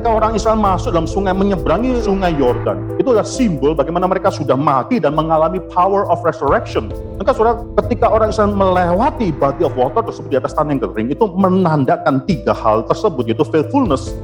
ketika 0.00 0.16
orang 0.16 0.32
Israel 0.32 0.56
masuk 0.56 0.96
dalam 0.96 1.04
sungai, 1.04 1.36
menyeberangi 1.36 2.00
sungai 2.00 2.32
Yordan, 2.32 2.96
itu 2.96 3.12
adalah 3.12 3.28
simbol 3.28 3.76
bagaimana 3.76 4.08
mereka 4.08 4.32
sudah 4.32 4.56
mati 4.56 4.96
dan 4.96 5.12
mengalami 5.12 5.60
power 5.68 6.08
of 6.08 6.24
resurrection. 6.24 6.88
Maka 7.20 7.36
saudara, 7.36 7.60
ketika 7.84 8.08
orang 8.08 8.32
Israel 8.32 8.56
melewati 8.56 9.28
body 9.28 9.60
of 9.68 9.76
water 9.76 10.00
tersebut 10.00 10.32
di 10.32 10.40
atas 10.40 10.56
tanah 10.56 10.72
yang 10.72 10.80
kering, 10.80 11.12
itu 11.12 11.28
menandakan 11.36 12.24
tiga 12.24 12.56
hal 12.56 12.80
tersebut, 12.88 13.28
yaitu 13.28 13.44
faithfulness, 13.44 14.16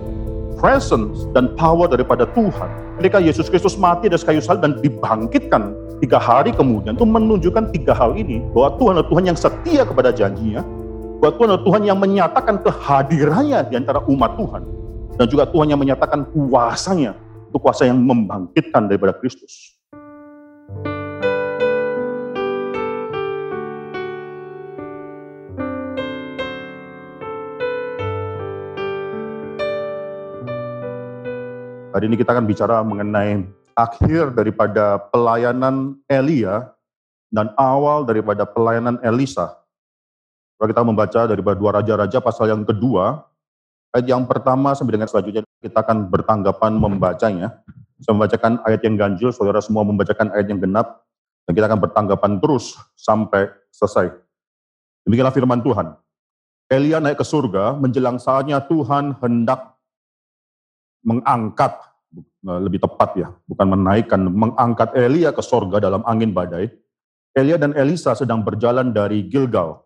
presence, 0.57 1.29
dan 1.37 1.53
power 1.61 1.93
daripada 1.93 2.25
Tuhan. 2.33 2.97
Ketika 2.97 3.21
Yesus 3.21 3.53
Kristus 3.53 3.77
mati 3.77 4.09
dari 4.09 4.17
kayu 4.17 4.41
salib 4.41 4.65
dan 4.65 4.81
dibangkitkan 4.81 5.77
tiga 6.01 6.17
hari 6.17 6.57
kemudian, 6.57 6.97
itu 6.97 7.05
menunjukkan 7.05 7.77
tiga 7.77 7.93
hal 7.93 8.17
ini, 8.17 8.41
bahwa 8.57 8.81
Tuhan 8.81 8.93
adalah 8.97 9.09
Tuhan 9.13 9.25
yang 9.29 9.37
setia 9.37 9.85
kepada 9.85 10.09
janjinya, 10.09 10.65
bahwa 11.21 11.37
Tuhan 11.37 11.49
adalah 11.53 11.65
Tuhan 11.69 11.83
yang 11.85 12.01
menyatakan 12.01 12.65
kehadirannya 12.65 13.61
di 13.69 13.77
antara 13.77 14.01
umat 14.09 14.41
Tuhan, 14.41 14.65
dan 15.17 15.27
juga 15.33 15.49
Tuhan 15.49 15.73
yang 15.73 15.81
menyatakan 15.81 16.29
kuasanya, 16.29 17.17
itu 17.49 17.57
kuasa 17.57 17.89
yang 17.89 17.97
membangkitkan 17.97 18.85
daripada 18.85 19.17
Kristus. 19.17 19.73
Hari 31.97 32.13
ini 32.13 32.21
kita 32.21 32.37
akan 32.37 32.45
bicara 32.45 32.85
mengenai 32.85 33.49
akhir 33.73 34.37
daripada 34.37 35.01
pelayanan 35.09 35.97
Elia 36.13 36.69
dan 37.33 37.57
awal 37.57 38.05
daripada 38.05 38.45
pelayanan 38.45 39.01
Elisa. 39.01 39.57
Kalau 40.61 40.69
kita 40.69 40.85
membaca 40.85 41.21
daripada 41.25 41.57
dua 41.57 41.81
raja-raja 41.81 42.21
pasal 42.21 42.53
yang 42.53 42.69
kedua, 42.69 43.25
Ayat 43.97 44.13
yang 44.13 44.29
pertama 44.29 44.77
sampai 44.77 45.01
dengan 45.01 45.09
selanjutnya 45.09 45.41
kita 45.65 45.81
akan 45.81 46.13
bertanggapan 46.13 46.77
membacanya. 46.77 47.65
Saya 48.05 48.13
membacakan 48.13 48.61
ayat 48.69 48.85
yang 48.85 49.01
ganjil, 49.01 49.33
saudara 49.33 49.65
semua 49.65 49.89
membacakan 49.89 50.37
ayat 50.37 50.53
yang 50.53 50.61
genap, 50.61 51.09
dan 51.49 51.57
kita 51.57 51.65
akan 51.65 51.81
bertanggapan 51.81 52.37
terus 52.37 52.77
sampai 52.93 53.49
selesai. 53.73 54.13
Demikianlah 55.09 55.33
firman 55.33 55.65
Tuhan. 55.65 55.97
Elia 56.69 57.01
naik 57.01 57.17
ke 57.17 57.25
surga, 57.25 57.73
menjelang 57.81 58.21
saatnya 58.21 58.61
Tuhan 58.69 59.17
hendak 59.17 59.81
mengangkat, 61.01 61.73
nah, 62.45 62.61
lebih 62.61 62.85
tepat 62.85 63.17
ya, 63.17 63.33
bukan 63.49 63.81
menaikkan, 63.81 64.21
mengangkat 64.29 64.93
Elia 64.93 65.33
ke 65.33 65.41
surga 65.41 65.81
dalam 65.81 66.05
angin 66.05 66.37
badai. 66.37 66.69
Elia 67.33 67.57
dan 67.57 67.73
Elisa 67.73 68.13
sedang 68.13 68.45
berjalan 68.45 68.93
dari 68.93 69.25
Gilgal, 69.25 69.86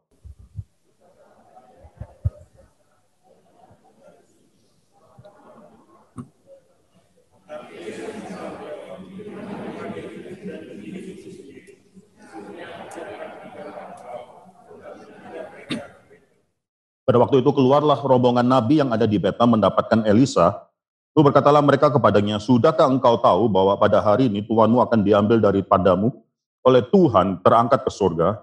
Pada 17.10 17.26
waktu 17.26 17.42
itu 17.42 17.50
keluarlah 17.50 17.98
rombongan 18.06 18.46
nabi 18.46 18.78
yang 18.78 18.94
ada 18.94 19.02
di 19.02 19.18
Betam 19.18 19.58
mendapatkan 19.58 20.06
Elisa. 20.06 20.62
Lalu 21.10 21.34
berkatalah 21.34 21.58
mereka 21.58 21.90
kepadanya, 21.90 22.38
Sudahkah 22.38 22.86
engkau 22.86 23.18
tahu 23.18 23.50
bahwa 23.50 23.74
pada 23.74 23.98
hari 23.98 24.30
ini 24.30 24.46
Tuhanmu 24.46 24.78
akan 24.78 25.02
diambil 25.02 25.42
daripadamu 25.42 26.14
oleh 26.62 26.86
Tuhan 26.86 27.42
terangkat 27.42 27.82
ke 27.82 27.90
surga? 27.90 28.38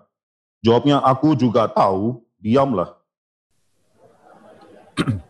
Jawabnya, 0.67 0.99
aku 0.99 1.31
juga 1.39 1.71
tahu, 1.71 2.19
diamlah. 2.43 2.91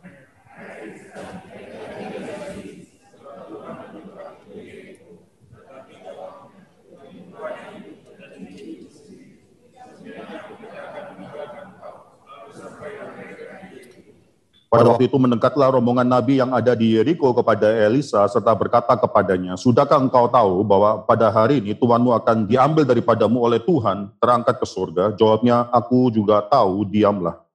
Pada 14.67 14.83
waktu 14.83 15.08
itu 15.08 15.16
mendekatlah 15.16 15.80
rombongan 15.80 16.04
Nabi 16.04 16.44
yang 16.44 16.52
ada 16.52 16.76
di 16.76 17.00
Yeriko 17.00 17.32
kepada 17.32 17.72
Elisa 17.72 18.28
serta 18.28 18.52
berkata 18.52 19.00
kepadanya, 19.00 19.55
Sudahkah 19.55 19.95
engkau 19.95 20.28
tahu 20.28 20.60
bahwa 20.67 21.08
pada 21.08 21.32
hari 21.32 21.64
ini 21.64 21.72
Tuhanmu 21.72 22.11
akan 22.11 22.52
diambil 22.52 22.83
daripadamu 22.83 23.48
oleh 23.48 23.64
Tuhan, 23.64 24.11
terangkat 24.20 24.60
ke 24.60 24.67
surga? 24.67 25.16
Jawabnya, 25.16 25.72
aku 25.72 26.11
juga 26.11 26.44
tahu, 26.52 26.83
diamlah. 26.83 27.46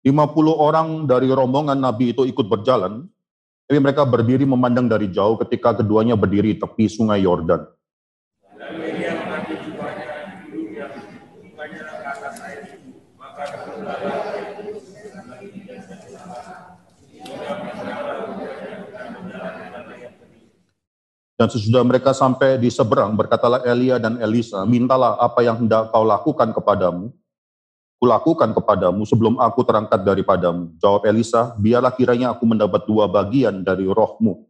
Lima 0.00 0.24
puluh 0.24 0.56
orang 0.56 1.04
dari 1.04 1.28
rombongan 1.28 1.76
Nabi 1.76 2.16
itu 2.16 2.24
ikut 2.24 2.48
berjalan, 2.48 3.04
tapi 3.68 3.78
mereka 3.84 4.08
berdiri 4.08 4.48
memandang 4.48 4.88
dari 4.88 5.12
jauh 5.12 5.36
ketika 5.44 5.76
keduanya 5.76 6.16
berdiri 6.16 6.56
tepi 6.56 6.88
sungai 6.88 7.20
Yordan. 7.20 7.68
Dan 21.36 21.48
sesudah 21.48 21.84
mereka 21.84 22.16
sampai 22.16 22.56
di 22.56 22.72
seberang, 22.72 23.16
berkatalah 23.16 23.64
Elia 23.68 24.00
dan 24.00 24.16
Elisa, 24.20 24.64
mintalah 24.64 25.20
apa 25.20 25.44
yang 25.44 25.60
hendak 25.60 25.92
kau 25.92 26.04
lakukan 26.04 26.56
kepadamu, 26.56 27.12
kulakukan 28.00 28.56
kepadamu 28.56 29.04
sebelum 29.04 29.36
aku 29.36 29.60
terangkat 29.60 30.00
daripadamu. 30.00 30.72
Jawab 30.80 31.04
Elisa, 31.04 31.52
biarlah 31.60 31.92
kiranya 31.92 32.32
aku 32.32 32.48
mendapat 32.48 32.88
dua 32.88 33.04
bagian 33.04 33.60
dari 33.60 33.84
rohmu. 33.84 34.48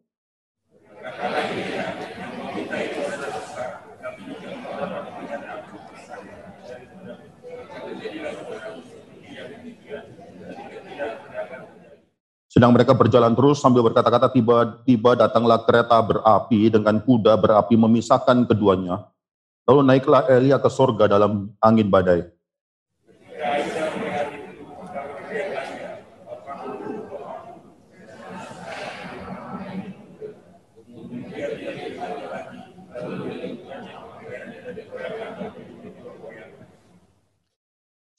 Sedang 12.50 12.74
mereka 12.74 12.94
berjalan 12.94 13.34
terus 13.34 13.62
sambil 13.62 13.82
berkata-kata 13.86 14.30
tiba-tiba 14.30 15.14
datanglah 15.14 15.62
kereta 15.62 15.98
berapi 16.02 16.70
dengan 16.70 16.98
kuda 16.98 17.38
berapi 17.38 17.74
memisahkan 17.78 18.46
keduanya. 18.46 19.06
Lalu 19.66 19.86
naiklah 19.86 20.26
Elia 20.26 20.58
ke 20.58 20.66
sorga 20.66 21.06
dalam 21.06 21.54
angin 21.62 21.86
badai. 21.86 22.39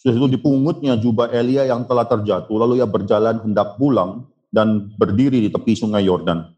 Sudah 0.02 0.18
itu 0.18 0.34
dipungutnya 0.34 0.98
jubah 0.98 1.30
Elia 1.30 1.70
yang 1.70 1.86
telah 1.86 2.10
terjatuh, 2.10 2.58
lalu 2.58 2.82
ia 2.82 2.90
berjalan 2.90 3.38
hendak 3.46 3.78
pulang 3.78 4.26
dan 4.50 4.90
berdiri 4.98 5.46
di 5.46 5.54
tepi 5.54 5.78
sungai 5.78 6.02
Yordan. 6.10 6.58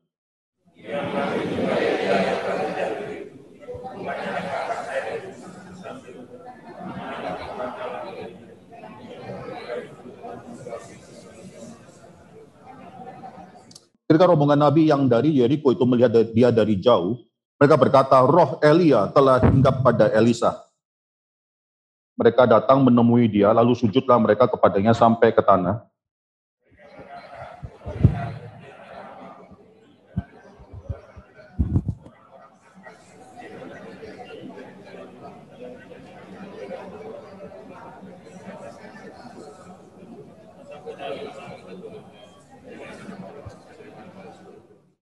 Ketika 14.08 14.24
rombongan 14.24 14.72
Nabi 14.72 14.88
yang 14.88 15.12
dari 15.12 15.36
Yeriko 15.36 15.76
itu 15.76 15.84
melihat 15.84 16.16
dia 16.32 16.48
dari 16.48 16.80
jauh, 16.80 17.20
mereka 17.60 17.76
berkata, 17.76 18.24
roh 18.24 18.56
Elia 18.64 19.12
telah 19.12 19.44
hinggap 19.44 19.84
pada 19.84 20.08
Elisa. 20.16 20.64
Mereka 22.14 22.46
datang 22.46 22.86
menemui 22.86 23.26
dia, 23.26 23.50
lalu 23.50 23.74
sujudlah 23.74 24.22
mereka 24.22 24.46
kepadanya 24.46 24.94
sampai 24.94 25.34
ke 25.34 25.42
tanah. 25.42 25.82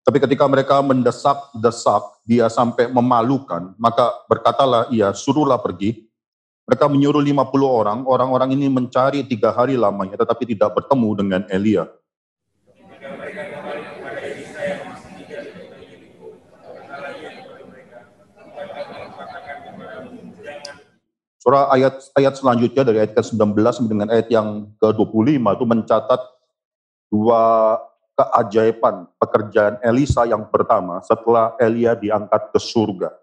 Tapi 0.08 0.24
ketika 0.24 0.48
mereka 0.48 0.80
mendesak-desak 0.80 2.04
dia 2.24 2.48
sampai 2.48 2.88
memalukan, 2.88 3.76
maka 3.76 4.08
berkatalah 4.32 4.88
ia, 4.88 5.12
suruhlah 5.12 5.60
pergi, 5.60 6.07
mereka 6.68 6.92
menyuruh 6.92 7.24
50 7.24 7.64
orang, 7.64 8.04
orang-orang 8.04 8.52
ini 8.52 8.68
mencari 8.68 9.24
tiga 9.24 9.56
hari 9.56 9.80
lamanya, 9.80 10.20
tetapi 10.20 10.44
tidak 10.52 10.76
bertemu 10.76 11.10
dengan 11.16 11.42
Elia. 11.48 11.88
Surah 21.40 21.72
ayat 21.72 22.12
ayat 22.20 22.36
selanjutnya 22.36 22.84
dari 22.84 23.00
ayat 23.00 23.16
ke-19 23.16 23.56
sampai 23.72 23.88
dengan 23.88 24.12
ayat 24.12 24.28
yang 24.28 24.68
ke-25 24.84 25.40
itu 25.40 25.64
mencatat 25.64 26.22
dua 27.08 27.44
keajaiban 28.20 29.08
pekerjaan 29.16 29.80
Elisa 29.80 30.28
yang 30.28 30.44
pertama 30.52 31.00
setelah 31.00 31.56
Elia 31.56 31.96
diangkat 31.96 32.52
ke 32.52 32.60
surga. 32.60 33.16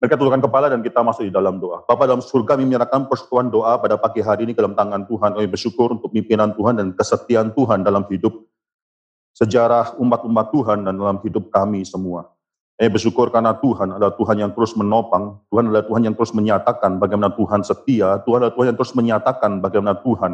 Mereka 0.00 0.16
tundukkan 0.16 0.40
kepala 0.48 0.72
dan 0.72 0.80
kita 0.80 1.04
masuk 1.04 1.28
di 1.28 1.32
dalam 1.32 1.60
doa. 1.60 1.84
Bapak 1.84 2.08
dalam 2.08 2.24
surga 2.24 2.56
kami 2.56 2.64
menyerahkan 2.64 3.04
persekutuan 3.04 3.52
doa 3.52 3.76
pada 3.76 4.00
pagi 4.00 4.24
hari 4.24 4.48
ini 4.48 4.56
ke 4.56 4.64
dalam 4.64 4.72
tangan 4.72 5.04
Tuhan. 5.04 5.36
Kami 5.36 5.44
bersyukur 5.44 5.92
untuk 5.92 6.08
pimpinan 6.08 6.56
Tuhan 6.56 6.80
dan 6.80 6.96
kesetiaan 6.96 7.52
Tuhan 7.52 7.84
dalam 7.84 8.08
hidup 8.08 8.48
sejarah 9.36 10.00
umat-umat 10.00 10.56
Tuhan 10.56 10.88
dan 10.88 10.96
dalam 10.96 11.20
hidup 11.20 11.52
kami 11.52 11.84
semua. 11.84 12.32
Kami 12.80 12.88
bersyukur 12.96 13.28
karena 13.28 13.52
Tuhan 13.60 14.00
adalah 14.00 14.16
Tuhan 14.16 14.36
yang 14.40 14.56
terus 14.56 14.72
menopang, 14.72 15.36
Tuhan 15.52 15.68
adalah 15.68 15.84
Tuhan 15.84 16.02
yang 16.08 16.16
terus 16.16 16.32
menyatakan 16.32 16.96
bagaimana 16.96 17.36
Tuhan 17.36 17.60
setia, 17.60 18.24
Tuhan 18.24 18.40
adalah 18.40 18.56
Tuhan 18.56 18.66
yang 18.72 18.78
terus 18.80 18.92
menyatakan 18.96 19.50
bagaimana 19.60 20.00
Tuhan, 20.00 20.32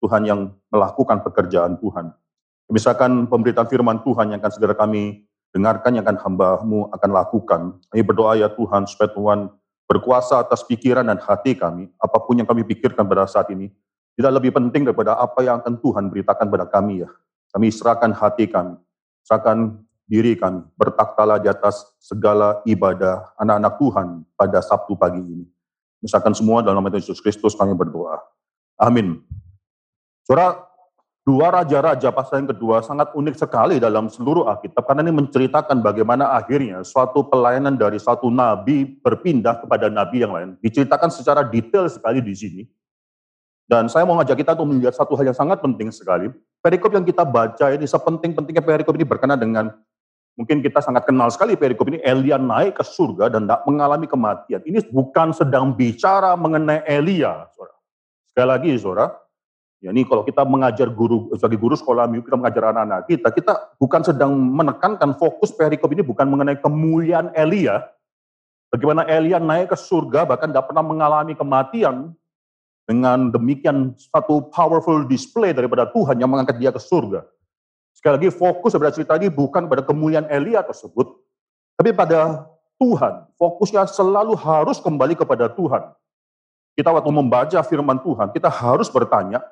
Tuhan 0.00 0.22
yang 0.24 0.40
melakukan 0.72 1.20
pekerjaan 1.20 1.76
Tuhan. 1.76 2.16
Misalkan 2.72 3.28
pemberitaan 3.28 3.68
firman 3.68 4.00
Tuhan 4.00 4.32
yang 4.32 4.40
akan 4.40 4.52
segera 4.56 4.72
kami 4.72 5.28
dengarkan, 5.52 5.94
yang 5.94 6.04
akan 6.08 6.18
hambamu 6.18 6.88
akan 6.90 7.10
lakukan. 7.12 7.60
Kami 7.92 8.02
berdoa 8.02 8.40
ya 8.40 8.48
Tuhan, 8.50 8.88
supaya 8.88 9.12
Tuhan 9.12 9.38
berkuasa 9.86 10.40
atas 10.40 10.64
pikiran 10.64 11.04
dan 11.04 11.20
hati 11.20 11.52
kami, 11.52 11.92
apa 12.00 12.16
pun 12.24 12.40
yang 12.40 12.48
kami 12.48 12.64
pikirkan 12.64 13.04
pada 13.04 13.28
saat 13.28 13.52
ini, 13.52 13.68
tidak 14.16 14.40
lebih 14.40 14.56
penting 14.56 14.88
daripada 14.88 15.16
apa 15.20 15.44
yang 15.44 15.60
akan 15.60 15.76
Tuhan 15.80 16.04
beritakan 16.08 16.46
pada 16.48 16.64
kami 16.68 17.04
ya. 17.04 17.10
Kami 17.52 17.68
serahkan 17.68 18.16
hati 18.16 18.48
kami, 18.48 18.80
serahkan 19.24 19.76
diri 20.08 20.32
kami, 20.36 20.64
bertaktalah 20.80 21.36
di 21.36 21.52
atas 21.52 21.84
segala 22.00 22.64
ibadah 22.64 23.36
anak-anak 23.36 23.74
Tuhan 23.76 24.08
pada 24.32 24.58
Sabtu 24.64 24.96
pagi 24.96 25.20
ini. 25.20 25.46
Misalkan 26.00 26.32
semua 26.32 26.64
dalam 26.64 26.80
nama 26.80 26.90
Yesus 26.92 27.20
Kristus 27.20 27.52
kami 27.54 27.76
berdoa. 27.76 28.18
Amin. 28.80 29.22
Saudara, 30.24 30.71
dua 31.22 31.54
raja-raja 31.54 32.10
pasal 32.10 32.42
yang 32.42 32.50
kedua 32.50 32.82
sangat 32.82 33.14
unik 33.14 33.38
sekali 33.38 33.78
dalam 33.78 34.10
seluruh 34.10 34.50
Alkitab 34.50 34.82
karena 34.82 35.06
ini 35.06 35.14
menceritakan 35.14 35.78
bagaimana 35.78 36.34
akhirnya 36.34 36.82
suatu 36.82 37.22
pelayanan 37.30 37.78
dari 37.78 38.02
satu 38.02 38.26
nabi 38.26 38.98
berpindah 38.98 39.62
kepada 39.62 39.86
nabi 39.86 40.26
yang 40.26 40.34
lain. 40.34 40.48
Diceritakan 40.58 41.14
secara 41.14 41.46
detail 41.46 41.86
sekali 41.86 42.18
di 42.18 42.34
sini. 42.34 42.62
Dan 43.70 43.86
saya 43.86 44.02
mau 44.02 44.18
ngajak 44.18 44.42
kita 44.42 44.58
untuk 44.58 44.74
melihat 44.74 44.92
satu 44.92 45.14
hal 45.16 45.32
yang 45.32 45.38
sangat 45.38 45.62
penting 45.62 45.88
sekali. 45.94 46.28
Perikop 46.60 46.92
yang 46.92 47.06
kita 47.06 47.22
baca 47.22 47.72
ini 47.72 47.86
sepenting-pentingnya 47.86 48.60
perikop 48.60 48.94
ini 48.98 49.06
berkenaan 49.06 49.40
dengan 49.40 49.66
Mungkin 50.32 50.64
kita 50.64 50.80
sangat 50.80 51.04
kenal 51.04 51.28
sekali 51.28 51.60
perikop 51.60 51.92
ini, 51.92 52.00
Elia 52.00 52.40
naik 52.40 52.80
ke 52.80 52.84
surga 52.88 53.28
dan 53.28 53.44
tidak 53.44 53.68
mengalami 53.68 54.08
kematian. 54.08 54.64
Ini 54.64 54.88
bukan 54.88 55.36
sedang 55.36 55.76
bicara 55.76 56.32
mengenai 56.40 56.88
Elia, 56.88 57.52
saudara. 57.52 57.76
Sekali 58.32 58.48
lagi, 58.48 58.70
saudara, 58.80 59.12
ya 59.82 59.90
ini 59.90 60.06
kalau 60.06 60.22
kita 60.22 60.46
mengajar 60.46 60.86
guru, 60.88 61.28
sebagai 61.34 61.58
guru 61.58 61.74
sekolah 61.74 62.06
minggu, 62.06 62.24
kita 62.24 62.38
mengajar 62.38 62.62
anak-anak 62.70 63.10
kita, 63.10 63.28
kita 63.34 63.52
bukan 63.82 64.00
sedang 64.06 64.30
menekankan 64.30 65.18
fokus 65.18 65.50
perikop 65.50 65.90
ini 65.90 66.06
bukan 66.06 66.24
mengenai 66.30 66.56
kemuliaan 66.62 67.34
Elia, 67.34 67.82
bagaimana 68.70 69.02
Elia 69.10 69.42
naik 69.42 69.74
ke 69.74 69.76
surga, 69.76 70.22
bahkan 70.22 70.54
tidak 70.54 70.70
pernah 70.70 70.86
mengalami 70.86 71.34
kematian, 71.34 72.14
dengan 72.82 73.30
demikian 73.30 73.94
satu 73.94 74.50
powerful 74.50 75.06
display 75.06 75.54
daripada 75.54 75.86
Tuhan 75.88 76.18
yang 76.18 76.30
mengangkat 76.30 76.58
dia 76.58 76.74
ke 76.74 76.82
surga. 76.82 77.22
Sekali 77.94 78.18
lagi 78.18 78.30
fokus 78.34 78.74
pada 78.74 78.90
cerita 78.90 79.14
ini 79.20 79.30
bukan 79.30 79.70
pada 79.70 79.84
kemuliaan 79.84 80.26
Elia 80.26 80.64
tersebut, 80.64 81.06
tapi 81.78 81.94
pada 81.94 82.48
Tuhan. 82.80 83.30
Fokusnya 83.38 83.86
selalu 83.86 84.34
harus 84.34 84.82
kembali 84.82 85.14
kepada 85.14 85.46
Tuhan. 85.46 85.94
Kita 86.74 86.90
waktu 86.90 87.10
membaca 87.12 87.58
firman 87.62 88.00
Tuhan, 88.02 88.32
kita 88.34 88.48
harus 88.50 88.90
bertanya, 88.90 89.44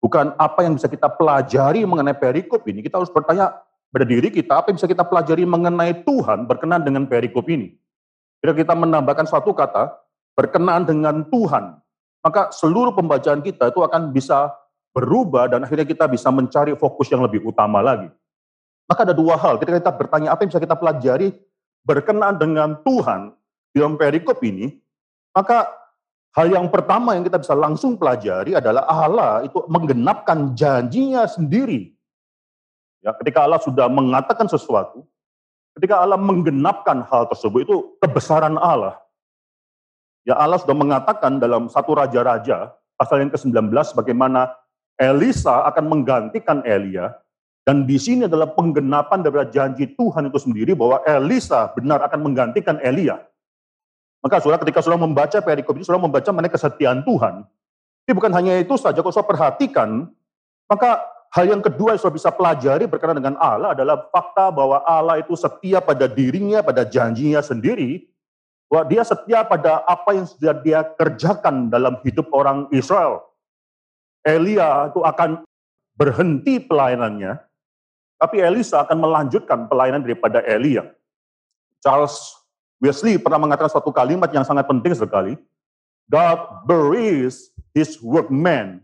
bukan 0.00 0.32
apa 0.40 0.64
yang 0.64 0.74
bisa 0.74 0.88
kita 0.88 1.06
pelajari 1.12 1.84
mengenai 1.84 2.16
perikop 2.16 2.64
ini, 2.66 2.80
kita 2.80 2.96
harus 2.98 3.12
bertanya 3.12 3.52
pada 3.92 4.04
diri 4.08 4.32
kita, 4.32 4.58
apa 4.58 4.72
yang 4.72 4.76
bisa 4.80 4.88
kita 4.88 5.04
pelajari 5.04 5.44
mengenai 5.44 6.02
Tuhan 6.02 6.48
berkenan 6.48 6.80
dengan 6.82 7.04
perikop 7.04 7.46
ini. 7.52 7.76
Jika 8.40 8.56
kita 8.56 8.72
menambahkan 8.72 9.28
satu 9.28 9.52
kata, 9.52 9.92
berkenan 10.32 10.88
dengan 10.88 11.28
Tuhan, 11.28 11.76
maka 12.24 12.48
seluruh 12.50 12.96
pembacaan 12.96 13.44
kita 13.44 13.68
itu 13.68 13.80
akan 13.84 14.10
bisa 14.16 14.48
berubah 14.96 15.52
dan 15.52 15.68
akhirnya 15.68 15.84
kita 15.84 16.08
bisa 16.08 16.32
mencari 16.32 16.72
fokus 16.74 17.12
yang 17.12 17.20
lebih 17.20 17.44
utama 17.44 17.84
lagi. 17.84 18.08
Maka 18.88 19.06
ada 19.06 19.14
dua 19.14 19.38
hal, 19.38 19.60
ketika 19.60 19.78
kita 19.78 19.92
bertanya 19.94 20.34
apa 20.34 20.42
yang 20.42 20.50
bisa 20.50 20.62
kita 20.62 20.74
pelajari 20.74 21.30
berkenaan 21.86 22.36
dengan 22.40 22.74
Tuhan 22.82 23.30
di 23.70 23.78
dalam 23.78 23.94
perikop 23.94 24.42
ini, 24.42 24.82
maka 25.30 25.70
hal 26.36 26.46
yang 26.50 26.66
pertama 26.70 27.18
yang 27.18 27.26
kita 27.26 27.38
bisa 27.42 27.54
langsung 27.54 27.98
pelajari 27.98 28.54
adalah 28.54 28.86
Allah 28.86 29.42
itu 29.42 29.62
menggenapkan 29.66 30.54
janjinya 30.54 31.26
sendiri. 31.26 31.90
Ya, 33.00 33.16
ketika 33.16 33.48
Allah 33.48 33.60
sudah 33.64 33.88
mengatakan 33.88 34.46
sesuatu, 34.46 35.08
ketika 35.78 36.04
Allah 36.04 36.20
menggenapkan 36.20 37.06
hal 37.08 37.30
tersebut 37.32 37.64
itu 37.64 37.76
kebesaran 38.02 38.60
Allah. 38.60 39.00
Ya 40.28 40.36
Allah 40.36 40.60
sudah 40.60 40.76
mengatakan 40.76 41.40
dalam 41.40 41.72
satu 41.72 41.96
raja-raja 41.96 42.76
pasal 43.00 43.24
yang 43.24 43.32
ke-19 43.32 43.72
bagaimana 43.96 44.52
Elisa 45.00 45.64
akan 45.64 45.88
menggantikan 45.88 46.60
Elia, 46.68 47.16
dan 47.64 47.88
di 47.88 47.96
sini 47.96 48.28
adalah 48.28 48.52
penggenapan 48.52 49.24
dari 49.24 49.40
janji 49.48 49.88
Tuhan 49.96 50.28
itu 50.28 50.36
sendiri 50.42 50.76
bahwa 50.76 51.00
Elisa 51.08 51.72
benar 51.72 52.04
akan 52.04 52.20
menggantikan 52.26 52.76
Elia. 52.84 53.20
Maka 54.20 54.36
saudara 54.40 54.60
ketika 54.60 54.84
saudara 54.84 55.00
membaca 55.00 55.40
perikop 55.40 55.72
ini, 55.76 55.84
saudara 55.84 56.04
membaca 56.04 56.28
mengenai 56.28 56.52
kesetiaan 56.52 57.00
Tuhan. 57.04 57.44
Tapi 58.04 58.12
bukan 58.12 58.32
hanya 58.36 58.60
itu 58.60 58.76
saja, 58.76 59.00
kalau 59.00 59.12
saudara 59.12 59.32
perhatikan, 59.32 60.12
maka 60.68 61.00
hal 61.32 61.48
yang 61.48 61.64
kedua 61.64 61.96
yang 61.96 62.00
saudara 62.00 62.18
bisa 62.20 62.30
pelajari 62.30 62.84
berkenaan 62.84 63.18
dengan 63.22 63.36
Allah 63.40 63.72
adalah 63.72 64.08
fakta 64.12 64.52
bahwa 64.52 64.84
Allah 64.84 65.24
itu 65.24 65.32
setia 65.38 65.80
pada 65.80 66.04
dirinya, 66.04 66.60
pada 66.60 66.84
janjinya 66.84 67.40
sendiri, 67.40 68.10
bahwa 68.68 68.84
dia 68.86 69.02
setia 69.02 69.40
pada 69.42 69.82
apa 69.88 70.10
yang 70.14 70.28
sudah 70.28 70.54
dia 70.60 70.84
kerjakan 70.84 71.72
dalam 71.72 71.96
hidup 72.04 72.28
orang 72.30 72.68
Israel. 72.70 73.24
Elia 74.20 74.92
itu 74.92 75.00
akan 75.00 75.42
berhenti 75.96 76.60
pelayanannya, 76.60 77.40
tapi 78.20 78.36
Elisa 78.40 78.84
akan 78.84 79.00
melanjutkan 79.00 79.64
pelayanan 79.64 80.04
daripada 80.04 80.44
Elia. 80.44 80.92
Charles 81.80 82.39
Wesley 82.80 83.20
pernah 83.20 83.36
mengatakan 83.36 83.68
suatu 83.68 83.92
kalimat 83.92 84.32
yang 84.32 84.42
sangat 84.42 84.64
penting 84.64 84.96
sekali. 84.96 85.36
God 86.10 86.66
buries 86.66 87.52
his 87.76 88.00
workman 88.02 88.82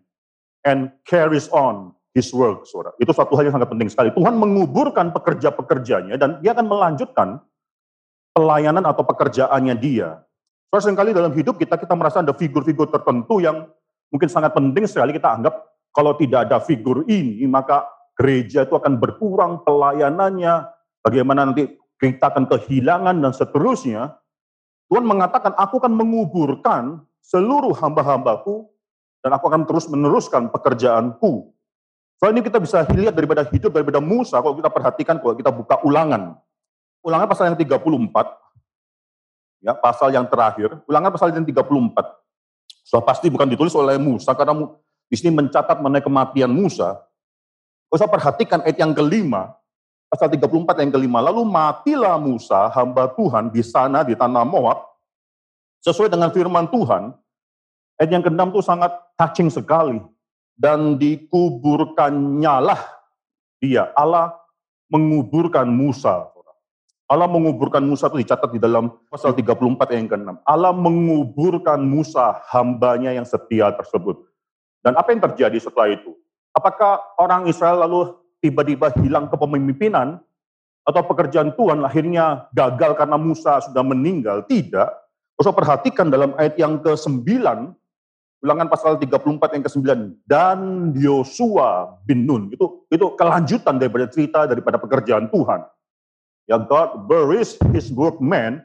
and 0.62 0.92
carries 1.08 1.50
on 1.50 1.96
his 2.12 2.30
work. 2.30 2.68
Saudara. 2.68 2.94
Itu 3.00 3.10
suatu 3.10 3.34
hal 3.34 3.50
yang 3.50 3.56
sangat 3.56 3.72
penting 3.72 3.90
sekali. 3.90 4.12
Tuhan 4.14 4.36
menguburkan 4.36 5.10
pekerja-pekerjanya 5.10 6.14
dan 6.20 6.38
dia 6.44 6.54
akan 6.54 6.68
melanjutkan 6.68 7.40
pelayanan 8.36 8.84
atau 8.84 9.02
pekerjaannya 9.02 9.74
dia. 9.80 10.22
Saudara, 10.68 10.82
sering 10.84 10.98
kali 11.00 11.10
dalam 11.16 11.32
hidup 11.32 11.56
kita, 11.56 11.80
kita 11.80 11.96
merasa 11.96 12.20
ada 12.20 12.36
figur-figur 12.36 12.92
tertentu 12.92 13.40
yang 13.40 13.64
mungkin 14.12 14.28
sangat 14.28 14.52
penting 14.52 14.84
sekali 14.84 15.16
kita 15.16 15.34
anggap 15.34 15.56
kalau 15.96 16.12
tidak 16.20 16.44
ada 16.46 16.60
figur 16.60 17.08
ini, 17.08 17.48
maka 17.48 17.88
gereja 18.12 18.68
itu 18.68 18.76
akan 18.76 19.00
berkurang 19.00 19.64
pelayanannya, 19.64 20.68
bagaimana 21.00 21.48
nanti 21.48 21.64
kita 21.96 22.32
akan 22.32 22.44
kehilangan 22.48 23.16
dan 23.16 23.32
seterusnya. 23.32 24.16
Tuhan 24.86 25.02
mengatakan, 25.02 25.56
aku 25.58 25.82
akan 25.82 25.92
menguburkan 25.98 27.02
seluruh 27.18 27.74
hamba-hambaku 27.74 28.70
dan 29.24 29.34
aku 29.34 29.44
akan 29.50 29.66
terus 29.66 29.90
meneruskan 29.90 30.46
pekerjaanku. 30.54 31.50
Soal 32.16 32.32
ini 32.32 32.40
kita 32.46 32.62
bisa 32.62 32.86
lihat 32.94 33.12
daripada 33.12 33.44
hidup 33.44 33.74
daripada 33.74 33.98
Musa, 33.98 34.38
kalau 34.38 34.56
kita 34.56 34.70
perhatikan, 34.70 35.18
kalau 35.18 35.34
kita 35.34 35.50
buka 35.50 35.82
ulangan. 35.82 36.38
Ulangan 37.02 37.26
pasal 37.28 37.50
yang 37.52 37.58
34, 37.58 37.76
ya 39.60 39.72
pasal 39.74 40.08
yang 40.14 40.24
terakhir, 40.30 40.80
ulangan 40.86 41.10
pasal 41.12 41.34
yang 41.34 41.44
34. 41.44 41.66
So 42.86 43.02
pasti 43.02 43.26
bukan 43.26 43.50
ditulis 43.50 43.74
oleh 43.74 43.98
Musa 43.98 44.30
karena 44.32 44.54
di 45.10 45.16
sini 45.18 45.34
mencatat 45.34 45.82
mengenai 45.82 46.06
kematian 46.06 46.50
Musa. 46.50 47.02
Usah 47.90 48.06
perhatikan 48.06 48.62
ayat 48.62 48.78
yang 48.78 48.94
kelima, 48.94 49.54
pasal 50.16 50.32
34 50.32 50.80
yang 50.80 50.92
kelima. 50.96 51.20
Lalu 51.20 51.44
matilah 51.44 52.16
Musa, 52.16 52.72
hamba 52.72 53.12
Tuhan 53.12 53.52
di 53.52 53.60
sana 53.60 54.00
di 54.00 54.16
tanah 54.16 54.48
Moab, 54.48 54.80
sesuai 55.84 56.08
dengan 56.08 56.32
firman 56.32 56.64
Tuhan. 56.72 57.12
Ayat 58.00 58.10
yang 58.12 58.24
keenam 58.24 58.48
itu 58.48 58.64
sangat 58.64 58.96
touching 59.20 59.52
sekali. 59.52 60.00
Dan 60.56 60.96
dikuburkannya 60.96 62.56
lah 62.64 62.80
dia, 63.60 63.92
Allah 63.92 64.32
menguburkan 64.88 65.68
Musa. 65.68 66.32
Allah 67.06 67.28
menguburkan 67.30 67.84
Musa 67.84 68.10
itu 68.10 68.18
dicatat 68.24 68.50
di 68.50 68.58
dalam 68.58 68.90
pasal 69.06 69.30
34 69.30 69.94
yang 69.94 70.10
ke-6. 70.10 70.42
Allah 70.42 70.72
menguburkan 70.74 71.78
Musa 71.78 72.42
hambanya 72.50 73.14
yang 73.14 73.22
setia 73.22 73.70
tersebut. 73.76 74.26
Dan 74.82 74.98
apa 74.98 75.14
yang 75.14 75.22
terjadi 75.22 75.54
setelah 75.60 75.92
itu? 75.94 76.18
Apakah 76.50 76.98
orang 77.20 77.46
Israel 77.46 77.84
lalu 77.86 78.16
tiba-tiba 78.40 78.92
hilang 79.00 79.28
kepemimpinan? 79.28 80.20
atau 80.86 81.02
pekerjaan 81.02 81.50
Tuhan 81.58 81.82
akhirnya 81.82 82.46
gagal 82.54 82.94
karena 82.94 83.18
Musa 83.18 83.58
sudah 83.58 83.82
meninggal. 83.82 84.46
Tidak. 84.46 84.88
Usah 85.36 85.52
perhatikan 85.52 86.08
dalam 86.08 86.32
ayat 86.38 86.56
yang 86.56 86.80
ke-9, 86.80 87.26
ulangan 88.40 88.68
pasal 88.70 88.96
34 88.96 89.58
yang 89.58 89.64
ke-9, 89.66 89.84
dan 90.24 90.58
Yosua 90.96 92.00
bin 92.06 92.24
Nun. 92.24 92.54
Itu, 92.54 92.88
itu 92.88 93.06
kelanjutan 93.18 93.76
daripada 93.76 94.06
cerita 94.08 94.46
daripada 94.48 94.80
pekerjaan 94.80 95.28
Tuhan. 95.28 95.60
Ya 96.46 96.56
God 96.62 97.10
buries 97.10 97.58
his 97.74 97.90
workman 97.90 98.62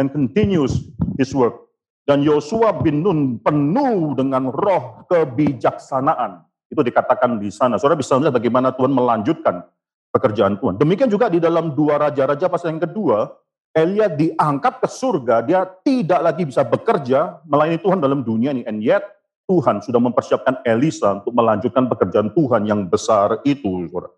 and 0.00 0.08
continues 0.10 0.88
his 1.20 1.30
work. 1.36 1.68
Dan 2.08 2.24
Yosua 2.24 2.80
bin 2.80 3.04
Nun 3.04 3.36
penuh 3.44 4.16
dengan 4.16 4.48
roh 4.48 5.04
kebijaksanaan. 5.12 6.47
Itu 6.68 6.84
dikatakan 6.84 7.40
di 7.40 7.48
sana. 7.48 7.80
Saudara 7.80 7.96
bisa 7.96 8.14
melihat 8.20 8.36
bagaimana 8.36 8.72
Tuhan 8.76 8.92
melanjutkan 8.92 9.64
pekerjaan 10.12 10.60
Tuhan. 10.60 10.76
Demikian 10.76 11.08
juga 11.08 11.32
di 11.32 11.40
dalam 11.40 11.72
dua 11.72 11.96
raja-raja 12.08 12.48
pasal 12.48 12.76
yang 12.76 12.84
kedua, 12.84 13.28
Elia 13.72 14.08
diangkat 14.08 14.80
ke 14.80 14.88
surga, 14.88 15.44
dia 15.44 15.64
tidak 15.84 16.20
lagi 16.24 16.42
bisa 16.48 16.64
bekerja 16.64 17.40
melayani 17.44 17.80
Tuhan 17.80 17.98
dalam 18.00 18.20
dunia 18.24 18.52
ini. 18.52 18.64
And 18.64 18.80
yet, 18.80 19.04
Tuhan 19.48 19.80
sudah 19.80 20.00
mempersiapkan 20.00 20.60
Elisa 20.64 21.20
untuk 21.20 21.32
melanjutkan 21.32 21.88
pekerjaan 21.88 22.28
Tuhan 22.36 22.68
yang 22.68 22.84
besar 22.84 23.40
itu. 23.48 23.88
Saudara. 23.88 24.12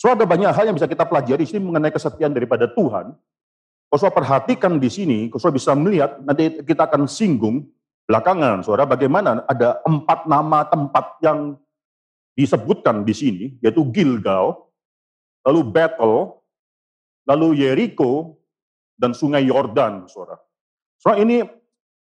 So 0.00 0.10
ada 0.10 0.24
banyak 0.24 0.50
hal 0.50 0.64
yang 0.66 0.76
bisa 0.76 0.88
kita 0.88 1.04
pelajari 1.04 1.44
di 1.44 1.48
sini 1.52 1.62
mengenai 1.62 1.92
kesetiaan 1.92 2.32
daripada 2.32 2.66
Tuhan. 2.66 3.12
Kalau 3.92 4.08
perhatikan 4.08 4.80
di 4.80 4.88
sini, 4.88 5.18
kalau 5.28 5.52
bisa 5.52 5.76
melihat, 5.76 6.16
nanti 6.24 6.64
kita 6.64 6.88
akan 6.88 7.04
singgung 7.04 7.68
belakangan, 8.06 8.64
saudara, 8.66 8.88
bagaimana 8.88 9.46
ada 9.46 9.80
empat 9.86 10.26
nama 10.26 10.66
tempat 10.66 11.18
yang 11.22 11.56
disebutkan 12.36 13.04
di 13.04 13.14
sini, 13.14 13.44
yaitu 13.60 13.84
Gilgal, 13.92 14.56
lalu 15.44 15.60
Bethel, 15.68 16.40
lalu 17.28 17.60
Jericho, 17.60 18.40
dan 18.96 19.12
Sungai 19.12 19.44
Yordan, 19.46 20.06
saudara. 20.08 20.40
Soalnya 21.02 21.22
ini 21.26 21.38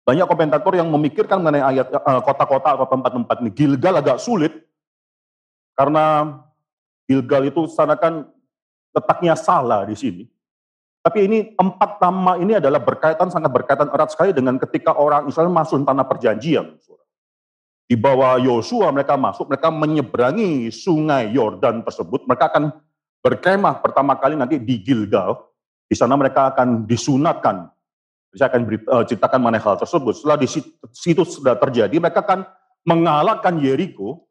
banyak 0.01 0.27
komentator 0.29 0.74
yang 0.77 0.89
memikirkan 0.89 1.41
mengenai 1.41 1.77
ayat 1.77 1.88
eh, 1.93 2.22
kota-kota 2.25 2.77
atau 2.77 2.88
tempat-tempat 2.89 3.36
ini. 3.41 3.51
Gilgal 3.53 4.01
agak 4.01 4.17
sulit 4.22 4.53
karena 5.77 6.38
Gilgal 7.05 7.50
itu 7.50 7.67
sana 7.67 8.00
kan 8.00 8.29
letaknya 8.96 9.36
salah 9.36 9.84
di 9.84 9.96
sini. 10.00 10.24
Tapi 11.01 11.20
ini 11.25 11.39
empat 11.58 11.98
nama 11.98 12.38
ini 12.38 12.62
adalah 12.62 12.77
berkaitan 12.77 13.34
sangat 13.34 13.50
berkaitan 13.50 13.89
erat 13.89 14.13
sekali 14.13 14.38
dengan 14.38 14.62
ketika 14.62 14.93
orang 14.93 15.25
Israel 15.25 15.50
masuk 15.50 15.81
tanah 15.81 16.05
perjanjian. 16.05 16.77
Di 17.89 17.98
bawah 17.98 18.38
Yosua 18.38 18.93
mereka 18.93 19.17
masuk, 19.17 19.50
mereka 19.51 19.67
menyeberangi 19.74 20.70
sungai 20.70 21.34
Yordan 21.34 21.81
tersebut, 21.84 22.24
mereka 22.24 22.53
akan 22.53 22.72
berkemah 23.20 23.81
pertama 23.81 24.15
kali 24.15 24.38
nanti 24.38 24.62
di 24.62 24.79
Gilgal. 24.79 25.41
Di 25.89 25.98
sana 25.98 26.15
mereka 26.15 26.55
akan 26.55 26.88
disunatkan. 26.88 27.67
Saya 28.31 28.48
akan 28.48 28.62
uh, 28.63 29.03
ceritakan 29.03 29.43
mengenai 29.43 29.60
hal 29.60 29.75
tersebut. 29.75 30.24
Setelah 30.24 30.39
di 30.39 30.48
situ 30.96 31.27
sudah 31.27 31.60
terjadi, 31.60 31.91
mereka 32.00 32.24
akan 32.24 32.48
mengalahkan 32.88 33.60
Yeriko. 33.60 34.24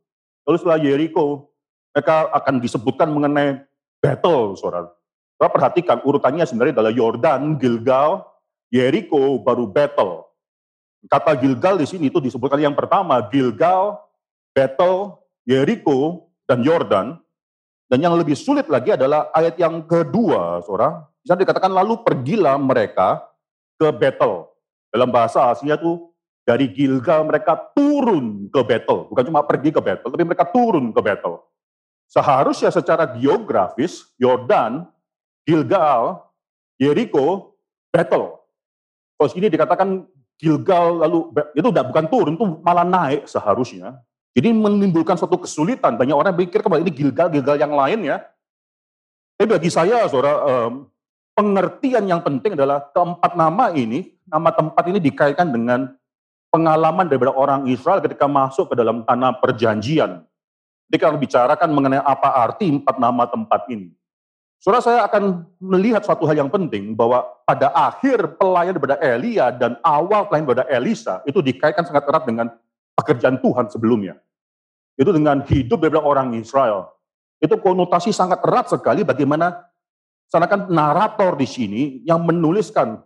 Lalu 0.48 0.56
setelah 0.56 0.80
Yeriko, 0.80 1.52
mereka 1.92 2.32
akan 2.32 2.64
disebutkan 2.64 3.12
mengenai 3.12 3.60
battle, 4.00 4.56
saudara. 4.56 4.88
Saudara 5.40 5.56
perhatikan 5.56 6.04
urutannya 6.04 6.44
sebenarnya 6.44 6.76
adalah 6.76 6.92
Yordan, 6.92 7.56
Gilgal, 7.56 8.28
Yeriko, 8.68 9.40
baru 9.40 9.64
battle. 9.72 10.28
Kata 11.08 11.32
Gilgal 11.32 11.80
di 11.80 11.88
sini 11.88 12.12
itu 12.12 12.20
disebutkan 12.20 12.60
yang 12.60 12.76
pertama, 12.76 13.16
Gilgal, 13.32 14.04
Battle, 14.52 15.16
Yeriko, 15.48 16.28
dan 16.44 16.60
Yordan. 16.60 17.16
Dan 17.88 18.04
yang 18.04 18.20
lebih 18.20 18.36
sulit 18.36 18.68
lagi 18.68 18.92
adalah 18.92 19.32
ayat 19.32 19.56
yang 19.56 19.80
kedua, 19.88 20.60
saudara. 20.60 21.08
Bisa 21.24 21.40
dikatakan 21.40 21.72
lalu 21.72 22.04
pergilah 22.04 22.60
mereka 22.60 23.24
ke 23.80 23.88
Betel. 23.96 24.44
Dalam 24.92 25.08
bahasa 25.08 25.48
aslinya 25.48 25.80
tuh 25.80 26.12
dari 26.44 26.68
Gilgal 26.68 27.24
mereka 27.24 27.56
turun 27.72 28.44
ke 28.52 28.60
Betel. 28.60 29.08
Bukan 29.08 29.24
cuma 29.24 29.40
pergi 29.48 29.72
ke 29.72 29.80
Betel, 29.80 30.12
tapi 30.12 30.20
mereka 30.20 30.44
turun 30.52 30.92
ke 30.92 31.00
Betel. 31.00 31.40
Seharusnya 32.12 32.68
secara 32.68 33.08
geografis, 33.16 34.04
Yordan, 34.20 34.84
Gilgal, 35.44 36.24
Jericho, 36.80 37.56
Betel. 37.90 38.38
Kalau 39.16 39.28
sini 39.28 39.52
dikatakan 39.52 40.08
Gilgal 40.40 41.04
lalu 41.04 41.32
itu 41.52 41.68
udah 41.68 41.84
bukan 41.84 42.04
turun, 42.08 42.32
itu 42.36 42.46
malah 42.64 42.86
naik 42.86 43.28
seharusnya. 43.28 44.00
Jadi 44.32 44.54
menimbulkan 44.54 45.18
suatu 45.18 45.36
kesulitan. 45.36 46.00
Banyak 46.00 46.16
orang 46.16 46.32
pikir 46.32 46.64
kembali 46.64 46.86
ini 46.86 46.92
Gilgal-Gilgal 46.94 47.60
yang 47.60 47.74
lain 47.74 48.08
ya. 48.08 48.24
Tapi 49.36 49.46
bagi 49.50 49.68
saya, 49.68 50.06
saudara, 50.08 50.70
pengertian 51.36 52.04
yang 52.08 52.24
penting 52.24 52.56
adalah 52.56 52.88
keempat 52.94 53.36
nama 53.36 53.68
ini, 53.74 54.16
nama 54.24 54.48
tempat 54.54 54.84
ini 54.88 55.02
dikaitkan 55.02 55.50
dengan 55.50 55.92
pengalaman 56.48 57.06
daripada 57.06 57.36
orang 57.36 57.68
Israel 57.68 58.00
ketika 58.00 58.24
masuk 58.24 58.72
ke 58.72 58.74
dalam 58.78 59.04
tanah 59.04 59.38
perjanjian. 59.38 60.24
Jadi 60.90 60.96
kalau 60.98 61.20
bicarakan 61.20 61.68
mengenai 61.70 62.02
apa 62.02 62.34
arti 62.42 62.66
empat 62.70 62.96
nama 62.98 63.28
tempat 63.28 63.70
ini. 63.70 63.94
Saudara 64.60 64.84
saya 64.84 65.00
akan 65.08 65.48
melihat 65.56 66.04
suatu 66.04 66.28
hal 66.28 66.44
yang 66.44 66.52
penting 66.52 66.92
bahwa 66.92 67.24
pada 67.48 67.72
akhir 67.72 68.36
pelayan 68.36 68.76
daripada 68.76 69.00
Elia 69.00 69.48
dan 69.56 69.80
awal 69.80 70.28
pelayan 70.28 70.44
daripada 70.44 70.68
Elisa 70.68 71.24
itu 71.24 71.40
dikaitkan 71.40 71.80
sangat 71.88 72.04
erat 72.04 72.28
dengan 72.28 72.52
pekerjaan 72.92 73.40
Tuhan 73.40 73.72
sebelumnya. 73.72 74.20
Itu 75.00 75.16
dengan 75.16 75.40
hidup 75.48 75.80
daripada 75.80 76.04
orang 76.04 76.36
Israel. 76.36 76.92
Itu 77.40 77.56
konotasi 77.56 78.12
sangat 78.12 78.44
erat 78.44 78.68
sekali 78.68 79.00
bagaimana 79.00 79.64
sanakan 80.28 80.68
narator 80.68 81.40
di 81.40 81.48
sini 81.48 81.82
yang 82.04 82.20
menuliskan 82.28 83.00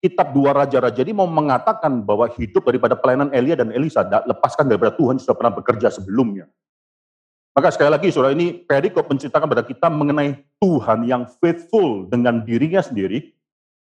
kitab 0.00 0.32
dua 0.32 0.56
raja-raja 0.56 1.04
ini 1.04 1.12
mau 1.12 1.28
mengatakan 1.28 2.00
bahwa 2.00 2.32
hidup 2.32 2.64
daripada 2.64 2.96
pelayanan 2.96 3.28
Elia 3.36 3.60
dan 3.60 3.76
Elisa 3.76 4.08
lepaskan 4.08 4.72
daripada 4.72 4.96
Tuhan 4.96 5.20
sudah 5.20 5.36
pernah 5.36 5.52
bekerja 5.52 5.92
sebelumnya. 5.92 6.48
Maka 7.52 7.68
sekali 7.68 7.92
lagi 7.92 8.08
saudara 8.08 8.32
ini 8.32 8.56
perikop 8.56 9.04
menceritakan 9.04 9.44
pada 9.44 9.60
kita 9.68 9.92
mengenai 9.92 10.40
Tuhan 10.62 11.02
yang 11.10 11.26
faithful 11.42 12.06
dengan 12.06 12.46
dirinya 12.46 12.78
sendiri. 12.78 13.34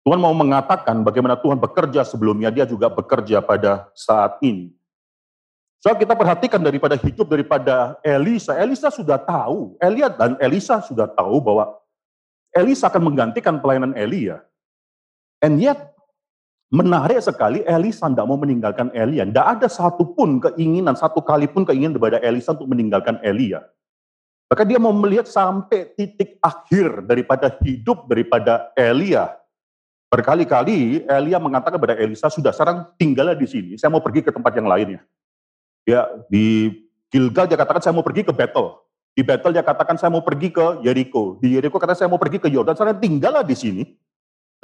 Tuhan 0.03 0.19
mau 0.19 0.35
mengatakan 0.35 0.99
bagaimana 1.07 1.39
Tuhan 1.39 1.55
bekerja 1.55 2.03
sebelumnya, 2.03 2.51
dia 2.51 2.67
juga 2.67 2.91
bekerja 2.91 3.39
pada 3.39 3.87
saat 3.95 4.35
ini. 4.43 4.75
So 5.79 5.95
kita 5.95 6.17
perhatikan 6.19 6.59
daripada 6.59 6.99
hidup 6.99 7.31
daripada 7.31 7.95
Elisa. 8.03 8.59
Elisa 8.59 8.91
sudah 8.91 9.15
tahu, 9.15 9.79
Elia 9.79 10.11
dan 10.11 10.35
Elisa 10.43 10.83
sudah 10.83 11.07
tahu 11.07 11.39
bahwa 11.39 11.79
Elisa 12.51 12.91
akan 12.91 13.13
menggantikan 13.13 13.63
pelayanan 13.63 13.95
Elia. 13.95 14.43
And 15.39 15.61
yet, 15.61 15.77
menarik 16.73 17.21
sekali 17.23 17.63
Elisa 17.63 18.09
tidak 18.09 18.27
mau 18.27 18.35
meninggalkan 18.35 18.91
Elia. 18.91 19.23
Tidak 19.23 19.47
ada 19.47 19.67
satupun 19.69 20.43
keinginan, 20.43 20.97
satu 20.97 21.23
kali 21.23 21.47
pun 21.47 21.63
keinginan 21.63 21.95
daripada 21.95 22.19
Elisa 22.25 22.51
untuk 22.57 22.67
meninggalkan 22.67 23.21
Elia. 23.23 23.63
Maka 24.47 24.63
dia 24.63 24.79
mau 24.79 24.95
melihat 24.95 25.27
sampai 25.27 25.91
titik 25.91 26.39
akhir 26.39 27.03
daripada 27.03 27.51
hidup 27.59 28.07
daripada 28.07 28.71
Elia. 28.79 29.35
Berkali-kali 30.07 31.03
Elia 31.03 31.35
mengatakan 31.35 31.75
kepada 31.75 31.99
Elisa, 31.99 32.31
sudah 32.31 32.55
sekarang 32.55 32.87
tinggallah 32.95 33.35
di 33.35 33.43
sini, 33.43 33.71
saya 33.75 33.91
mau 33.91 33.99
pergi 33.99 34.23
ke 34.23 34.31
tempat 34.31 34.55
yang 34.55 34.71
lainnya. 34.71 35.03
Ya, 35.83 36.07
di 36.31 36.71
Gilgal 37.11 37.47
dia 37.47 37.59
katakan 37.59 37.83
saya 37.83 37.91
mau 37.95 38.07
pergi 38.07 38.23
ke 38.23 38.31
Betel. 38.31 38.79
Di 39.11 39.23
Betel 39.23 39.51
dia 39.51 39.63
katakan 39.67 39.99
saya 39.99 40.11
mau 40.11 40.23
pergi 40.23 40.47
ke 40.47 40.79
Jericho. 40.79 41.35
Di 41.43 41.59
Jericho 41.59 41.75
kata 41.75 41.95
saya 41.95 42.07
mau 42.07 42.19
pergi 42.19 42.39
ke 42.39 42.47
Yordan. 42.47 42.75
Saya 42.75 42.95
tinggallah 42.95 43.43
di 43.43 43.55
sini. 43.55 43.83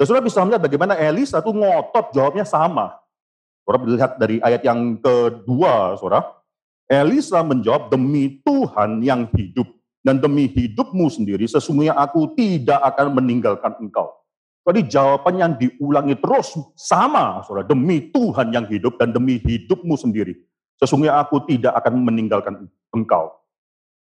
Dan 0.00 0.04
saudara 0.06 0.24
bisa 0.24 0.40
melihat 0.46 0.62
bagaimana 0.62 0.94
Elisa 0.96 1.42
itu 1.42 1.52
ngotot 1.52 2.12
jawabnya 2.14 2.46
sama. 2.46 2.96
Saudara 3.64 3.78
melihat 3.84 4.10
dari 4.16 4.36
ayat 4.40 4.62
yang 4.64 4.96
kedua, 5.00 5.98
saudara. 6.00 6.40
Elisa 6.86 7.40
menjawab, 7.40 7.90
demi 7.90 8.38
Tuhan 8.44 9.02
yang 9.02 9.26
hidup 9.32 9.73
dan 10.04 10.20
demi 10.20 10.46
hidupmu 10.52 11.08
sendiri, 11.08 11.48
sesungguhnya 11.48 11.96
aku 11.96 12.36
tidak 12.36 12.78
akan 12.84 13.16
meninggalkan 13.16 13.72
engkau. 13.80 14.12
Jadi 14.64 14.80
jawaban 14.88 15.34
yang 15.36 15.52
diulangi 15.56 16.16
terus 16.20 16.56
sama, 16.76 17.44
saudara. 17.44 17.68
Demi 17.68 18.12
Tuhan 18.12 18.52
yang 18.52 18.64
hidup 18.68 18.96
dan 18.96 19.12
demi 19.12 19.36
hidupmu 19.40 19.92
sendiri. 19.96 20.36
Sesungguhnya 20.80 21.20
aku 21.20 21.44
tidak 21.44 21.72
akan 21.80 22.00
meninggalkan 22.00 22.68
engkau. 22.92 23.32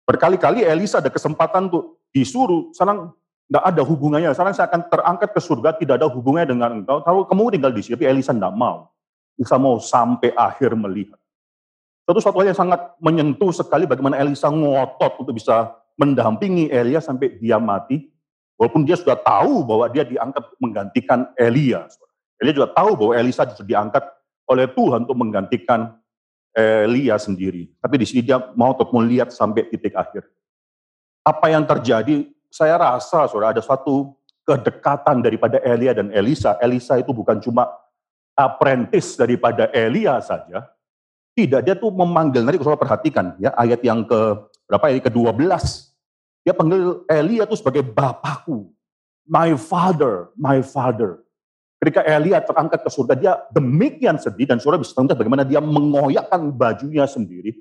Berkali-kali 0.03 0.67
Elisa 0.67 0.99
ada 0.99 1.07
kesempatan 1.07 1.71
untuk 1.71 2.03
disuruh, 2.11 2.71
sekarang 2.75 3.15
nggak 3.47 3.63
ada 3.63 3.81
hubungannya. 3.83 4.31
Sekarang 4.35 4.55
saya 4.55 4.67
akan 4.67 4.81
terangkat 4.91 5.29
ke 5.31 5.39
surga, 5.39 5.69
tidak 5.79 6.03
ada 6.03 6.07
hubungannya 6.11 6.47
dengan 6.51 6.69
engkau. 6.83 6.99
Kalau 7.03 7.23
kamu 7.27 7.55
tinggal 7.55 7.71
di 7.71 7.83
sini, 7.83 7.95
tapi 7.95 8.07
Elisa 8.11 8.35
tidak 8.35 8.51
mau. 8.51 8.91
Elisa 9.39 9.55
mau 9.55 9.79
sampai 9.79 10.35
akhir 10.35 10.75
melihat. 10.75 11.19
Satu 12.03 12.19
suatu 12.19 12.43
hal 12.43 12.51
yang 12.51 12.59
sangat 12.59 12.81
menyentuh 12.99 13.55
sekali 13.55 13.87
bagaimana 13.87 14.19
Elisa 14.19 14.51
ngotot 14.51 15.23
untuk 15.23 15.31
bisa 15.31 15.79
mendampingi 15.99 16.71
Elia 16.71 16.99
sampai 17.01 17.39
dia 17.39 17.59
mati. 17.59 18.11
Walaupun 18.59 18.85
dia 18.85 18.93
sudah 18.93 19.17
tahu 19.17 19.65
bahwa 19.65 19.89
dia 19.89 20.05
diangkat 20.05 20.43
menggantikan 20.61 21.33
Elia. 21.33 21.89
Elia 22.37 22.53
juga 22.53 22.69
tahu 22.73 22.93
bahwa 22.93 23.13
Elisa 23.17 23.45
sudah 23.49 23.65
diangkat 23.65 24.05
oleh 24.45 24.69
Tuhan 24.69 25.09
untuk 25.09 25.17
menggantikan 25.17 25.97
Elia 26.53 27.17
sendiri. 27.17 27.73
Tapi 27.81 27.95
di 28.01 28.05
sini 28.05 28.21
dia 28.21 28.37
mau 28.53 28.77
untuk 28.77 28.93
melihat 28.93 29.33
sampai 29.33 29.65
titik 29.71 29.97
akhir. 29.97 30.29
Apa 31.25 31.49
yang 31.53 31.65
terjadi 31.65 32.29
saya 32.51 32.75
rasa, 32.75 33.25
saudara, 33.31 33.55
ada 33.55 33.63
suatu 33.63 34.13
kedekatan 34.43 35.23
daripada 35.23 35.61
Elia 35.63 35.95
dan 35.95 36.11
Elisa. 36.11 36.59
Elisa 36.59 36.99
itu 36.99 37.15
bukan 37.15 37.39
cuma 37.39 37.71
apprentice 38.35 39.15
daripada 39.15 39.71
Elia 39.71 40.19
saja. 40.19 40.67
Tidak, 41.31 41.63
dia 41.63 41.79
tuh 41.79 41.95
memanggil, 41.95 42.43
nanti 42.43 42.59
kalau 42.59 42.75
perhatikan 42.75 43.39
ya 43.39 43.55
ayat 43.55 43.79
yang 43.87 44.03
ke 44.03 44.50
berapa 44.71 44.87
ini 44.87 45.03
ke-12. 45.03 45.51
Dia 46.47 46.55
panggil 46.55 47.03
Elia 47.11 47.43
itu 47.43 47.59
sebagai 47.59 47.83
bapakku. 47.83 48.71
My 49.27 49.51
father, 49.59 50.31
my 50.39 50.63
father. 50.63 51.19
Ketika 51.83 52.07
Elia 52.07 52.39
terangkat 52.39 52.79
ke 52.79 52.89
surga, 52.89 53.13
dia 53.19 53.33
demikian 53.51 54.15
sedih 54.15 54.47
dan 54.47 54.63
saudara 54.63 54.79
bisa 54.79 54.95
melihat 54.95 55.19
bagaimana 55.19 55.43
dia 55.43 55.59
mengoyakkan 55.59 56.55
bajunya 56.55 57.03
sendiri. 57.03 57.51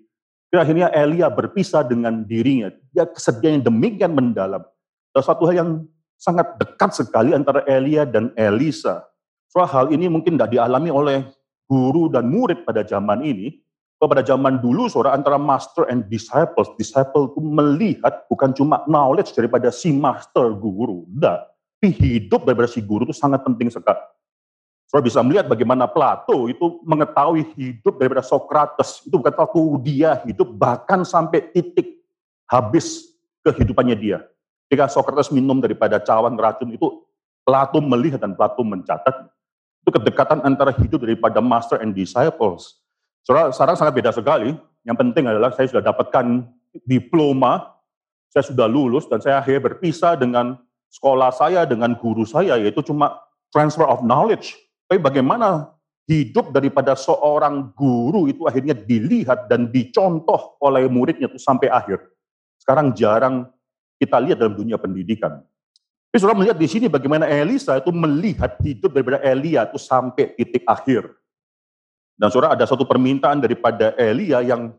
Dan 0.55 0.63
akhirnya 0.63 0.87
Elia 0.95 1.27
berpisah 1.27 1.83
dengan 1.83 2.23
dirinya. 2.23 2.71
Dia 2.95 3.11
kesedihan 3.11 3.59
yang 3.59 3.67
demikian 3.67 4.15
mendalam. 4.15 4.63
Dan 5.11 5.23
satu 5.27 5.51
hal 5.51 5.55
yang 5.67 5.71
sangat 6.15 6.47
dekat 6.63 6.95
sekali 6.95 7.35
antara 7.35 7.67
Elia 7.67 8.07
dan 8.07 8.31
Elisa. 8.39 9.03
Soal 9.51 9.67
hal 9.67 9.87
ini 9.91 10.07
mungkin 10.07 10.39
tidak 10.39 10.55
dialami 10.55 10.91
oleh 10.95 11.19
guru 11.67 12.07
dan 12.07 12.31
murid 12.31 12.63
pada 12.63 12.87
zaman 12.87 13.25
ini. 13.27 13.59
Pada 14.01 14.25
zaman 14.25 14.65
dulu, 14.65 14.89
saudara, 14.89 15.13
antara 15.13 15.37
master 15.37 15.85
and 15.93 16.09
disciples, 16.09 16.73
disciple 16.81 17.37
itu 17.37 17.41
melihat 17.45 18.25
bukan 18.33 18.57
cuma 18.57 18.81
knowledge 18.89 19.37
daripada 19.37 19.69
si 19.69 19.93
master 19.93 20.57
guru, 20.57 21.05
tidak. 21.13 21.53
Tapi 21.77 21.89
hidup 22.01 22.49
daripada 22.49 22.69
si 22.69 22.81
guru 22.81 23.05
itu 23.05 23.13
sangat 23.13 23.45
penting 23.45 23.69
sekali. 23.69 24.01
Saudara 24.89 25.05
bisa 25.05 25.21
melihat 25.21 25.47
bagaimana 25.53 25.85
Plato 25.85 26.49
itu 26.49 26.81
mengetahui 26.81 27.53
hidup 27.61 28.01
daripada 28.01 28.25
Socrates. 28.25 29.05
Itu 29.05 29.21
bukan 29.21 29.37
waktu 29.37 29.61
dia 29.85 30.11
hidup, 30.25 30.49
bahkan 30.49 31.05
sampai 31.05 31.53
titik 31.53 32.01
habis 32.49 33.13
kehidupannya 33.45 34.01
dia. 34.01 34.25
Ketika 34.65 34.89
Socrates 34.89 35.29
minum 35.29 35.61
daripada 35.61 36.01
cawan 36.01 36.41
racun 36.41 36.73
itu, 36.73 37.05
Plato 37.45 37.85
melihat 37.85 38.25
dan 38.25 38.33
Plato 38.33 38.65
mencatat 38.65 39.29
itu 39.85 39.91
kedekatan 39.93 40.41
antara 40.41 40.73
hidup 40.73 41.05
daripada 41.05 41.41
master 41.45 41.85
and 41.85 41.93
disciples. 41.93 42.80
Sekarang 43.25 43.77
sangat 43.77 43.95
beda 43.95 44.11
sekali. 44.11 44.57
Yang 44.85 44.97
penting 44.97 45.25
adalah 45.29 45.53
saya 45.53 45.69
sudah 45.69 45.85
dapatkan 45.85 46.49
diploma, 46.89 47.77
saya 48.33 48.47
sudah 48.47 48.65
lulus, 48.65 49.05
dan 49.11 49.21
saya 49.21 49.45
akhirnya 49.45 49.73
berpisah 49.73 50.17
dengan 50.17 50.57
sekolah 50.89 51.31
saya, 51.31 51.69
dengan 51.69 51.95
guru 51.95 52.25
saya, 52.25 52.57
yaitu 52.57 52.81
cuma 52.81 53.21
transfer 53.53 53.85
of 53.85 54.01
knowledge. 54.01 54.57
Tapi 54.89 54.99
bagaimana 54.99 55.71
hidup 56.11 56.51
daripada 56.51 56.99
seorang 56.99 57.71
guru 57.79 58.27
itu 58.27 58.43
akhirnya 58.49 58.75
dilihat 58.75 59.47
dan 59.47 59.71
dicontoh 59.71 60.59
oleh 60.59 60.91
muridnya 60.91 61.31
itu 61.31 61.39
sampai 61.39 61.71
akhir. 61.71 62.03
Sekarang 62.59 62.91
jarang 62.97 63.47
kita 64.01 64.19
lihat 64.19 64.41
dalam 64.41 64.59
dunia 64.59 64.81
pendidikan. 64.81 65.45
Tapi 66.11 66.19
saudara 66.19 66.43
melihat 66.43 66.59
di 66.59 66.67
sini 66.67 66.91
bagaimana 66.91 67.31
Elisa 67.31 67.79
itu 67.79 67.95
melihat 67.95 68.59
hidup 68.59 68.91
daripada 68.91 69.23
Elia 69.23 69.63
itu 69.63 69.79
sampai 69.79 70.35
titik 70.35 70.67
akhir. 70.67 71.07
Dan 72.21 72.29
saudara 72.29 72.53
ada 72.53 72.69
satu 72.69 72.85
permintaan 72.85 73.41
daripada 73.41 73.97
Elia 73.97 74.45
yang 74.45 74.77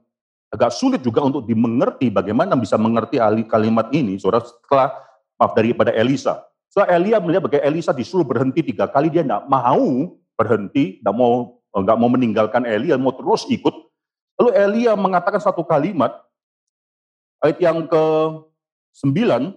agak 0.53 0.69
sulit 0.69 1.01
juga 1.01 1.25
untuk 1.25 1.49
dimengerti 1.49 2.13
bagaimana 2.13 2.53
bisa 2.53 2.77
mengerti 2.77 3.17
kalimat 3.49 3.89
ini. 3.89 4.21
Saudara 4.21 4.45
setelah 4.45 4.93
maaf 5.41 5.57
daripada 5.57 5.89
Elisa. 5.89 6.45
Setelah 6.69 7.01
Elia 7.01 7.17
melihat 7.17 7.49
bagaimana 7.49 7.65
Elisa 7.65 7.97
disuruh 7.97 8.21
berhenti 8.21 8.61
tiga 8.61 8.85
kali 8.85 9.09
dia 9.09 9.25
tidak 9.25 9.49
mau 9.49 10.13
berhenti, 10.37 11.01
tidak 11.01 11.15
mau 11.17 11.57
nggak 11.73 11.97
mau 11.97 12.09
meninggalkan 12.13 12.61
Elia, 12.69 13.01
mau 13.01 13.09
terus 13.17 13.49
ikut. 13.49 13.73
Lalu 14.37 14.49
Elia 14.53 14.93
mengatakan 14.93 15.41
satu 15.41 15.65
kalimat 15.65 16.13
ayat 17.41 17.57
yang 17.57 17.89
ke 17.89 18.03
sembilan 18.93 19.49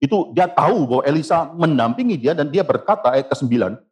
itu 0.00 0.32
dia 0.32 0.48
tahu 0.48 0.88
bahwa 0.88 1.02
Elisa 1.04 1.44
mendampingi 1.52 2.16
dia 2.16 2.32
dan 2.32 2.48
dia 2.48 2.64
berkata 2.64 3.12
ayat 3.12 3.28
ke-9, 3.32 3.52
setelah 3.52 3.85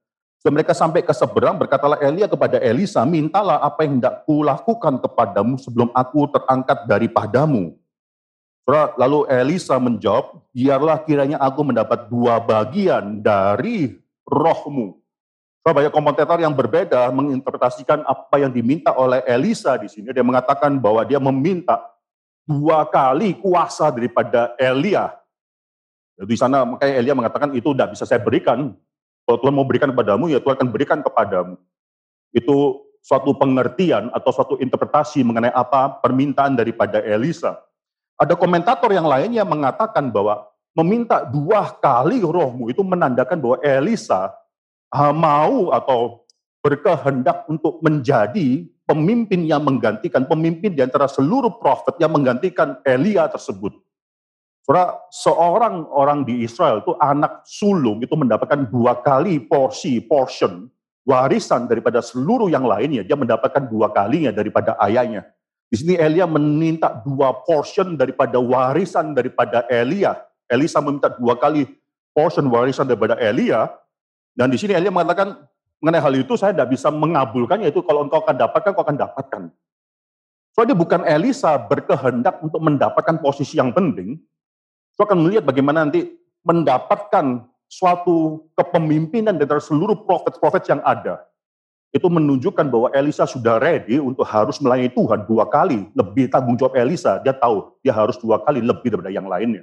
mereka 0.52 0.76
sampai 0.76 1.00
ke 1.00 1.14
seberang, 1.16 1.56
berkatalah 1.56 1.96
Elia 2.04 2.28
kepada 2.28 2.60
Elisa, 2.60 3.00
mintalah 3.08 3.64
apa 3.64 3.88
yang 3.88 3.96
hendak 3.96 4.28
kulakukan 4.28 5.00
kepadamu 5.00 5.56
sebelum 5.56 5.88
aku 5.96 6.28
terangkat 6.28 6.84
daripadamu. 6.84 7.72
Lalu 8.96 9.24
Elisa 9.28 9.80
menjawab, 9.80 10.44
biarlah 10.52 11.00
kiranya 11.04 11.40
aku 11.40 11.64
mendapat 11.64 12.12
dua 12.12 12.40
bagian 12.44 13.24
dari 13.24 13.96
rohmu. 14.28 15.00
Banyak 15.64 15.96
komentator 15.96 16.36
yang 16.36 16.52
berbeda 16.52 17.08
menginterpretasikan 17.08 18.04
apa 18.04 18.36
yang 18.36 18.52
diminta 18.52 18.92
oleh 18.92 19.24
Elisa 19.24 19.80
di 19.80 19.88
sini. 19.88 20.12
Dia 20.12 20.20
mengatakan 20.20 20.76
bahwa 20.76 21.00
dia 21.08 21.16
meminta 21.16 21.80
dua 22.44 22.84
kali 22.84 23.32
kuasa 23.40 23.88
daripada 23.88 24.52
Elia 24.60 25.08
di 26.14 26.38
sana 26.38 26.62
makanya 26.62 26.94
Elia 26.94 27.14
mengatakan 27.18 27.50
itu 27.58 27.74
tidak 27.74 27.98
bisa 27.98 28.06
saya 28.06 28.22
berikan. 28.22 28.70
Kalau 29.24 29.38
Tuhan 29.40 29.54
mau 29.56 29.64
berikan 29.64 29.88
kepadamu, 29.88 30.28
ya 30.28 30.38
Tuhan 30.40 30.56
akan 30.60 30.68
berikan 30.68 31.00
kepadamu. 31.00 31.56
Itu 32.36 32.84
suatu 33.04 33.36
pengertian 33.36 34.12
atau 34.12 34.30
suatu 34.32 34.54
interpretasi 34.60 35.24
mengenai 35.24 35.52
apa 35.52 36.00
permintaan 36.00 36.56
daripada 36.56 37.00
Elisa. 37.00 37.60
Ada 38.16 38.36
komentator 38.36 38.92
yang 38.92 39.08
lainnya 39.08 39.44
mengatakan 39.44 40.08
bahwa 40.12 40.44
meminta 40.76 41.24
dua 41.24 41.72
kali 41.80 42.20
rohmu 42.20 42.68
itu 42.68 42.80
menandakan 42.80 43.40
bahwa 43.40 43.58
Elisa 43.64 44.32
ah, 44.92 45.12
mau 45.12 45.72
atau 45.72 46.24
berkehendak 46.64 47.44
untuk 47.48 47.80
menjadi 47.84 48.64
pemimpin 48.88 49.44
yang 49.44 49.64
menggantikan, 49.64 50.24
pemimpin 50.24 50.72
di 50.72 50.80
antara 50.80 51.08
seluruh 51.08 51.60
prophet 51.60 51.96
yang 52.00 52.12
menggantikan 52.12 52.80
Elia 52.84 53.28
tersebut. 53.28 53.72
Saudara, 54.64 54.96
seorang 55.12 55.84
orang 55.92 56.24
di 56.24 56.40
Israel 56.40 56.80
itu 56.80 56.96
anak 56.96 57.44
sulung 57.44 58.00
itu 58.00 58.16
mendapatkan 58.16 58.64
dua 58.72 58.96
kali 59.04 59.36
porsi, 59.44 60.00
portion, 60.00 60.72
warisan 61.04 61.68
daripada 61.68 62.00
seluruh 62.00 62.48
yang 62.48 62.64
lainnya. 62.64 63.04
Dia 63.04 63.12
mendapatkan 63.12 63.68
dua 63.68 63.92
kalinya 63.92 64.32
daripada 64.32 64.72
ayahnya. 64.80 65.28
Di 65.68 65.76
sini 65.84 66.00
Elia 66.00 66.24
meminta 66.24 66.96
dua 67.04 67.36
portion 67.44 67.92
daripada 68.00 68.40
warisan 68.40 69.12
daripada 69.12 69.68
Elia. 69.68 70.16
Elisa 70.48 70.80
meminta 70.80 71.12
dua 71.12 71.36
kali 71.36 71.68
portion 72.16 72.48
warisan 72.48 72.88
daripada 72.88 73.20
Elia. 73.20 73.68
Dan 74.32 74.48
di 74.48 74.56
sini 74.56 74.72
Elia 74.72 74.88
mengatakan, 74.88 75.44
mengenai 75.84 76.00
hal 76.00 76.14
itu 76.16 76.40
saya 76.40 76.56
tidak 76.56 76.72
bisa 76.72 76.88
mengabulkannya, 76.88 77.68
itu 77.68 77.84
kalau 77.84 78.08
engkau 78.08 78.24
akan 78.24 78.36
dapatkan, 78.40 78.70
kau 78.72 78.80
akan 78.80 78.96
dapatkan. 78.96 79.42
Soalnya 80.56 80.72
bukan 80.72 81.04
Elisa 81.04 81.52
berkehendak 81.60 82.40
untuk 82.40 82.64
mendapatkan 82.64 83.20
posisi 83.20 83.60
yang 83.60 83.74
penting, 83.76 84.16
Saya 84.94 85.04
akan 85.10 85.26
melihat 85.26 85.42
bagaimana 85.42 85.86
nanti 85.86 86.14
mendapatkan 86.46 87.42
suatu 87.66 88.46
kepemimpinan 88.54 89.34
dari 89.34 89.50
seluruh 89.58 90.06
profet-profet 90.06 90.70
yang 90.70 90.80
ada. 90.86 91.22
Itu 91.94 92.10
menunjukkan 92.10 92.66
bahwa 92.70 92.90
Elisa 92.90 93.22
sudah 93.22 93.62
ready 93.62 94.02
untuk 94.02 94.26
harus 94.26 94.58
melayani 94.58 94.90
Tuhan 94.90 95.26
dua 95.30 95.46
kali. 95.46 95.86
Lebih 95.94 96.26
tanggung 96.30 96.58
jawab 96.58 96.74
Elisa, 96.74 97.22
dia 97.22 97.34
tahu 97.34 97.74
dia 97.82 97.94
harus 97.94 98.18
dua 98.18 98.42
kali 98.42 98.58
lebih 98.58 98.94
daripada 98.94 99.14
yang 99.14 99.26
lainnya. 99.30 99.62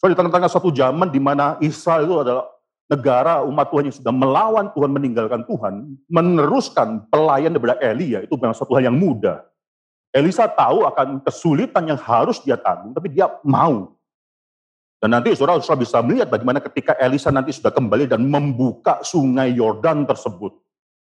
So 0.00 0.08
di 0.08 0.16
tengah-tengah 0.16 0.48
suatu 0.52 0.68
zaman 0.72 1.08
di 1.08 1.20
mana 1.20 1.56
Israel 1.60 2.04
itu 2.04 2.16
adalah 2.20 2.44
negara 2.86 3.42
umat 3.42 3.66
Tuhan 3.72 3.84
yang 3.88 3.96
sudah 3.96 4.14
melawan 4.14 4.66
Tuhan, 4.72 4.90
meninggalkan 4.92 5.42
Tuhan, 5.48 5.74
meneruskan 6.06 6.88
pelayan 7.10 7.50
daripada 7.52 7.80
Elia, 7.82 8.22
itu 8.22 8.36
bukan 8.36 8.54
suatu 8.54 8.76
hal 8.78 8.92
yang 8.92 8.96
mudah. 8.96 9.42
Elisa 10.14 10.48
tahu 10.48 10.88
akan 10.88 11.20
kesulitan 11.20 11.84
yang 11.92 12.00
harus 12.00 12.40
dia 12.40 12.56
tanggung, 12.56 12.96
tapi 12.96 13.12
dia 13.12 13.28
mau. 13.44 13.95
Dan 14.96 15.12
nanti 15.12 15.36
saudara, 15.36 15.60
saudara 15.60 15.84
bisa 15.84 16.00
melihat 16.00 16.32
bagaimana 16.32 16.58
ketika 16.64 16.96
Elisa 16.96 17.28
nanti 17.28 17.52
sudah 17.52 17.68
kembali 17.68 18.08
dan 18.08 18.24
membuka 18.24 19.04
sungai 19.04 19.52
Yordan 19.52 20.08
tersebut. 20.08 20.56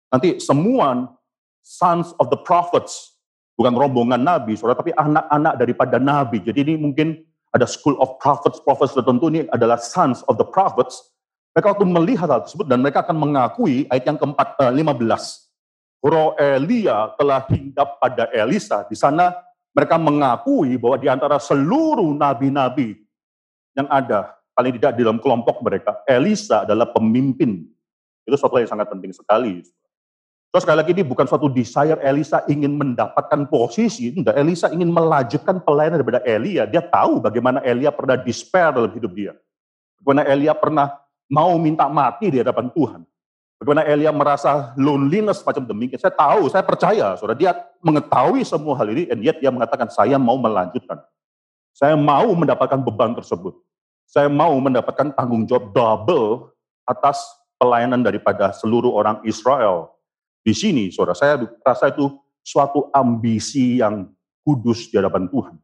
Nanti 0.10 0.42
semua 0.42 1.14
sons 1.62 2.16
of 2.18 2.34
the 2.34 2.40
prophets, 2.42 3.22
bukan 3.54 3.78
rombongan 3.78 4.26
nabi, 4.26 4.58
saudara, 4.58 4.82
tapi 4.82 4.98
anak-anak 4.98 5.54
daripada 5.62 6.02
nabi. 6.02 6.42
Jadi 6.42 6.60
ini 6.66 6.74
mungkin 6.74 7.22
ada 7.54 7.70
school 7.70 7.94
of 8.02 8.18
prophets, 8.18 8.58
prophets 8.66 8.98
tertentu 8.98 9.30
ini 9.30 9.46
adalah 9.54 9.78
sons 9.78 10.26
of 10.26 10.42
the 10.42 10.48
prophets. 10.48 11.14
Mereka 11.54 11.78
waktu 11.78 11.86
melihat 11.86 12.30
hal 12.34 12.42
tersebut 12.46 12.66
dan 12.66 12.82
mereka 12.82 13.06
akan 13.06 13.18
mengakui 13.18 13.86
ayat 13.94 14.04
yang 14.10 14.18
keempat, 14.18 14.58
eh, 14.58 14.74
15. 14.74 15.48
Roh 16.02 16.38
Elia 16.38 17.14
telah 17.18 17.42
hinggap 17.50 17.98
pada 17.98 18.30
Elisa. 18.30 18.86
Di 18.86 18.94
sana 18.94 19.34
mereka 19.74 19.98
mengakui 19.98 20.78
bahwa 20.78 20.98
di 20.98 21.10
antara 21.10 21.42
seluruh 21.42 22.14
nabi-nabi 22.14 23.07
yang 23.78 23.88
ada, 23.94 24.34
paling 24.58 24.74
tidak 24.82 24.98
di 24.98 25.06
dalam 25.06 25.22
kelompok 25.22 25.62
mereka, 25.62 26.02
Elisa 26.10 26.66
adalah 26.66 26.90
pemimpin. 26.90 27.70
Itu 28.26 28.36
suatu 28.36 28.58
yang 28.58 28.68
sangat 28.68 28.90
penting 28.90 29.14
sekali. 29.14 29.62
Terus 30.50 30.64
sekali 30.66 30.80
lagi 30.82 30.92
ini 30.96 31.04
bukan 31.06 31.30
suatu 31.30 31.52
desire 31.52 32.02
Elisa 32.02 32.42
ingin 32.50 32.74
mendapatkan 32.74 33.46
posisi, 33.46 34.10
enggak. 34.10 34.34
Elisa 34.34 34.74
ingin 34.74 34.90
melanjutkan 34.90 35.62
pelayanan 35.62 36.02
daripada 36.02 36.26
Elia. 36.26 36.66
Dia 36.66 36.82
tahu 36.82 37.22
bagaimana 37.22 37.62
Elia 37.62 37.94
pernah 37.94 38.18
despair 38.18 38.74
dalam 38.74 38.90
hidup 38.90 39.14
dia. 39.14 39.38
Bagaimana 40.02 40.26
Elia 40.26 40.58
pernah 40.58 40.98
mau 41.30 41.54
minta 41.62 41.86
mati 41.92 42.34
di 42.34 42.42
hadapan 42.42 42.74
Tuhan. 42.74 43.02
Bagaimana 43.60 43.84
Elia 43.90 44.10
merasa 44.14 44.74
loneliness 44.78 45.42
macam 45.42 45.66
demikian. 45.66 46.00
Saya 46.00 46.14
tahu, 46.14 46.46
saya 46.48 46.64
percaya, 46.64 47.18
saudara. 47.18 47.38
Dia 47.38 47.52
mengetahui 47.82 48.42
semua 48.46 48.78
hal 48.78 48.88
ini, 48.94 49.10
and 49.10 49.20
yet 49.26 49.38
dia 49.42 49.50
mengatakan, 49.50 49.90
saya 49.90 50.16
mau 50.22 50.38
melanjutkan. 50.38 51.02
Saya 51.78 51.94
mau 51.94 52.34
mendapatkan 52.34 52.82
beban 52.82 53.14
tersebut. 53.14 53.54
saya 54.08 54.32
mau 54.32 54.56
mendapatkan 54.56 55.12
tanggung 55.20 55.44
jawab 55.44 55.76
double 55.76 56.56
atas 56.88 57.20
pelayanan 57.60 58.00
daripada 58.00 58.56
seluruh 58.56 58.96
orang 58.96 59.20
Israel. 59.28 59.92
Di 60.48 60.56
sini, 60.56 60.88
saudara, 60.96 61.12
saya 61.12 61.36
rasa 61.60 61.92
itu 61.92 62.16
suatu 62.40 62.88
ambisi 62.96 63.84
yang 63.84 64.08
kudus 64.48 64.88
di 64.88 64.96
hadapan 64.96 65.28
Tuhan. 65.28 65.60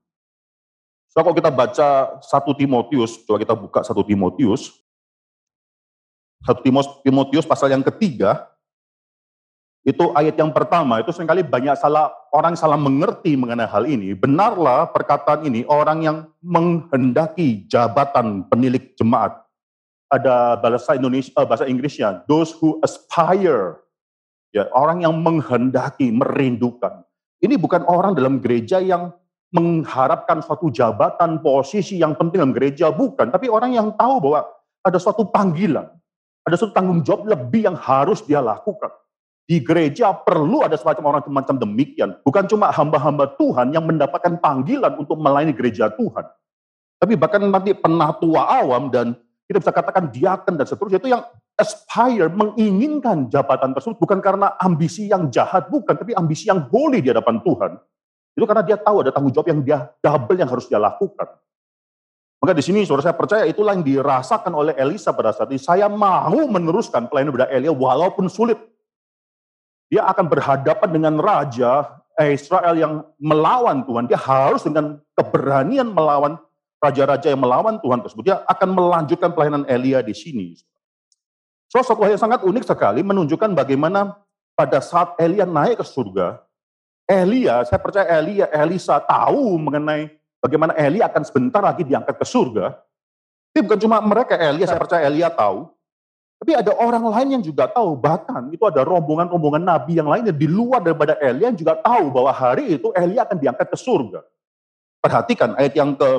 So, 1.07 1.23
kalau 1.23 1.31
kita 1.31 1.47
baca 1.47 2.19
satu 2.19 2.51
Timotius, 2.51 3.23
coba 3.23 3.39
kita 3.39 3.55
buka 3.55 3.79
satu 3.79 4.03
Timotius. 4.03 4.75
Satu 6.43 6.59
Timotius 6.99 7.47
pasal 7.47 7.71
yang 7.71 7.79
ketiga, 7.79 8.43
itu 9.83 10.15
ayat 10.15 10.39
yang 10.39 10.55
pertama, 10.55 11.03
itu 11.03 11.11
sering 11.11 11.27
kali 11.27 11.43
banyak 11.43 11.75
salah 11.75 12.11
orang 12.31 12.55
salah 12.55 12.79
mengerti 12.79 13.35
mengenai 13.35 13.67
hal 13.67 13.83
ini. 13.83 14.15
Benarlah 14.15 14.87
perkataan 14.91 15.43
ini, 15.43 15.67
orang 15.67 15.99
yang 16.03 16.17
menghendaki 16.39 17.67
jabatan 17.67 18.47
penilik 18.47 18.95
jemaat. 18.95 19.43
Ada 20.07 20.55
bahasa 20.61 20.95
Indonesia, 20.95 21.35
eh, 21.35 21.47
bahasa 21.47 21.65
Inggrisnya, 21.67 22.23
those 22.29 22.53
who 22.55 22.79
aspire 22.85 23.83
Ya, 24.53 24.69
orang 24.69 25.01
yang 25.01 25.17
menghendaki, 25.17 26.13
merindukan. 26.13 27.01
Ini 27.41 27.57
bukan 27.57 27.89
orang 27.89 28.13
dalam 28.13 28.37
gereja 28.37 28.77
yang 28.77 29.09
mengharapkan 29.49 30.45
suatu 30.45 30.69
jabatan, 30.69 31.41
posisi 31.41 31.97
yang 31.97 32.13
penting 32.13 32.37
dalam 32.45 32.53
gereja, 32.53 32.93
bukan. 32.93 33.33
Tapi 33.33 33.49
orang 33.49 33.73
yang 33.73 33.89
tahu 33.97 34.21
bahwa 34.21 34.45
ada 34.85 34.97
suatu 35.01 35.25
panggilan, 35.25 35.89
ada 36.45 36.55
suatu 36.55 36.69
tanggung 36.69 37.01
jawab 37.01 37.33
lebih 37.33 37.65
yang 37.65 37.73
harus 37.73 38.21
dia 38.21 38.45
lakukan. 38.45 38.93
Di 39.43 39.59
gereja 39.59 40.15
perlu 40.15 40.63
ada 40.63 40.79
semacam 40.79 41.15
orang 41.15 41.23
semacam 41.27 41.55
demikian. 41.59 42.15
Bukan 42.23 42.47
cuma 42.47 42.71
hamba-hamba 42.71 43.35
Tuhan 43.35 43.75
yang 43.75 43.83
mendapatkan 43.83 44.39
panggilan 44.39 44.95
untuk 44.95 45.19
melayani 45.19 45.51
gereja 45.51 45.91
Tuhan. 45.91 46.25
Tapi 46.95 47.19
bahkan 47.19 47.43
nanti 47.43 47.75
penatua 47.75 48.47
awam 48.63 48.87
dan 48.87 49.11
kita 49.43 49.59
bisa 49.59 49.75
katakan 49.75 50.07
diaken 50.07 50.55
dan 50.55 50.63
seterusnya 50.63 51.03
itu 51.03 51.11
yang 51.11 51.23
aspire, 51.59 52.31
menginginkan 52.31 53.27
jabatan 53.27 53.75
tersebut 53.75 53.99
bukan 53.99 54.23
karena 54.23 54.55
ambisi 54.63 55.11
yang 55.11 55.27
jahat, 55.27 55.67
bukan, 55.67 55.93
tapi 55.93 56.15
ambisi 56.15 56.47
yang 56.47 56.63
holy 56.71 57.03
di 57.03 57.11
hadapan 57.11 57.43
Tuhan. 57.43 57.71
Itu 58.33 58.47
karena 58.49 58.63
dia 58.65 58.79
tahu 58.79 59.05
ada 59.05 59.11
tanggung 59.13 59.35
jawab 59.35 59.51
yang 59.51 59.61
dia 59.61 59.91
double 60.01 60.39
yang 60.39 60.49
harus 60.49 60.65
dia 60.65 60.79
lakukan. 60.81 61.27
Maka 62.43 62.59
di 62.59 62.63
sini 62.65 62.83
saudara 62.83 63.07
saya 63.07 63.15
percaya 63.15 63.43
itulah 63.47 63.71
yang 63.71 63.85
dirasakan 63.85 64.51
oleh 64.51 64.73
Elisa 64.75 65.15
pada 65.15 65.31
saat 65.31 65.47
ini. 65.53 65.61
Saya 65.61 65.87
mau 65.87 66.35
meneruskan 66.47 67.07
pelayanan 67.07 67.31
pada 67.31 67.47
Elia 67.53 67.71
walaupun 67.71 68.27
sulit. 68.27 68.59
Dia 69.93 70.09
akan 70.09 70.25
berhadapan 70.25 70.89
dengan 70.89 71.21
raja 71.21 72.01
Israel 72.17 72.73
yang 72.73 73.05
melawan 73.21 73.85
Tuhan. 73.85 74.09
Dia 74.09 74.17
harus 74.17 74.65
dengan 74.65 74.97
keberanian 75.13 75.93
melawan 75.93 76.41
raja-raja 76.81 77.29
yang 77.29 77.45
melawan 77.45 77.77
Tuhan 77.77 78.01
tersebut. 78.01 78.25
Dia 78.25 78.41
akan 78.49 78.73
melanjutkan 78.73 79.29
pelayanan 79.37 79.69
Elia 79.69 80.01
di 80.01 80.17
sini. 80.17 80.57
So, 81.69 81.81
satu 81.81 82.05
yang 82.05 82.21
sangat 82.21 82.41
unik 82.41 82.65
sekali 82.69 83.01
menunjukkan 83.05 83.53
bagaimana 83.53 84.17
pada 84.53 84.77
saat 84.77 85.17
Elia 85.17 85.45
naik 85.45 85.81
ke 85.81 85.85
surga, 85.85 86.37
Elia, 87.09 87.65
saya 87.65 87.81
percaya 87.81 88.05
Elia, 88.21 88.45
Elisa 88.53 89.01
tahu 89.01 89.57
mengenai 89.57 90.13
bagaimana 90.37 90.77
Elia 90.77 91.09
akan 91.09 91.25
sebentar 91.25 91.65
lagi 91.65 91.81
diangkat 91.81 92.13
ke 92.13 92.25
surga. 92.25 92.77
Tapi 93.53 93.65
bukan 93.65 93.79
cuma 93.81 93.97
mereka, 94.05 94.37
Elia, 94.37 94.69
saya 94.69 94.77
percaya 94.77 95.09
Elia 95.09 95.33
tahu. 95.33 95.72
Tapi 96.43 96.59
ada 96.59 96.75
orang 96.75 97.07
lain 97.07 97.39
yang 97.39 97.43
juga 97.47 97.71
tahu, 97.71 97.95
bahkan 97.95 98.51
itu 98.51 98.59
ada 98.67 98.83
rombongan-rombongan 98.83 99.63
nabi 99.63 99.95
yang 99.95 100.11
lainnya 100.11 100.35
di 100.35 100.43
luar 100.43 100.83
daripada 100.83 101.15
Elia 101.23 101.47
yang 101.47 101.55
juga 101.55 101.79
tahu 101.79 102.11
bahwa 102.11 102.35
hari 102.35 102.75
itu 102.75 102.91
Elia 102.99 103.23
akan 103.23 103.39
diangkat 103.39 103.71
ke 103.71 103.79
surga. 103.79 104.19
Perhatikan 104.99 105.55
ayat 105.55 105.71
yang 105.71 105.95
ke 105.95 106.09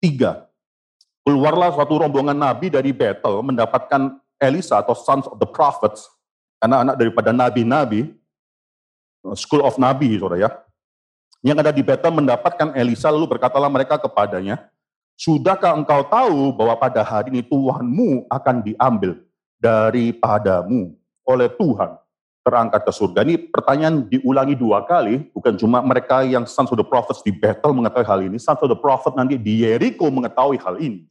tiga. 0.00 0.48
Keluarlah 1.28 1.76
suatu 1.76 2.00
rombongan 2.00 2.40
nabi 2.40 2.72
dari 2.72 2.88
Bethel 2.96 3.44
mendapatkan 3.44 4.16
Elisa 4.40 4.80
atau 4.80 4.96
sons 4.96 5.28
of 5.28 5.36
the 5.36 5.48
prophets, 5.48 6.08
anak-anak 6.64 6.96
daripada 6.96 7.36
nabi-nabi, 7.36 8.16
school 9.36 9.60
of 9.60 9.76
nabi, 9.76 10.16
saudara 10.16 10.40
ya. 10.40 10.50
Yang 11.44 11.68
ada 11.68 11.72
di 11.76 11.84
Bethel 11.84 12.16
mendapatkan 12.16 12.72
Elisa 12.72 13.12
lalu 13.12 13.28
berkatalah 13.36 13.68
mereka 13.68 14.00
kepadanya, 14.00 14.72
Sudahkah 15.16 15.72
engkau 15.72 16.04
tahu 16.12 16.52
bahwa 16.52 16.76
pada 16.76 17.00
hari 17.00 17.32
ini 17.32 17.40
Tuhanmu 17.40 18.28
akan 18.28 18.60
diambil 18.60 19.16
daripadamu 19.56 20.92
oleh 21.24 21.48
Tuhan 21.56 21.96
terangkat 22.44 22.84
ke 22.84 22.92
surga. 22.92 23.24
Ini 23.26 23.48
pertanyaan 23.50 24.06
diulangi 24.06 24.54
dua 24.54 24.84
kali, 24.84 25.26
bukan 25.32 25.56
cuma 25.56 25.82
mereka 25.82 26.22
yang 26.22 26.44
sons 26.44 26.70
of 26.70 26.78
the 26.78 26.84
prophets 26.84 27.24
di 27.24 27.32
Bethel 27.32 27.74
mengetahui 27.74 28.06
hal 28.06 28.20
ini, 28.22 28.36
sons 28.36 28.60
of 28.60 28.70
the 28.70 28.78
prophet 28.78 29.16
nanti 29.16 29.34
di 29.40 29.66
Jericho 29.66 30.06
mengetahui 30.06 30.60
hal 30.62 30.78
ini. 30.78 31.02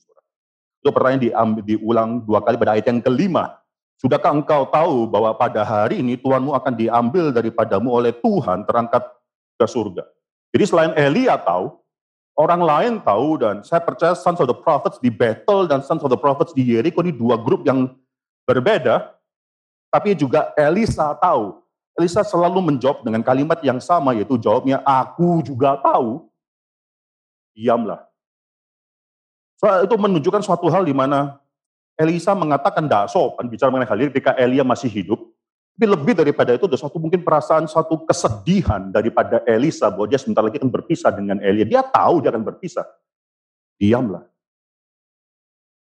Itu 0.80 0.94
pertanyaan 0.94 1.26
diambil, 1.26 1.64
diulang 1.66 2.10
dua 2.24 2.40
kali 2.46 2.56
pada 2.62 2.78
ayat 2.78 2.86
yang 2.88 3.02
kelima. 3.02 3.58
Sudahkah 3.98 4.32
engkau 4.32 4.70
tahu 4.70 5.10
bahwa 5.10 5.34
pada 5.34 5.66
hari 5.66 6.06
ini 6.06 6.14
Tuhanmu 6.14 6.54
akan 6.54 6.78
diambil 6.78 7.34
daripadamu 7.34 7.90
oleh 7.90 8.14
Tuhan 8.14 8.64
terangkat 8.70 9.02
ke 9.58 9.66
surga. 9.66 10.06
Jadi 10.54 10.64
selain 10.70 10.94
Elia 10.94 11.36
tahu, 11.42 11.74
orang 12.36 12.62
lain 12.62 12.94
tahu 13.00 13.40
dan 13.40 13.64
saya 13.64 13.80
percaya 13.80 14.14
Sons 14.14 14.40
of 14.44 14.48
the 14.48 14.56
Prophets 14.56 15.00
di 15.00 15.08
Bethel 15.08 15.66
dan 15.66 15.80
Sons 15.82 16.04
of 16.04 16.12
the 16.12 16.20
Prophets 16.20 16.52
di 16.52 16.68
Jericho 16.68 17.00
ini 17.00 17.16
dua 17.16 17.40
grup 17.40 17.64
yang 17.64 17.96
berbeda, 18.44 19.16
tapi 19.90 20.14
juga 20.14 20.52
Elisa 20.60 21.16
tahu. 21.16 21.64
Elisa 21.96 22.28
selalu 22.28 22.76
menjawab 22.76 23.08
dengan 23.08 23.24
kalimat 23.24 23.64
yang 23.64 23.80
sama 23.80 24.12
yaitu 24.12 24.36
jawabnya 24.36 24.84
aku 24.84 25.40
juga 25.40 25.80
tahu. 25.80 26.28
Diamlah. 27.56 28.04
So, 29.56 29.72
itu 29.88 29.96
menunjukkan 29.96 30.44
suatu 30.44 30.68
hal 30.68 30.84
di 30.84 30.92
mana 30.92 31.40
Elisa 31.96 32.36
mengatakan 32.36 32.84
tidak 32.84 33.08
sopan 33.08 33.48
bicara 33.48 33.72
mengenai 33.72 33.88
hal 33.88 34.00
ini 34.04 34.12
ketika 34.12 34.36
Elia 34.36 34.68
masih 34.68 34.92
hidup. 34.92 35.24
Tapi 35.76 35.92
lebih 35.92 36.16
daripada 36.16 36.56
itu 36.56 36.72
ada 36.72 36.80
suatu 36.80 36.96
mungkin 37.04 37.20
perasaan 37.20 37.68
suatu 37.68 38.08
kesedihan 38.08 38.96
daripada 38.96 39.44
Elisa 39.44 39.92
bahwa 39.92 40.08
dia 40.08 40.16
sebentar 40.16 40.40
lagi 40.40 40.56
akan 40.56 40.72
berpisah 40.72 41.12
dengan 41.12 41.44
Elia. 41.44 41.68
Dia 41.68 41.84
tahu 41.84 42.24
dia 42.24 42.32
akan 42.32 42.48
berpisah. 42.48 42.88
Diamlah. 43.76 44.24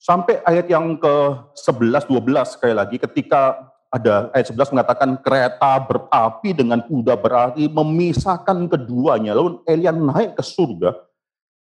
Sampai 0.01 0.41
ayat 0.41 0.65
yang 0.65 0.97
ke-11, 0.97 2.09
12 2.09 2.53
sekali 2.57 2.73
lagi 2.73 2.97
ketika 2.97 3.69
ada 3.93 4.33
ayat 4.33 4.49
11 4.49 4.73
mengatakan 4.73 5.09
kereta 5.21 5.77
berapi 5.85 6.57
dengan 6.57 6.81
kuda 6.81 7.13
berapi 7.13 7.69
memisahkan 7.69 8.65
keduanya. 8.65 9.37
Lalu 9.37 9.61
Elia 9.69 9.93
naik 9.93 10.41
ke 10.41 10.41
surga 10.41 10.97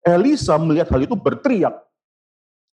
Elisa 0.06 0.56
melihat 0.58 0.90
hal 0.90 1.04
itu 1.04 1.16
berteriak, 1.16 1.76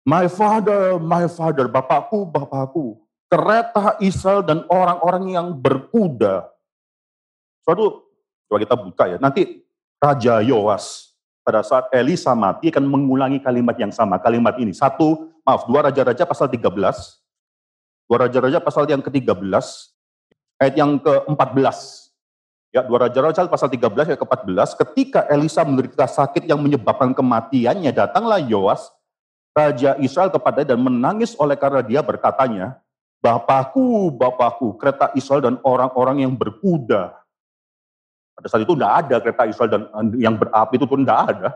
My 0.04 0.28
father, 0.28 1.00
my 1.00 1.24
father, 1.32 1.64
bapakku, 1.64 2.28
bapakku, 2.28 3.00
kereta 3.28 3.98
Israel 4.00 4.44
dan 4.44 4.62
orang-orang 4.68 5.34
yang 5.34 5.48
berkuda. 5.54 6.48
Suatu, 7.64 8.04
coba 8.46 8.58
kita 8.60 8.76
buka 8.76 9.04
ya, 9.08 9.18
nanti 9.18 9.64
Raja 9.98 10.44
Yoas 10.44 11.16
pada 11.44 11.60
saat 11.60 11.92
Elisa 11.92 12.32
mati 12.32 12.72
akan 12.72 12.84
mengulangi 12.88 13.40
kalimat 13.40 13.76
yang 13.76 13.92
sama, 13.92 14.16
kalimat 14.20 14.56
ini. 14.56 14.72
Satu, 14.72 15.32
maaf, 15.44 15.68
dua 15.68 15.88
Raja-Raja 15.88 16.24
pasal 16.24 16.48
13, 16.48 16.72
dua 18.08 18.18
Raja-Raja 18.28 18.58
pasal 18.64 18.88
yang 18.88 19.04
ke-13, 19.04 19.64
ayat 20.60 20.74
yang 20.76 20.96
ke-14. 21.00 21.78
Ya, 22.74 22.82
dua 22.82 23.06
Raja-Raja 23.06 23.46
pasal 23.46 23.70
13 23.70 24.12
ayat 24.12 24.20
ke-14, 24.20 24.68
ketika 24.82 25.20
Elisa 25.30 25.62
menderita 25.62 26.08
sakit 26.08 26.48
yang 26.48 26.58
menyebabkan 26.58 27.12
kematiannya, 27.14 27.92
datanglah 27.92 28.40
Yoas, 28.40 28.88
Raja 29.54 29.94
Israel 30.02 30.34
kepada 30.34 30.66
dan 30.66 30.82
menangis 30.82 31.38
oleh 31.38 31.54
karena 31.54 31.78
dia 31.84 32.02
berkatanya, 32.02 32.74
Bapakku, 33.24 34.12
Bapakku, 34.12 34.76
kereta 34.76 35.08
Israel 35.16 35.40
dan 35.40 35.56
orang-orang 35.64 36.28
yang 36.28 36.36
berkuda. 36.36 37.16
Pada 38.36 38.46
saat 38.52 38.68
itu 38.68 38.76
tidak 38.76 38.92
ada 39.00 39.16
kereta 39.24 39.42
Israel 39.48 39.70
dan 39.72 39.82
yang 40.20 40.36
berapi 40.36 40.76
itu 40.76 40.84
pun 40.84 41.00
tidak 41.00 41.20
ada. 41.32 41.48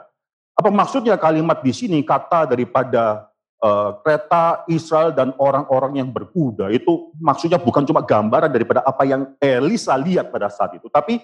Apa 0.57 0.73
maksudnya 0.73 1.21
kalimat 1.21 1.61
di 1.61 1.77
sini 1.77 2.01
kata 2.01 2.49
daripada 2.49 3.29
uh, 3.61 4.01
kereta 4.01 4.65
Israel 4.73 5.13
dan 5.13 5.37
orang-orang 5.37 6.01
yang 6.01 6.09
berkuda 6.09 6.73
itu 6.73 7.13
maksudnya 7.21 7.61
bukan 7.61 7.85
cuma 7.85 8.01
gambaran 8.01 8.49
daripada 8.49 8.81
apa 8.81 9.05
yang 9.05 9.37
Elisa 9.37 9.93
lihat 10.01 10.33
pada 10.33 10.49
saat 10.49 10.73
itu, 10.73 10.89
tapi 10.89 11.21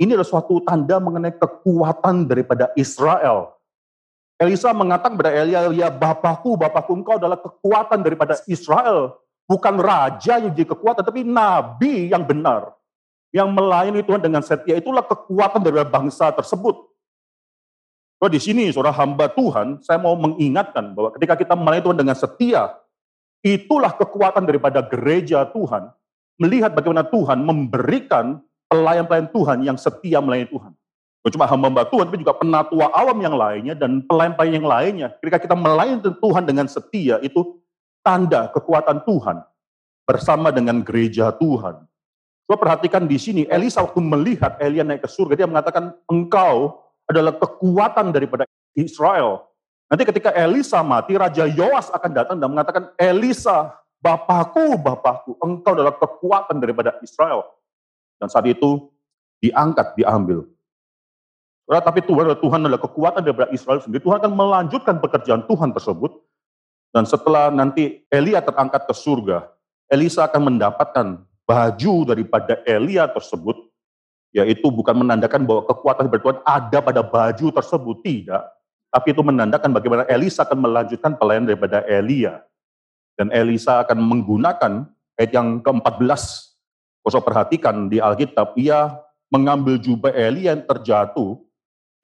ini 0.00 0.16
adalah 0.16 0.26
suatu 0.26 0.64
tanda 0.64 0.96
mengenai 0.96 1.36
kekuatan 1.36 2.24
daripada 2.24 2.72
Israel. 2.80 3.54
Elisa 4.40 4.74
mengatakan 4.74 5.14
kepada 5.14 5.30
Elia, 5.30 5.70
ya 5.70 5.92
Bapakku, 5.92 6.58
Bapakku 6.58 6.98
engkau 6.98 7.20
adalah 7.20 7.38
kekuatan 7.38 8.02
daripada 8.02 8.40
Israel. 8.50 9.21
Bukan 9.52 9.76
raja 9.84 10.40
yang 10.40 10.56
jadi 10.56 10.72
kekuatan, 10.72 11.04
tapi 11.04 11.28
nabi 11.28 12.08
yang 12.08 12.24
benar. 12.24 12.72
Yang 13.36 13.48
melayani 13.52 14.00
Tuhan 14.00 14.24
dengan 14.24 14.40
setia, 14.40 14.80
itulah 14.80 15.04
kekuatan 15.04 15.60
dari 15.60 15.76
bangsa 15.84 16.32
tersebut. 16.32 16.88
So, 18.16 18.32
di 18.32 18.40
sini 18.40 18.72
saudara 18.72 18.96
hamba 18.96 19.28
Tuhan, 19.28 19.84
saya 19.84 20.00
mau 20.00 20.16
mengingatkan 20.16 20.96
bahwa 20.96 21.12
ketika 21.12 21.36
kita 21.36 21.52
melayani 21.52 21.84
Tuhan 21.84 21.98
dengan 22.00 22.16
setia, 22.16 22.72
itulah 23.44 23.92
kekuatan 23.92 24.48
daripada 24.48 24.80
gereja 24.80 25.44
Tuhan, 25.52 25.92
melihat 26.40 26.72
bagaimana 26.72 27.04
Tuhan 27.04 27.44
memberikan 27.44 28.40
pelayan-pelayan 28.72 29.28
Tuhan 29.36 29.58
yang 29.68 29.76
setia 29.76 30.24
melayani 30.24 30.48
Tuhan. 30.48 30.72
Bukan 31.20 31.32
cuma 31.36 31.46
hamba 31.46 31.84
Tuhan, 31.86 32.08
tapi 32.08 32.24
juga 32.24 32.34
penatua 32.34 32.88
awam 32.96 33.20
yang 33.20 33.36
lainnya 33.36 33.76
dan 33.76 34.00
pelayan 34.08 34.32
yang 34.48 34.64
lainnya. 34.64 35.08
Ketika 35.20 35.44
kita 35.44 35.54
melayani 35.54 36.00
Tuhan 36.02 36.42
dengan 36.48 36.66
setia, 36.66 37.20
itu 37.20 37.61
tanda 38.02 38.50
kekuatan 38.50 39.06
Tuhan 39.06 39.42
bersama 40.04 40.50
dengan 40.50 40.82
gereja 40.82 41.30
Tuhan. 41.32 41.86
Coba 42.44 42.56
perhatikan 42.58 43.06
di 43.06 43.16
sini, 43.16 43.42
Elisa 43.46 43.80
waktu 43.80 44.02
melihat 44.02 44.58
Elia 44.58 44.82
naik 44.82 45.06
ke 45.06 45.08
surga, 45.08 45.38
dia 45.38 45.48
mengatakan, 45.48 45.94
engkau 46.10 46.82
adalah 47.06 47.32
kekuatan 47.38 48.10
daripada 48.10 48.44
Israel. 48.74 49.46
Nanti 49.88 50.02
ketika 50.04 50.34
Elisa 50.34 50.82
mati, 50.82 51.14
Raja 51.16 51.46
Yoas 51.46 51.88
akan 51.94 52.10
datang 52.12 52.36
dan 52.42 52.50
mengatakan, 52.50 52.90
Elisa, 52.98 53.72
Bapakku, 54.02 54.74
Bapakku, 54.82 55.38
engkau 55.38 55.72
adalah 55.78 55.94
kekuatan 55.96 56.58
daripada 56.58 56.98
Israel. 57.00 57.46
Dan 58.18 58.26
saat 58.26 58.44
itu 58.50 58.90
diangkat, 59.38 59.94
diambil. 59.94 60.44
Tapi 61.70 62.04
Tuhan 62.04 62.36
Tuhan 62.36 62.58
adalah 62.66 62.82
kekuatan 62.82 63.22
daripada 63.22 63.48
Israel 63.54 63.80
sendiri. 63.80 64.02
Tuhan 64.02 64.18
akan 64.20 64.34
melanjutkan 64.34 64.98
pekerjaan 64.98 65.46
Tuhan 65.46 65.70
tersebut. 65.72 66.10
Dan 66.92 67.08
setelah 67.08 67.48
nanti 67.48 68.04
Elia 68.12 68.44
terangkat 68.44 68.84
ke 68.84 68.92
surga, 68.92 69.48
Elisa 69.88 70.28
akan 70.28 70.52
mendapatkan 70.52 71.06
baju 71.48 71.94
daripada 72.04 72.60
Elia 72.68 73.08
tersebut, 73.08 73.56
yaitu 74.36 74.68
bukan 74.68 75.00
menandakan 75.00 75.48
bahwa 75.48 75.64
kekuatan 75.68 76.12
Tuhan 76.12 76.44
ada 76.44 76.78
pada 76.84 77.00
baju 77.00 77.48
tersebut, 77.48 77.96
tidak. 78.04 78.44
Tapi 78.92 79.16
itu 79.16 79.24
menandakan 79.24 79.72
bagaimana 79.72 80.04
Elisa 80.04 80.44
akan 80.44 80.68
melanjutkan 80.68 81.16
pelayanan 81.16 81.48
daripada 81.48 81.80
Elia. 81.88 82.44
Dan 83.16 83.32
Elisa 83.32 83.80
akan 83.80 83.96
menggunakan 83.96 84.84
ayat 85.16 85.32
yang 85.32 85.64
ke-14. 85.64 86.22
Kalau 87.00 87.24
perhatikan 87.24 87.88
di 87.88 88.04
Alkitab, 88.04 88.52
ia 88.60 89.00
mengambil 89.32 89.80
jubah 89.80 90.12
Elia 90.12 90.52
yang 90.52 90.64
terjatuh, 90.68 91.40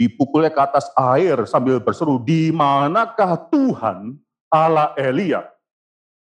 dipukulnya 0.00 0.48
ke 0.48 0.60
atas 0.64 0.88
air 0.96 1.44
sambil 1.44 1.76
berseru, 1.76 2.16
di 2.24 2.48
manakah 2.48 3.36
Tuhan 3.52 4.16
Allah 4.48 4.96
Elia? 4.96 5.44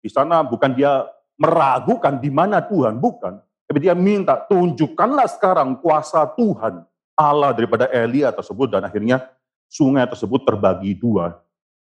Di 0.01 0.09
sana 0.09 0.41
bukan 0.45 0.73
dia 0.73 1.05
meragukan 1.39 2.17
di 2.17 2.29
mana 2.33 2.59
Tuhan, 2.61 2.97
bukan. 2.97 3.37
Tapi 3.69 3.79
dia 3.79 3.93
minta, 3.93 4.33
tunjukkanlah 4.33 5.29
sekarang 5.29 5.77
kuasa 5.77 6.25
Tuhan 6.33 6.81
Allah 7.13 7.53
daripada 7.53 7.85
Elia 7.93 8.33
tersebut. 8.33 8.73
Dan 8.73 8.81
akhirnya 8.85 9.29
sungai 9.69 10.09
tersebut 10.09 10.41
terbagi 10.41 10.97
dua 10.97 11.37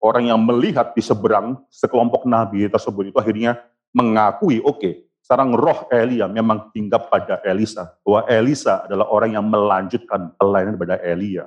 orang 0.03 0.35
yang 0.35 0.41
melihat 0.43 0.93
di 0.93 1.01
seberang 1.01 1.63
sekelompok 1.71 2.27
nabi 2.27 2.67
tersebut 2.67 3.15
itu 3.15 3.17
akhirnya 3.17 3.63
mengakui, 3.95 4.59
oke, 4.59 4.77
okay, 4.77 4.93
sekarang 5.23 5.55
roh 5.55 5.87
Elia 5.89 6.27
memang 6.27 6.75
tinggal 6.75 7.07
pada 7.07 7.39
Elisa. 7.47 7.95
Bahwa 8.03 8.27
Elisa 8.27 8.83
adalah 8.85 9.07
orang 9.09 9.39
yang 9.39 9.47
melanjutkan 9.47 10.35
pelayanan 10.35 10.75
pada 10.75 10.99
Elia. 10.99 11.47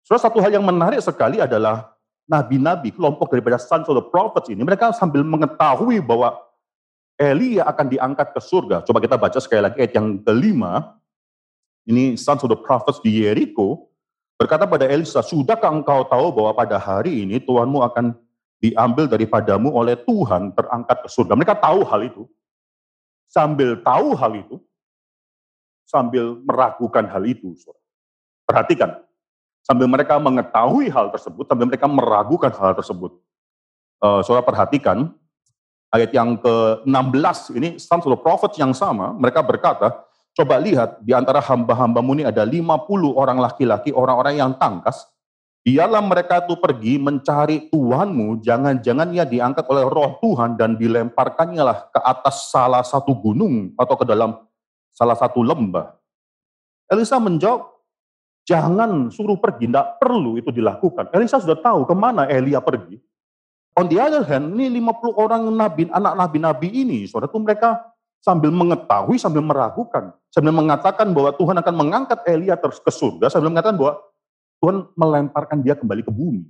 Saudara, 0.00 0.24
satu 0.26 0.40
hal 0.40 0.56
yang 0.56 0.64
menarik 0.64 1.04
sekali 1.04 1.38
adalah 1.38 1.92
nabi-nabi, 2.30 2.94
kelompok 2.94 3.34
daripada 3.34 3.58
sons 3.58 3.90
of 3.90 3.98
the 3.98 4.06
prophets 4.06 4.46
ini, 4.46 4.62
mereka 4.62 4.94
sambil 4.94 5.26
mengetahui 5.26 5.98
bahwa 5.98 6.38
Elia 7.18 7.66
akan 7.66 7.90
diangkat 7.90 8.30
ke 8.30 8.40
surga. 8.40 8.86
Coba 8.86 9.02
kita 9.02 9.18
baca 9.18 9.36
sekali 9.42 9.66
lagi 9.66 9.82
ayat 9.82 9.92
yang 9.98 10.22
kelima. 10.22 10.94
Ini 11.90 12.14
sons 12.14 12.46
of 12.46 12.54
the 12.54 12.60
prophets 12.60 13.02
di 13.02 13.18
Jericho 13.18 13.90
berkata 14.40 14.64
pada 14.64 14.88
Elisa, 14.88 15.20
sudahkah 15.20 15.68
engkau 15.68 16.06
tahu 16.08 16.32
bahwa 16.32 16.56
pada 16.56 16.80
hari 16.80 17.28
ini 17.28 17.42
Tuhanmu 17.42 17.82
akan 17.84 18.16
diambil 18.62 19.04
daripadamu 19.04 19.68
oleh 19.74 19.98
Tuhan 20.00 20.56
terangkat 20.56 20.96
ke 21.04 21.08
surga. 21.12 21.36
Mereka 21.36 21.60
tahu 21.60 21.84
hal 21.84 22.00
itu. 22.08 22.24
Sambil 23.30 23.78
tahu 23.78 24.18
hal 24.18 24.32
itu, 24.42 24.58
sambil 25.86 26.34
meragukan 26.42 27.06
hal 27.06 27.22
itu. 27.22 27.54
Perhatikan, 28.42 29.06
sambil 29.64 29.86
mereka 29.86 30.16
mengetahui 30.16 30.88
hal 30.92 31.12
tersebut, 31.12 31.44
sambil 31.46 31.66
mereka 31.68 31.86
meragukan 31.86 32.52
hal 32.52 32.72
tersebut. 32.76 33.16
Uh, 34.00 34.24
saudara 34.24 34.44
perhatikan, 34.44 35.12
ayat 35.92 36.10
yang 36.14 36.38
ke-16, 36.38 37.38
ini 37.58 37.76
the 37.76 38.18
Prophets 38.18 38.56
yang 38.56 38.72
sama, 38.72 39.12
mereka 39.12 39.44
berkata, 39.44 40.06
Coba 40.30 40.62
lihat, 40.62 41.02
di 41.02 41.10
antara 41.10 41.42
hamba-hambamu 41.42 42.14
ini 42.14 42.24
ada 42.24 42.46
50 42.46 42.86
orang 43.18 43.42
laki-laki, 43.42 43.90
orang-orang 43.90 44.38
yang 44.38 44.54
tangkas. 44.54 45.10
Dialah 45.60 46.00
mereka 46.00 46.40
itu 46.40 46.56
pergi 46.56 46.96
mencari 46.96 47.68
Tuhanmu, 47.68 48.40
jangan-jangan 48.40 49.12
ia 49.12 49.28
diangkat 49.28 49.66
oleh 49.68 49.84
roh 49.84 50.16
Tuhan 50.22 50.56
dan 50.56 50.78
dilemparkannya 50.80 51.60
lah 51.60 51.78
ke 51.92 52.00
atas 52.00 52.48
salah 52.48 52.80
satu 52.80 53.12
gunung 53.12 53.76
atau 53.76 53.94
ke 53.98 54.08
dalam 54.08 54.40
salah 54.94 55.18
satu 55.18 55.44
lembah. 55.44 55.92
Elisa 56.88 57.20
menjawab, 57.20 57.79
jangan 58.50 59.14
suruh 59.14 59.38
pergi, 59.38 59.70
tidak 59.70 60.02
perlu 60.02 60.34
itu 60.34 60.50
dilakukan. 60.50 61.14
Elisa 61.14 61.38
sudah 61.38 61.54
tahu 61.62 61.86
ke 61.86 61.94
mana 61.94 62.26
Elia 62.26 62.58
pergi. 62.58 62.98
On 63.78 63.86
the 63.86 64.02
other 64.02 64.26
hand, 64.26 64.58
ini 64.58 64.82
50 64.82 65.14
orang 65.14 65.46
nabi, 65.54 65.86
anak 65.94 66.18
nabi-nabi 66.18 66.68
ini, 66.74 67.06
saudara 67.06 67.30
itu 67.30 67.38
mereka 67.38 67.78
sambil 68.18 68.50
mengetahui, 68.50 69.14
sambil 69.22 69.46
meragukan, 69.46 70.10
sambil 70.34 70.50
mengatakan 70.50 71.14
bahwa 71.14 71.30
Tuhan 71.38 71.56
akan 71.62 71.74
mengangkat 71.78 72.18
Elia 72.26 72.58
terus 72.58 72.82
ke 72.82 72.90
surga, 72.90 73.30
sambil 73.30 73.54
mengatakan 73.54 73.78
bahwa 73.78 74.02
Tuhan 74.58 74.76
melemparkan 74.98 75.62
dia 75.62 75.78
kembali 75.78 76.02
ke 76.02 76.10
bumi. 76.10 76.42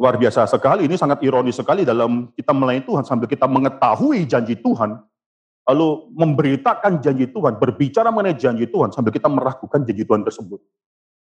Luar 0.00 0.16
biasa 0.16 0.48
sekali, 0.48 0.88
ini 0.88 0.96
sangat 0.96 1.20
ironis 1.20 1.60
sekali 1.60 1.84
dalam 1.84 2.32
kita 2.32 2.56
melayani 2.56 2.88
Tuhan 2.88 3.04
sambil 3.04 3.28
kita 3.28 3.44
mengetahui 3.44 4.24
janji 4.24 4.56
Tuhan, 4.56 4.96
lalu 5.68 6.08
memberitakan 6.16 7.04
janji 7.04 7.28
Tuhan, 7.28 7.60
berbicara 7.60 8.08
mengenai 8.08 8.40
janji 8.40 8.64
Tuhan 8.64 8.88
sambil 8.88 9.12
kita 9.12 9.28
meragukan 9.28 9.84
janji 9.84 10.00
Tuhan 10.08 10.24
tersebut. 10.24 10.60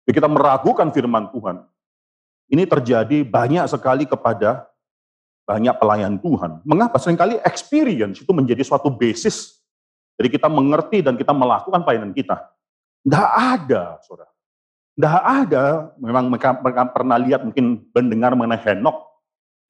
Jadi 0.08 0.12
kita 0.16 0.28
meragukan 0.32 0.88
firman 0.88 1.28
Tuhan. 1.28 1.60
Ini 2.50 2.64
terjadi 2.64 3.22
banyak 3.22 3.68
sekali 3.68 4.08
kepada 4.08 4.64
banyak 5.44 5.76
pelayan 5.76 6.16
Tuhan. 6.16 6.64
Mengapa? 6.64 6.96
Seringkali 6.96 7.44
experience 7.44 8.24
itu 8.24 8.32
menjadi 8.32 8.64
suatu 8.64 8.88
basis. 8.88 9.60
Jadi 10.16 10.28
kita 10.32 10.48
mengerti 10.48 11.04
dan 11.04 11.20
kita 11.20 11.36
melakukan 11.36 11.84
pelayanan 11.84 12.16
kita. 12.16 12.40
Tidak 13.04 13.28
ada, 13.36 14.00
saudara. 14.02 14.32
Tidak 14.96 15.16
ada, 15.24 15.64
memang 15.96 16.28
mereka, 16.28 16.58
mereka 16.60 16.82
pernah 16.92 17.16
lihat 17.16 17.40
mungkin 17.44 17.86
mendengar 17.94 18.36
mengenai 18.36 18.60
Henok, 18.60 19.09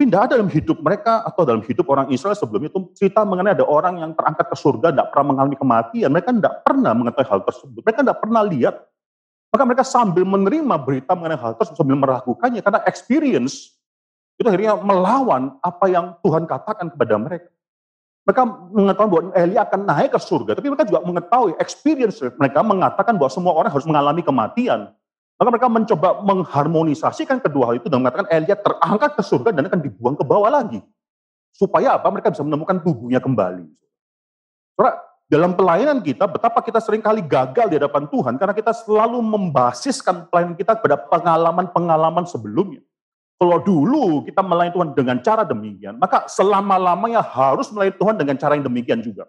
tidak 0.00 0.20
ada 0.24 0.40
dalam 0.40 0.48
hidup 0.48 0.80
mereka 0.80 1.20
atau 1.28 1.44
dalam 1.44 1.60
hidup 1.60 1.84
orang 1.92 2.08
Israel 2.08 2.32
sebelum 2.32 2.64
itu 2.64 2.88
cerita 2.96 3.20
mengenai 3.20 3.52
ada 3.52 3.68
orang 3.68 4.00
yang 4.00 4.16
terangkat 4.16 4.48
ke 4.48 4.56
surga, 4.56 4.96
tidak 4.96 5.12
pernah 5.12 5.36
mengalami 5.36 5.56
kematian. 5.60 6.08
Mereka 6.08 6.32
tidak 6.40 6.54
pernah 6.64 6.92
mengetahui 6.96 7.28
hal 7.28 7.40
tersebut. 7.44 7.80
Mereka 7.84 8.00
tidak 8.00 8.18
pernah 8.24 8.42
lihat. 8.48 8.80
Maka 9.52 9.62
mereka 9.68 9.84
sambil 9.84 10.24
menerima 10.24 10.74
berita 10.80 11.12
mengenai 11.12 11.36
hal 11.36 11.52
tersebut, 11.52 11.76
sambil 11.76 12.00
meragukannya, 12.00 12.64
karena 12.64 12.80
experience 12.88 13.76
itu 14.40 14.48
akhirnya 14.48 14.80
melawan 14.80 15.60
apa 15.60 15.84
yang 15.92 16.16
Tuhan 16.24 16.48
katakan 16.48 16.88
kepada 16.88 17.20
mereka. 17.20 17.50
Mereka 18.24 18.42
mengetahui 18.72 19.10
bahwa 19.10 19.22
Elia 19.36 19.60
akan 19.68 19.80
naik 19.84 20.16
ke 20.16 20.20
surga, 20.22 20.56
tapi 20.56 20.70
mereka 20.72 20.88
juga 20.88 21.04
mengetahui 21.04 21.52
experience 21.60 22.24
mereka 22.40 22.64
mengatakan 22.64 23.20
bahwa 23.20 23.28
semua 23.28 23.52
orang 23.52 23.68
harus 23.68 23.84
mengalami 23.84 24.24
kematian. 24.24 24.96
Maka 25.40 25.56
mereka 25.56 25.72
mencoba 25.72 26.08
mengharmonisasikan 26.20 27.40
kedua 27.40 27.72
hal 27.72 27.80
itu 27.80 27.88
dan 27.88 28.04
mengatakan 28.04 28.28
Elia 28.28 28.60
terangkat 28.60 29.16
ke 29.16 29.24
surga 29.24 29.56
dan 29.56 29.72
akan 29.72 29.80
dibuang 29.80 30.12
ke 30.12 30.20
bawah 30.20 30.52
lagi. 30.52 30.84
Supaya 31.56 31.96
apa? 31.96 32.12
Mereka 32.12 32.28
bisa 32.36 32.44
menemukan 32.44 32.76
tubuhnya 32.84 33.24
kembali. 33.24 33.64
Karena 34.76 34.92
dalam 35.32 35.56
pelayanan 35.56 36.04
kita, 36.04 36.28
betapa 36.28 36.60
kita 36.60 36.76
sering 36.76 37.00
kali 37.00 37.24
gagal 37.24 37.72
di 37.72 37.80
hadapan 37.80 38.04
Tuhan 38.12 38.36
karena 38.36 38.52
kita 38.52 38.76
selalu 38.84 39.24
membasiskan 39.24 40.28
pelayanan 40.28 40.60
kita 40.60 40.76
pada 40.76 41.00
pengalaman-pengalaman 41.08 42.28
sebelumnya. 42.28 42.84
Kalau 43.40 43.56
dulu 43.64 44.28
kita 44.28 44.44
melayani 44.44 44.76
Tuhan 44.76 44.88
dengan 44.92 45.16
cara 45.24 45.48
demikian, 45.48 45.96
maka 45.96 46.28
selama-lamanya 46.28 47.24
harus 47.24 47.72
melayani 47.72 47.96
Tuhan 47.96 48.14
dengan 48.20 48.36
cara 48.36 48.52
yang 48.60 48.68
demikian 48.68 49.00
juga. 49.00 49.24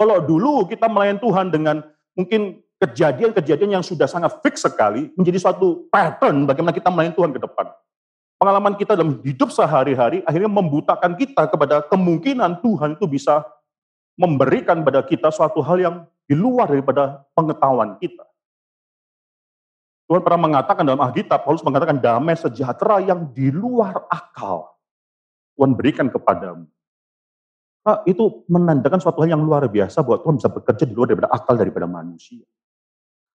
Kalau 0.00 0.24
dulu 0.24 0.64
kita 0.64 0.88
melayani 0.88 1.20
Tuhan 1.20 1.52
dengan 1.52 1.84
mungkin 2.16 2.64
kejadian-kejadian 2.76 3.80
yang 3.80 3.84
sudah 3.84 4.04
sangat 4.04 4.36
fix 4.44 4.64
sekali, 4.64 5.08
menjadi 5.16 5.40
suatu 5.40 5.88
pattern 5.88 6.44
bagaimana 6.44 6.76
kita 6.76 6.92
melayani 6.92 7.16
Tuhan 7.16 7.32
ke 7.32 7.40
depan. 7.40 7.66
Pengalaman 8.36 8.76
kita 8.76 8.92
dalam 8.92 9.16
hidup 9.24 9.48
sehari-hari 9.48 10.20
akhirnya 10.28 10.52
membutakan 10.52 11.16
kita 11.16 11.48
kepada 11.48 11.80
kemungkinan 11.88 12.60
Tuhan 12.60 13.00
itu 13.00 13.08
bisa 13.08 13.40
memberikan 14.12 14.84
pada 14.84 15.00
kita 15.00 15.32
suatu 15.32 15.64
hal 15.64 15.80
yang 15.80 15.96
di 16.28 16.36
luar 16.36 16.68
daripada 16.68 17.24
pengetahuan 17.32 17.96
kita. 17.96 18.28
Tuhan 20.06 20.22
pernah 20.22 20.40
mengatakan 20.40 20.84
dalam 20.86 21.02
Alkitab, 21.02 21.42
Paulus 21.42 21.64
mengatakan 21.66 21.98
damai 21.98 22.36
sejahtera 22.38 23.02
yang 23.02 23.26
di 23.32 23.50
luar 23.50 24.06
akal. 24.06 24.70
Tuhan 25.56 25.72
berikan 25.74 26.06
kepadamu. 26.12 26.68
Nah, 27.86 28.02
itu 28.06 28.44
menandakan 28.50 28.98
suatu 28.98 29.22
hal 29.22 29.34
yang 29.34 29.42
luar 29.42 29.66
biasa 29.66 30.02
bahwa 30.02 30.18
Tuhan 30.22 30.36
bisa 30.38 30.50
bekerja 30.50 30.84
di 30.84 30.94
luar 30.94 31.06
daripada 31.10 31.30
akal 31.32 31.54
daripada 31.54 31.86
manusia. 31.88 32.44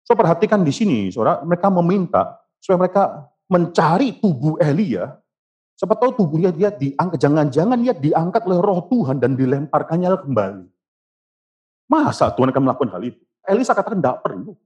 So 0.09 0.17
perhatikan 0.17 0.65
di 0.65 0.73
sini, 0.73 1.13
saudara, 1.13 1.45
mereka 1.45 1.69
meminta 1.69 2.41
supaya 2.57 2.81
mereka 2.81 3.03
mencari 3.45 4.17
tubuh 4.17 4.57
Elia. 4.57 5.13
Siapa 5.77 5.93
tahu 5.93 6.17
tubuhnya 6.17 6.49
dia 6.49 6.73
diangkat, 6.73 7.21
jangan-jangan 7.21 7.77
dia 7.77 7.93
diangkat 7.93 8.41
oleh 8.49 8.57
roh 8.57 8.89
Tuhan 8.89 9.21
dan 9.21 9.37
dilemparkannya 9.37 10.09
kembali. 10.17 10.65
Masa 11.93 12.33
Tuhan 12.33 12.49
akan 12.49 12.61
melakukan 12.65 12.89
hal 12.89 13.05
itu? 13.05 13.21
Elisa 13.45 13.77
katakan 13.77 14.01
tidak 14.01 14.25
perlu. 14.25 14.57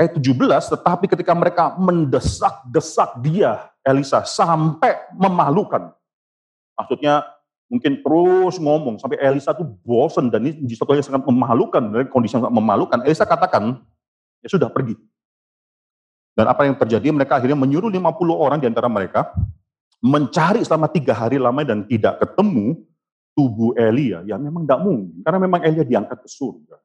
Ayat 0.00 0.16
17, 0.16 0.24
tetapi 0.72 1.04
ketika 1.04 1.32
mereka 1.36 1.76
mendesak-desak 1.76 3.20
dia, 3.20 3.68
Elisa, 3.84 4.24
sampai 4.24 5.04
memalukan. 5.20 5.92
Maksudnya 6.80 7.28
mungkin 7.68 8.00
terus 8.00 8.56
ngomong 8.56 8.96
sampai 8.96 9.20
Elisa 9.20 9.52
tuh 9.52 9.68
bosan 9.84 10.32
dan 10.32 10.48
ini 10.48 10.72
satu 10.72 10.96
yang 10.96 11.04
sangat 11.04 11.28
memalukan 11.28 11.92
dari 11.92 12.08
kondisi 12.08 12.40
yang 12.40 12.48
sangat 12.48 12.56
memalukan. 12.56 12.98
Elisa 13.04 13.28
katakan, 13.28 13.84
ya 14.46 14.48
sudah 14.54 14.70
pergi. 14.70 14.94
Dan 16.38 16.46
apa 16.46 16.62
yang 16.70 16.78
terjadi? 16.78 17.10
Mereka 17.10 17.42
akhirnya 17.42 17.58
menyuruh 17.58 17.90
50 17.90 18.06
orang 18.30 18.62
di 18.62 18.70
antara 18.70 18.86
mereka 18.86 19.34
mencari 19.98 20.62
selama 20.62 20.86
tiga 20.86 21.16
hari 21.16 21.42
lama 21.42 21.66
dan 21.66 21.82
tidak 21.90 22.22
ketemu 22.22 22.78
tubuh 23.34 23.74
Elia. 23.74 24.22
Ya 24.22 24.38
memang 24.38 24.62
tidak 24.62 24.80
mungkin, 24.86 25.18
karena 25.26 25.38
memang 25.42 25.60
Elia 25.66 25.82
diangkat 25.82 26.22
ke 26.22 26.28
surga. 26.30 26.78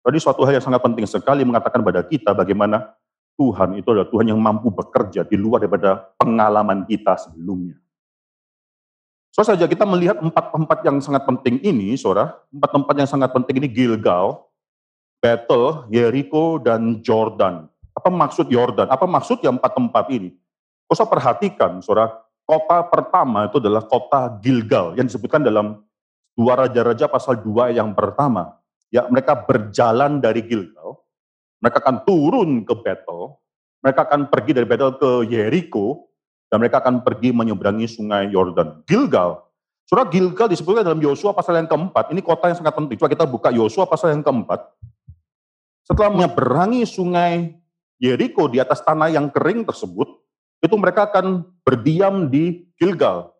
Jadi 0.00 0.16
suatu 0.16 0.40
hal 0.48 0.56
yang 0.56 0.64
sangat 0.64 0.80
penting 0.80 1.04
sekali 1.04 1.44
mengatakan 1.44 1.84
pada 1.84 2.00
kita 2.00 2.32
bagaimana 2.32 2.96
Tuhan 3.36 3.76
itu 3.76 3.88
adalah 3.92 4.08
Tuhan 4.08 4.32
yang 4.32 4.40
mampu 4.40 4.72
bekerja 4.72 5.28
di 5.28 5.36
luar 5.36 5.60
daripada 5.60 6.08
pengalaman 6.16 6.88
kita 6.88 7.20
sebelumnya. 7.20 7.76
So 9.30 9.46
saja 9.46 9.68
kita 9.68 9.86
melihat 9.86 10.18
empat 10.18 10.50
tempat 10.50 10.78
yang 10.82 10.98
sangat 10.98 11.22
penting 11.28 11.62
ini, 11.62 11.94
saudara. 11.94 12.34
Empat 12.50 12.70
tempat 12.74 12.94
yang 12.98 13.08
sangat 13.10 13.30
penting 13.30 13.62
ini 13.62 13.68
Gilgal, 13.70 14.49
Bethel, 15.20 15.84
Jericho, 15.92 16.56
dan 16.56 17.04
Jordan. 17.04 17.68
Apa 17.92 18.08
maksud 18.08 18.48
Jordan? 18.48 18.88
Apa 18.88 19.04
maksud 19.04 19.44
yang 19.44 19.60
empat 19.60 19.72
tempat 19.76 20.04
ini? 20.08 20.32
Kau 20.88 21.06
perhatikan, 21.06 21.84
saudara. 21.84 22.24
Kota 22.48 22.82
pertama 22.88 23.46
itu 23.46 23.62
adalah 23.62 23.86
kota 23.86 24.26
Gilgal 24.42 24.98
yang 24.98 25.06
disebutkan 25.06 25.38
dalam 25.38 25.86
dua 26.34 26.66
raja-raja 26.66 27.06
pasal 27.06 27.38
dua 27.38 27.70
yang 27.70 27.94
pertama. 27.94 28.58
Ya, 28.90 29.06
mereka 29.06 29.38
berjalan 29.38 30.18
dari 30.18 30.42
Gilgal, 30.42 30.98
mereka 31.62 31.78
akan 31.78 32.02
turun 32.02 32.66
ke 32.66 32.74
Bethel, 32.74 33.38
mereka 33.78 34.02
akan 34.02 34.26
pergi 34.26 34.50
dari 34.50 34.66
Bethel 34.66 34.98
ke 34.98 35.30
Jericho, 35.30 36.10
dan 36.50 36.58
mereka 36.58 36.82
akan 36.82 37.06
pergi 37.06 37.30
menyeberangi 37.30 37.86
sungai 37.86 38.34
Yordan. 38.34 38.82
Gilgal. 38.82 39.46
Surah 39.86 40.10
Gilgal 40.10 40.50
disebutkan 40.50 40.82
dalam 40.82 40.98
Yosua 40.98 41.30
pasal 41.30 41.54
yang 41.62 41.70
keempat. 41.70 42.10
Ini 42.10 42.18
kota 42.22 42.50
yang 42.50 42.58
sangat 42.58 42.74
penting. 42.74 42.98
Coba 42.98 43.10
kita 43.14 43.26
buka 43.30 43.48
Yosua 43.54 43.86
pasal 43.86 44.10
yang 44.10 44.26
keempat. 44.26 44.58
Setelah 45.90 46.14
menyeberangi 46.14 46.86
sungai 46.86 47.58
Yeriko 47.98 48.46
di 48.46 48.62
atas 48.62 48.78
tanah 48.86 49.10
yang 49.10 49.26
kering 49.26 49.66
tersebut, 49.66 50.06
itu 50.62 50.74
mereka 50.78 51.10
akan 51.10 51.42
berdiam 51.66 52.30
di 52.30 52.62
Gilgal. 52.78 53.34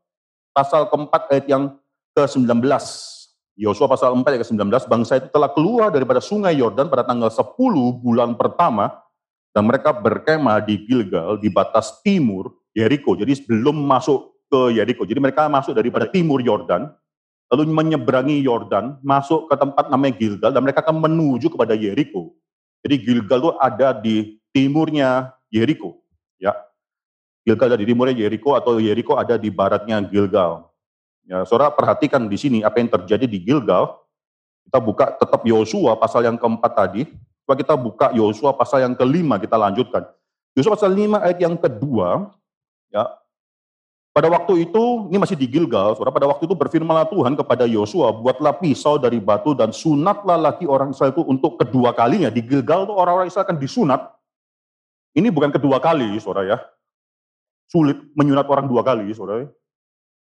Pasal 0.51 0.91
keempat 0.91 1.31
ayat 1.31 1.47
yang 1.47 1.79
ke-19. 2.11 2.59
Yosua 3.55 3.87
pasal 3.87 4.19
4 4.19 4.27
ayat 4.27 4.43
ke-19, 4.43 4.67
bangsa 4.91 5.23
itu 5.23 5.31
telah 5.31 5.47
keluar 5.55 5.95
daripada 5.95 6.19
sungai 6.19 6.59
Yordan 6.59 6.91
pada 6.91 7.07
tanggal 7.07 7.31
10 7.31 7.55
bulan 8.03 8.35
pertama, 8.35 8.99
dan 9.55 9.71
mereka 9.71 9.95
berkemah 9.95 10.59
di 10.59 10.81
Gilgal 10.91 11.39
di 11.39 11.55
batas 11.55 12.03
timur 12.03 12.51
Jericho. 12.75 13.15
Jadi 13.15 13.39
sebelum 13.39 13.79
masuk 13.79 14.43
ke 14.51 14.75
Jericho, 14.75 15.07
jadi 15.07 15.23
mereka 15.23 15.47
masuk 15.47 15.79
daripada 15.79 16.11
timur 16.11 16.43
Yordan, 16.43 16.91
lalu 17.51 17.67
menyeberangi 17.75 18.39
Yordan, 18.47 19.03
masuk 19.03 19.51
ke 19.51 19.55
tempat 19.59 19.91
namanya 19.91 20.15
Gilgal, 20.15 20.51
dan 20.55 20.63
mereka 20.63 20.87
akan 20.87 21.03
menuju 21.03 21.51
kepada 21.51 21.75
Jericho. 21.75 22.33
Jadi 22.87 22.95
Gilgal 23.03 23.39
itu 23.43 23.51
ada 23.59 23.89
di 23.93 24.17
timurnya 24.55 25.35
Jericho. 25.51 25.99
Ya, 26.39 26.55
Gilgal 27.43 27.75
ada 27.75 27.79
di 27.83 27.91
timurnya 27.91 28.15
Jericho 28.15 28.55
atau 28.55 28.79
Jericho 28.79 29.19
ada 29.19 29.35
di 29.35 29.51
baratnya 29.51 29.99
Gilgal. 30.07 30.71
Ya, 31.27 31.43
saudara 31.45 31.75
perhatikan 31.75 32.31
di 32.31 32.39
sini 32.39 32.59
apa 32.63 32.79
yang 32.79 32.89
terjadi 32.89 33.27
di 33.27 33.43
Gilgal. 33.43 33.99
Kita 34.71 34.79
buka 34.79 35.19
tetap 35.19 35.43
Yosua 35.43 35.99
pasal 35.99 36.31
yang 36.31 36.39
keempat 36.39 36.73
tadi. 36.73 37.03
Coba 37.43 37.55
kita 37.59 37.75
buka 37.75 38.07
Yosua 38.15 38.55
pasal 38.55 38.87
yang 38.87 38.95
kelima, 38.95 39.43
kita 39.43 39.59
lanjutkan. 39.59 40.07
Yosua 40.55 40.79
pasal 40.79 40.95
lima 40.95 41.19
ayat 41.19 41.43
yang 41.43 41.59
kedua, 41.59 42.31
Ya. 42.91 43.07
Pada 44.21 44.37
waktu 44.37 44.69
itu, 44.69 45.09
ini 45.09 45.17
masih 45.17 45.33
di 45.33 45.49
Gilgal, 45.49 45.97
saudara, 45.97 46.13
pada 46.13 46.29
waktu 46.29 46.45
itu 46.45 46.53
berfirmanlah 46.53 47.09
Tuhan 47.09 47.41
kepada 47.41 47.65
Yosua, 47.65 48.13
buatlah 48.13 48.53
pisau 48.61 49.01
dari 49.01 49.17
batu 49.17 49.57
dan 49.57 49.73
sunatlah 49.73 50.37
lagi 50.37 50.69
orang 50.69 50.93
Israel 50.93 51.17
itu 51.17 51.25
untuk 51.25 51.57
kedua 51.57 51.97
kalinya. 51.97 52.29
Di 52.29 52.45
Gilgal 52.45 52.85
itu 52.85 52.93
orang-orang 52.93 53.33
Israel 53.33 53.49
akan 53.49 53.57
disunat. 53.57 54.13
Ini 55.17 55.33
bukan 55.33 55.49
kedua 55.57 55.81
kali, 55.81 56.21
saudara 56.21 56.53
ya. 56.53 56.59
Sulit 57.73 57.97
menyunat 58.13 58.45
orang 58.45 58.69
dua 58.69 58.85
kali, 58.85 59.09
saudara. 59.17 59.49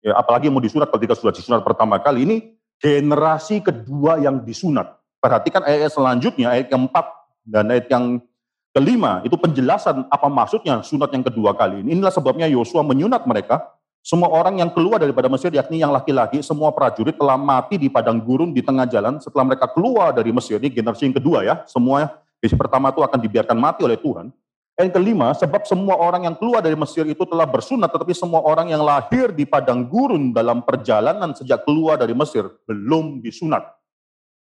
Ya, 0.06 0.14
apalagi 0.14 0.54
mau 0.54 0.62
disunat 0.62 0.94
ketika 0.94 1.18
sudah 1.18 1.34
disunat 1.34 1.66
pertama 1.66 1.98
kali. 1.98 2.30
Ini 2.30 2.36
generasi 2.78 3.66
kedua 3.66 4.22
yang 4.22 4.46
disunat. 4.46 5.02
Perhatikan 5.18 5.66
ayat 5.66 5.90
selanjutnya, 5.90 6.54
ayat 6.54 6.70
keempat 6.70 7.10
dan 7.42 7.74
ayat 7.74 7.90
yang 7.90 8.22
Kelima, 8.70 9.26
itu 9.26 9.34
penjelasan 9.34 10.06
apa 10.14 10.30
maksudnya 10.30 10.86
sunat 10.86 11.10
yang 11.10 11.26
kedua 11.26 11.58
kali 11.58 11.82
ini. 11.82 11.98
Inilah 11.98 12.14
sebabnya 12.14 12.46
Yosua 12.46 12.86
menyunat 12.86 13.26
mereka. 13.26 13.79
Semua 14.00 14.32
orang 14.32 14.64
yang 14.64 14.72
keluar 14.72 14.98
daripada 14.98 15.28
Mesir, 15.28 15.52
yakni 15.52 15.84
yang 15.84 15.92
laki-laki, 15.92 16.40
semua 16.40 16.72
prajurit 16.72 17.20
telah 17.20 17.36
mati 17.36 17.76
di 17.76 17.92
padang 17.92 18.18
gurun 18.18 18.56
di 18.56 18.64
tengah 18.64 18.88
jalan 18.88 19.20
setelah 19.20 19.44
mereka 19.54 19.68
keluar 19.70 20.16
dari 20.16 20.32
Mesir. 20.32 20.58
Ini 20.58 20.72
generasi 20.72 21.12
yang 21.12 21.18
kedua 21.20 21.44
ya. 21.44 21.56
Semua 21.68 22.08
generasi 22.40 22.56
pertama 22.56 22.90
itu 22.96 23.04
akan 23.04 23.20
dibiarkan 23.20 23.58
mati 23.60 23.84
oleh 23.84 24.00
Tuhan. 24.00 24.32
Yang 24.80 24.96
kelima, 24.96 25.36
sebab 25.36 25.68
semua 25.68 26.00
orang 26.00 26.24
yang 26.24 26.36
keluar 26.40 26.64
dari 26.64 26.80
Mesir 26.80 27.04
itu 27.04 27.28
telah 27.28 27.44
bersunat, 27.44 27.92
tetapi 27.92 28.16
semua 28.16 28.40
orang 28.40 28.72
yang 28.72 28.80
lahir 28.80 29.36
di 29.36 29.44
padang 29.44 29.84
gurun 29.84 30.32
dalam 30.32 30.64
perjalanan 30.64 31.36
sejak 31.36 31.68
keluar 31.68 32.00
dari 32.00 32.16
Mesir 32.16 32.48
belum 32.64 33.20
disunat. 33.20 33.68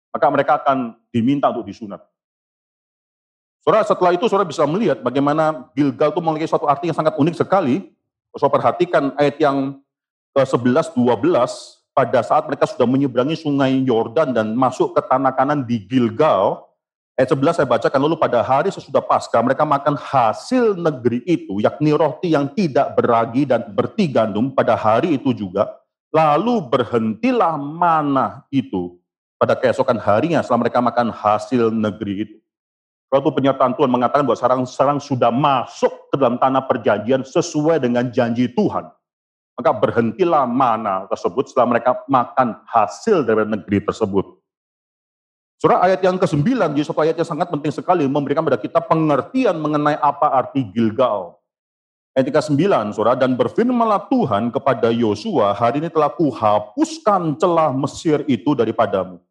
Maka 0.09 0.25
mereka 0.33 0.57
akan 0.57 0.97
diminta 1.13 1.53
untuk 1.53 1.69
disunat. 1.69 2.01
Saudara, 3.61 3.85
setelah 3.85 4.11
itu 4.17 4.25
saudara 4.25 4.49
bisa 4.49 4.65
melihat 4.65 5.05
bagaimana 5.05 5.69
Gilgal 5.77 6.09
itu 6.11 6.19
memiliki 6.19 6.49
suatu 6.49 6.65
arti 6.65 6.89
yang 6.89 6.97
sangat 6.97 7.13
unik 7.13 7.37
sekali. 7.37 7.93
Saudara 8.33 8.57
perhatikan 8.57 9.13
ayat 9.13 9.37
yang 9.37 9.77
ke-11, 10.33 10.97
12, 10.97 11.85
pada 11.93 12.19
saat 12.25 12.43
mereka 12.49 12.65
sudah 12.65 12.89
menyeberangi 12.89 13.37
sungai 13.37 13.85
Yordan 13.85 14.33
dan 14.33 14.57
masuk 14.57 14.97
ke 14.97 15.01
tanah 15.05 15.29
kanan 15.37 15.61
di 15.61 15.77
Gilgal, 15.85 16.65
ayat 17.13 17.29
11 17.29 17.61
saya 17.61 17.69
bacakan, 17.69 18.01
lalu 18.01 18.17
pada 18.17 18.41
hari 18.41 18.73
sesudah 18.73 19.05
pasca 19.05 19.37
mereka 19.45 19.61
makan 19.61 19.93
hasil 19.93 20.73
negeri 20.73 21.21
itu, 21.29 21.61
yakni 21.61 21.93
roti 21.93 22.33
yang 22.33 22.49
tidak 22.49 22.97
beragi 22.97 23.45
dan 23.45 23.69
bertigandum 23.69 24.49
pada 24.49 24.73
hari 24.73 25.21
itu 25.21 25.29
juga, 25.37 25.69
lalu 26.09 26.65
berhentilah 26.65 27.53
mana 27.61 28.41
itu 28.49 28.97
pada 29.37 29.53
keesokan 29.53 30.01
harinya 30.01 30.41
setelah 30.41 30.65
mereka 30.65 30.81
makan 30.81 31.13
hasil 31.13 31.69
negeri 31.69 32.25
itu. 32.25 32.37
Waktu 33.13 33.29
penyertaan 33.29 33.77
Tuhan 33.77 33.93
mengatakan 33.93 34.25
bahwa 34.25 34.65
sekarang 34.65 34.97
sudah 34.97 35.29
masuk 35.29 36.09
ke 36.09 36.17
dalam 36.17 36.41
tanah 36.41 36.65
perjanjian 36.65 37.21
sesuai 37.21 37.77
dengan 37.77 38.09
janji 38.09 38.49
Tuhan. 38.49 38.89
Maka 39.53 39.69
berhentilah 39.69 40.49
mana 40.49 41.05
tersebut 41.05 41.45
setelah 41.45 41.77
mereka 41.77 42.01
makan 42.09 42.57
hasil 42.65 43.21
dari 43.21 43.45
negeri 43.45 43.85
tersebut. 43.85 44.41
Surah 45.61 45.85
ayat 45.85 46.01
yang 46.01 46.17
ke-9, 46.17 46.41
jadi 46.73 46.83
satu 46.89 47.05
ayat 47.05 47.13
yang 47.13 47.29
sangat 47.29 47.53
penting 47.53 47.69
sekali 47.69 48.09
memberikan 48.09 48.41
pada 48.41 48.57
kita 48.57 48.81
pengertian 48.81 49.61
mengenai 49.61 49.93
apa 50.01 50.33
arti 50.33 50.65
Gilgal. 50.73 51.37
Ayat 52.17 52.33
ke-9, 52.33 52.65
surah, 52.97 53.13
dan 53.13 53.37
berfirmanlah 53.37 54.09
Tuhan 54.09 54.49
kepada 54.49 54.89
Yosua, 54.89 55.53
hari 55.53 55.85
ini 55.85 55.93
telah 55.93 56.09
kuhapuskan 56.09 57.37
celah 57.37 57.77
Mesir 57.77 58.25
itu 58.25 58.57
daripadamu. 58.57 59.21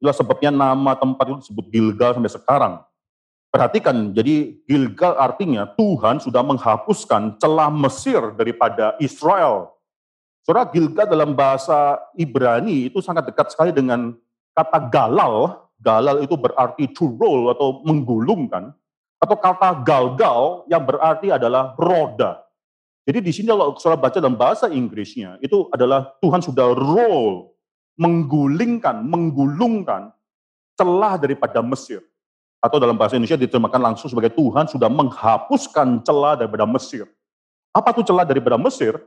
Itulah 0.00 0.16
sebabnya 0.16 0.48
nama 0.48 0.96
tempat 0.96 1.24
itu 1.28 1.36
disebut 1.44 1.64
Gilgal 1.68 2.16
sampai 2.16 2.32
sekarang. 2.32 2.74
Perhatikan, 3.56 4.12
jadi 4.12 4.52
Gilgal 4.68 5.16
artinya 5.16 5.64
Tuhan 5.80 6.20
sudah 6.20 6.44
menghapuskan 6.44 7.40
celah 7.40 7.72
Mesir 7.72 8.36
daripada 8.36 8.92
Israel. 9.00 9.72
Saudara, 10.44 10.68
Gilgal 10.68 11.08
dalam 11.08 11.32
bahasa 11.32 11.96
Ibrani 12.20 12.92
itu 12.92 13.00
sangat 13.00 13.32
dekat 13.32 13.56
sekali 13.56 13.72
dengan 13.72 14.12
kata 14.52 14.92
galal. 14.92 15.64
Galal 15.80 16.20
itu 16.20 16.36
berarti 16.36 16.84
to 16.92 17.16
roll 17.16 17.48
atau 17.48 17.80
menggulungkan. 17.80 18.76
Atau 19.24 19.40
kata 19.40 19.80
galgal 19.80 20.68
yang 20.68 20.84
berarti 20.84 21.32
adalah 21.32 21.72
roda. 21.80 22.44
Jadi 23.08 23.24
di 23.24 23.32
sini 23.32 23.48
kalau 23.48 23.72
saudara 23.80 24.04
baca 24.04 24.20
dalam 24.20 24.36
bahasa 24.36 24.68
Inggrisnya, 24.68 25.40
itu 25.40 25.72
adalah 25.72 26.12
Tuhan 26.20 26.44
sudah 26.44 26.76
roll, 26.76 27.56
menggulingkan, 27.96 29.00
menggulungkan 29.00 30.12
celah 30.76 31.16
daripada 31.16 31.64
Mesir 31.64 32.04
atau 32.66 32.82
dalam 32.82 32.98
bahasa 32.98 33.14
Indonesia 33.14 33.38
diterjemahkan 33.38 33.78
langsung 33.78 34.10
sebagai 34.10 34.34
Tuhan 34.34 34.66
sudah 34.66 34.90
menghapuskan 34.90 36.02
celah 36.02 36.34
daripada 36.34 36.66
Mesir. 36.66 37.06
Apa 37.70 37.94
itu 37.94 38.02
celah 38.02 38.26
daripada 38.26 38.58
Mesir? 38.58 38.98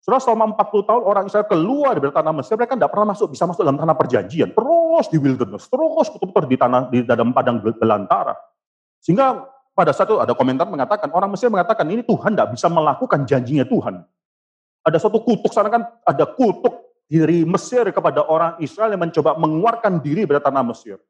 Sudah 0.00 0.20
selama 0.20 0.52
40 0.56 0.88
tahun 0.88 1.02
orang 1.04 1.24
Israel 1.28 1.48
keluar 1.48 1.96
dari 1.96 2.12
tanah 2.12 2.32
Mesir, 2.36 2.56
mereka 2.60 2.76
tidak 2.76 2.92
pernah 2.92 3.16
masuk, 3.16 3.32
bisa 3.32 3.44
masuk 3.48 3.64
dalam 3.64 3.80
tanah 3.80 3.96
perjanjian. 3.96 4.52
Terus 4.52 5.06
di 5.08 5.16
wilderness, 5.16 5.68
terus 5.68 6.06
putar-putar 6.12 6.44
di 6.44 6.56
tanah 6.60 6.80
di 6.92 6.98
dalam 7.04 7.32
padang 7.32 7.60
belantara. 7.60 8.36
Sehingga 9.00 9.48
pada 9.72 9.96
saat 9.96 10.08
itu 10.12 10.20
ada 10.20 10.36
komentar 10.36 10.68
mengatakan, 10.68 11.08
orang 11.12 11.32
Mesir 11.32 11.48
mengatakan 11.48 11.88
ini 11.88 12.04
Tuhan 12.04 12.36
tidak 12.36 12.52
bisa 12.52 12.68
melakukan 12.68 13.24
janjinya 13.24 13.64
Tuhan. 13.64 14.04
Ada 14.84 15.00
suatu 15.00 15.24
kutuk, 15.24 15.48
sana 15.56 15.72
kan 15.72 15.88
ada 16.04 16.24
kutuk 16.28 17.00
dari 17.08 17.48
Mesir 17.48 17.88
kepada 17.88 18.28
orang 18.28 18.60
Israel 18.60 18.92
yang 18.92 19.08
mencoba 19.08 19.40
mengeluarkan 19.40 20.04
diri 20.04 20.28
dari 20.28 20.40
tanah 20.40 20.64
Mesir. 20.68 21.00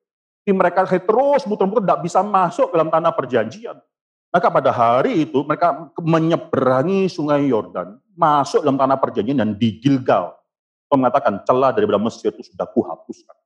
Mereka 0.45 0.84
terus 0.84 1.49
muter-muter 1.49 1.80
tidak 1.80 2.05
bisa 2.05 2.20
masuk 2.20 2.68
dalam 2.68 2.92
tanah 2.92 3.16
perjanjian. 3.16 3.80
Maka 4.28 4.51
pada 4.51 4.74
hari 4.74 5.24
itu 5.24 5.40
mereka 5.47 5.88
menyeberangi 5.97 7.07
sungai 7.07 7.49
Yordan, 7.49 7.97
masuk 8.18 8.61
dalam 8.66 8.76
tanah 8.76 8.99
perjanjian 9.01 9.40
dan 9.40 9.55
di 9.57 9.78
Gilgal. 9.80 10.36
Tuhan 10.90 11.01
mengatakan 11.01 11.40
celah 11.47 11.70
daripada 11.72 11.97
Mesir 12.03 12.34
itu 12.34 12.45
sudah 12.53 12.66
kuhapuskan. 12.68 13.36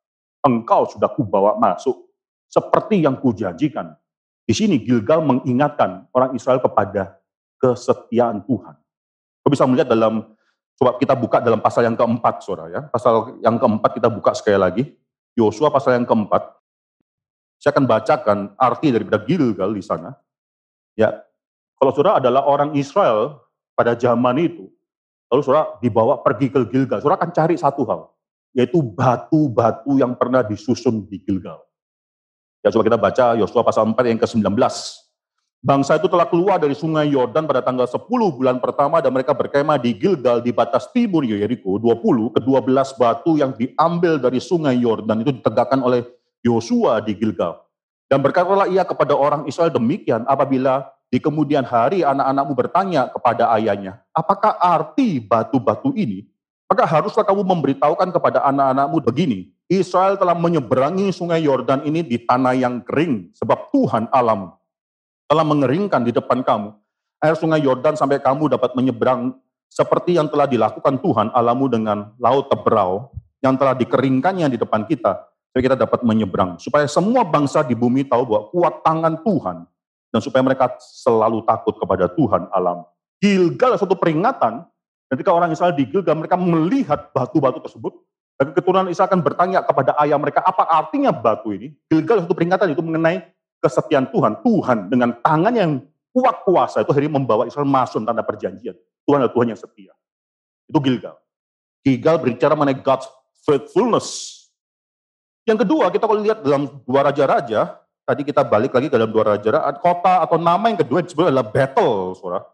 Engkau 0.42 0.88
sudah 0.90 1.12
kubawa 1.12 1.54
masuk 1.60 2.08
seperti 2.48 3.04
yang 3.04 3.20
kujanjikan. 3.20 3.94
Di 4.48 4.56
sini 4.56 4.80
Gilgal 4.80 5.20
mengingatkan 5.20 6.08
orang 6.10 6.32
Israel 6.32 6.58
kepada 6.58 7.20
kesetiaan 7.60 8.42
Tuhan. 8.48 8.74
Kau 9.44 9.50
bisa 9.52 9.68
melihat 9.68 9.92
dalam, 9.92 10.34
coba 10.80 10.96
kita 10.96 11.12
buka 11.12 11.38
dalam 11.44 11.60
pasal 11.60 11.84
yang 11.84 12.00
keempat, 12.00 12.40
saudara 12.40 12.72
ya. 12.72 12.80
Pasal 12.88 13.38
yang 13.44 13.60
keempat 13.60 13.92
kita 13.92 14.08
buka 14.08 14.32
sekali 14.32 14.56
lagi. 14.56 14.82
Yosua 15.36 15.68
pasal 15.68 16.00
yang 16.00 16.08
keempat. 16.08 16.57
Saya 17.58 17.74
akan 17.74 17.86
bacakan 17.90 18.38
arti 18.54 18.94
daripada 18.94 19.18
Gilgal 19.26 19.74
di 19.74 19.82
sana. 19.82 20.14
Ya, 20.94 21.26
kalau 21.78 21.90
saudara 21.94 22.22
adalah 22.22 22.46
orang 22.46 22.74
Israel 22.78 23.38
pada 23.74 23.98
zaman 23.98 24.38
itu, 24.38 24.70
lalu 25.30 25.42
saudara 25.42 25.78
dibawa 25.82 26.22
pergi 26.22 26.50
ke 26.50 26.62
Gilgal, 26.70 27.02
saudara 27.02 27.18
akan 27.18 27.30
cari 27.34 27.54
satu 27.58 27.82
hal, 27.86 28.10
yaitu 28.54 28.78
batu-batu 28.82 29.98
yang 29.98 30.14
pernah 30.14 30.46
disusun 30.46 31.06
di 31.06 31.18
Gilgal. 31.22 31.62
Ya 32.62 32.74
coba 32.74 32.82
kita 32.82 32.98
baca 32.98 33.24
Yosua 33.38 33.62
pasal 33.62 33.86
4 33.90 34.10
yang 34.10 34.18
ke-19. 34.18 34.58
Bangsa 35.58 35.98
itu 35.98 36.06
telah 36.06 36.26
keluar 36.30 36.62
dari 36.62 36.74
sungai 36.74 37.10
Yordan 37.10 37.42
pada 37.42 37.58
tanggal 37.58 37.86
10 37.86 38.06
bulan 38.06 38.62
pertama 38.62 39.02
dan 39.02 39.10
mereka 39.10 39.34
berkemah 39.34 39.74
di 39.74 39.90
Gilgal 39.90 40.38
di 40.38 40.54
batas 40.54 40.86
timur 40.94 41.26
Yeriko 41.26 41.82
20 41.82 42.30
ke 42.30 42.40
12 42.42 42.94
batu 42.94 43.34
yang 43.34 43.50
diambil 43.58 44.22
dari 44.22 44.38
sungai 44.38 44.78
Yordan 44.78 45.26
itu 45.26 45.34
ditegakkan 45.34 45.82
oleh 45.82 46.06
Yosua 46.42 47.02
di 47.02 47.14
Gilgal. 47.16 47.58
Dan 48.08 48.24
berkatalah 48.24 48.66
ia 48.70 48.82
kepada 48.88 49.12
orang 49.12 49.44
Israel 49.44 49.68
demikian 49.68 50.24
apabila 50.24 50.88
di 51.08 51.20
kemudian 51.20 51.64
hari 51.64 52.04
anak-anakmu 52.04 52.52
bertanya 52.56 53.08
kepada 53.08 53.52
ayahnya, 53.56 54.00
apakah 54.12 54.56
arti 54.60 55.20
batu-batu 55.20 55.92
ini? 55.96 56.28
Maka 56.68 56.84
haruslah 56.84 57.24
kamu 57.24 57.48
memberitahukan 57.48 58.12
kepada 58.12 58.44
anak-anakmu 58.44 59.00
begini, 59.00 59.38
Israel 59.72 60.20
telah 60.20 60.36
menyeberangi 60.36 61.08
sungai 61.12 61.44
Yordan 61.44 61.84
ini 61.84 62.04
di 62.04 62.20
tanah 62.20 62.52
yang 62.56 62.84
kering, 62.84 63.32
sebab 63.36 63.72
Tuhan 63.72 64.08
alam 64.12 64.52
telah 65.28 65.44
mengeringkan 65.44 66.04
di 66.04 66.12
depan 66.12 66.40
kamu. 66.44 66.72
Air 67.20 67.36
sungai 67.36 67.60
Yordan 67.60 67.96
sampai 67.96 68.20
kamu 68.20 68.52
dapat 68.52 68.72
menyeberang 68.76 69.36
seperti 69.68 70.16
yang 70.16 70.28
telah 70.32 70.48
dilakukan 70.48 71.00
Tuhan 71.00 71.28
alamu 71.36 71.68
dengan 71.68 72.16
laut 72.16 72.48
teberau 72.48 73.12
yang 73.44 73.56
telah 73.60 73.76
dikeringkannya 73.76 74.48
di 74.52 74.58
depan 74.60 74.88
kita, 74.88 75.20
supaya 75.50 75.62
kita 75.72 75.76
dapat 75.78 76.00
menyeberang. 76.04 76.60
Supaya 76.60 76.84
semua 76.86 77.24
bangsa 77.24 77.64
di 77.64 77.72
bumi 77.72 78.04
tahu 78.04 78.28
bahwa 78.28 78.42
kuat 78.52 78.74
tangan 78.84 79.14
Tuhan 79.24 79.56
dan 80.12 80.20
supaya 80.20 80.42
mereka 80.44 80.76
selalu 80.80 81.44
takut 81.44 81.76
kepada 81.76 82.08
Tuhan 82.12 82.48
alam. 82.52 82.84
Gilgal 83.18 83.74
suatu 83.76 83.98
peringatan, 83.98 84.62
ketika 85.10 85.34
orang 85.34 85.50
Israel 85.50 85.74
di 85.74 85.84
Gilgal 85.88 86.14
mereka 86.14 86.38
melihat 86.38 87.10
batu-batu 87.10 87.58
tersebut, 87.60 87.92
dan 88.38 88.54
keturunan 88.54 88.86
Israel 88.86 89.10
akan 89.10 89.20
bertanya 89.26 89.66
kepada 89.66 89.98
ayah 89.98 90.14
mereka, 90.14 90.46
apa 90.46 90.62
artinya 90.70 91.10
batu 91.10 91.50
ini? 91.50 91.74
Gilgal 91.90 92.22
satu 92.22 92.38
peringatan 92.38 92.70
itu 92.70 92.78
mengenai 92.86 93.26
kesetiaan 93.58 94.06
Tuhan. 94.14 94.38
Tuhan 94.46 94.78
dengan 94.86 95.18
tangan 95.18 95.54
yang 95.58 95.82
kuat 96.14 96.46
kuasa 96.46 96.86
itu 96.86 96.94
hari 96.94 97.10
membawa 97.10 97.50
Israel 97.50 97.66
masuk 97.66 98.06
tanda 98.06 98.22
perjanjian. 98.22 98.78
Tuhan 99.02 99.18
adalah 99.18 99.34
Tuhan 99.34 99.46
yang 99.50 99.58
setia. 99.58 99.92
Itu 100.70 100.78
Gilgal. 100.78 101.18
Gilgal 101.82 102.16
berbicara 102.22 102.54
mengenai 102.54 102.78
God's 102.78 103.10
faithfulness. 103.42 104.37
Yang 105.48 105.64
kedua, 105.64 105.88
kita 105.88 106.04
kalau 106.04 106.20
lihat 106.20 106.44
dalam 106.44 106.68
dua 106.84 107.08
raja-raja, 107.08 107.80
tadi 108.04 108.20
kita 108.20 108.44
balik 108.44 108.76
lagi 108.76 108.92
ke 108.92 109.00
dalam 109.00 109.08
dua 109.08 109.32
raja-raja, 109.32 109.80
kota 109.80 110.20
atau 110.20 110.36
nama 110.36 110.68
yang 110.68 110.76
kedua 110.76 111.00
disebut 111.00 111.32
adalah 111.32 111.48
battle, 111.48 112.12
saudara. 112.20 112.44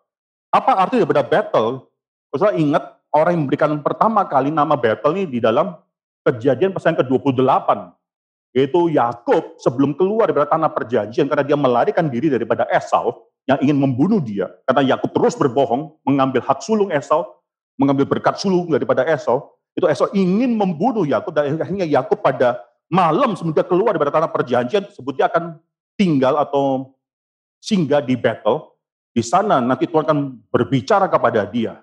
Apa 0.55 0.79
arti 0.79 1.03
daripada 1.03 1.27
battle? 1.27 1.91
Saudara 2.31 2.55
ingat 2.55 2.95
orang 3.11 3.35
yang 3.35 3.43
memberikan 3.47 3.71
pertama 3.83 4.23
kali 4.23 4.55
nama 4.55 4.79
battle 4.79 5.19
ini 5.19 5.27
di 5.27 5.39
dalam 5.43 5.75
kejadian 6.23 6.71
pasal 6.71 6.95
yang 6.95 7.03
ke-28 7.03 7.69
yaitu 8.55 8.81
Yakub 8.95 9.59
sebelum 9.59 9.99
keluar 9.99 10.31
dari 10.31 10.47
tanah 10.47 10.71
perjanjian 10.71 11.27
karena 11.27 11.43
dia 11.43 11.59
melarikan 11.59 12.07
diri 12.07 12.31
daripada 12.31 12.65
Esau 12.71 13.27
yang 13.51 13.59
ingin 13.61 13.77
membunuh 13.77 14.23
dia 14.23 14.47
karena 14.65 14.95
Yakub 14.95 15.11
terus 15.11 15.35
berbohong 15.35 15.99
mengambil 16.07 16.41
hak 16.41 16.63
sulung 16.63 16.89
Esau 16.95 17.43
mengambil 17.75 18.07
berkat 18.07 18.39
sulung 18.39 18.71
daripada 18.71 19.03
Esau 19.05 19.59
itu 19.75 19.85
Esau 19.91 20.07
ingin 20.15 20.55
membunuh 20.55 21.03
Yakub 21.03 21.35
dan 21.35 21.59
akhirnya 21.59 21.83
Yakub 21.83 22.23
pada 22.23 22.63
malam 22.95 23.35
dia 23.35 23.67
keluar 23.67 23.99
dari 23.99 24.15
tanah 24.15 24.31
perjanjian 24.31 24.87
sebut 24.95 25.19
dia 25.19 25.27
akan 25.27 25.59
tinggal 25.99 26.39
atau 26.39 26.95
singgah 27.59 27.99
di 27.99 28.15
battle 28.15 28.71
di 29.11 29.23
sana 29.27 29.59
nanti 29.59 29.91
Tuhan 29.91 30.07
akan 30.07 30.19
berbicara 30.55 31.11
kepada 31.11 31.43
dia 31.43 31.83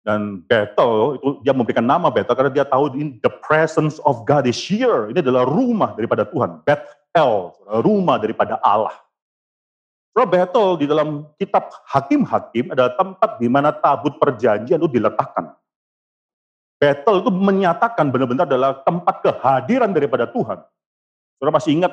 dan 0.00 0.40
Bethel, 0.48 1.20
itu 1.20 1.28
dia 1.44 1.52
memberikan 1.52 1.84
nama 1.84 2.08
Bethel 2.08 2.32
karena 2.32 2.52
dia 2.52 2.64
tahu 2.64 2.96
in 2.96 3.20
the 3.20 3.28
presence 3.44 4.00
of 4.08 4.24
God 4.24 4.48
is 4.48 4.56
here. 4.56 5.12
Ini 5.12 5.20
adalah 5.20 5.44
rumah 5.44 5.92
daripada 5.92 6.24
Tuhan. 6.24 6.64
Bethel, 6.64 7.52
rumah 7.84 8.16
daripada 8.16 8.56
Allah. 8.64 8.96
So, 10.16 10.24
Bethel 10.24 10.80
di 10.80 10.88
dalam 10.88 11.28
kitab 11.36 11.68
Hakim-Hakim 11.84 12.72
adalah 12.72 12.96
tempat 12.96 13.36
di 13.38 13.46
mana 13.46 13.70
tabut 13.76 14.16
perjanjian 14.16 14.80
itu 14.80 14.88
diletakkan. 14.88 15.52
Bethel 16.80 17.20
itu 17.20 17.28
menyatakan 17.28 18.08
benar-benar 18.08 18.48
adalah 18.48 18.80
tempat 18.80 19.20
kehadiran 19.20 19.92
daripada 19.92 20.24
Tuhan. 20.24 20.64
Saudara 21.36 21.52
masih 21.52 21.76
ingat 21.76 21.92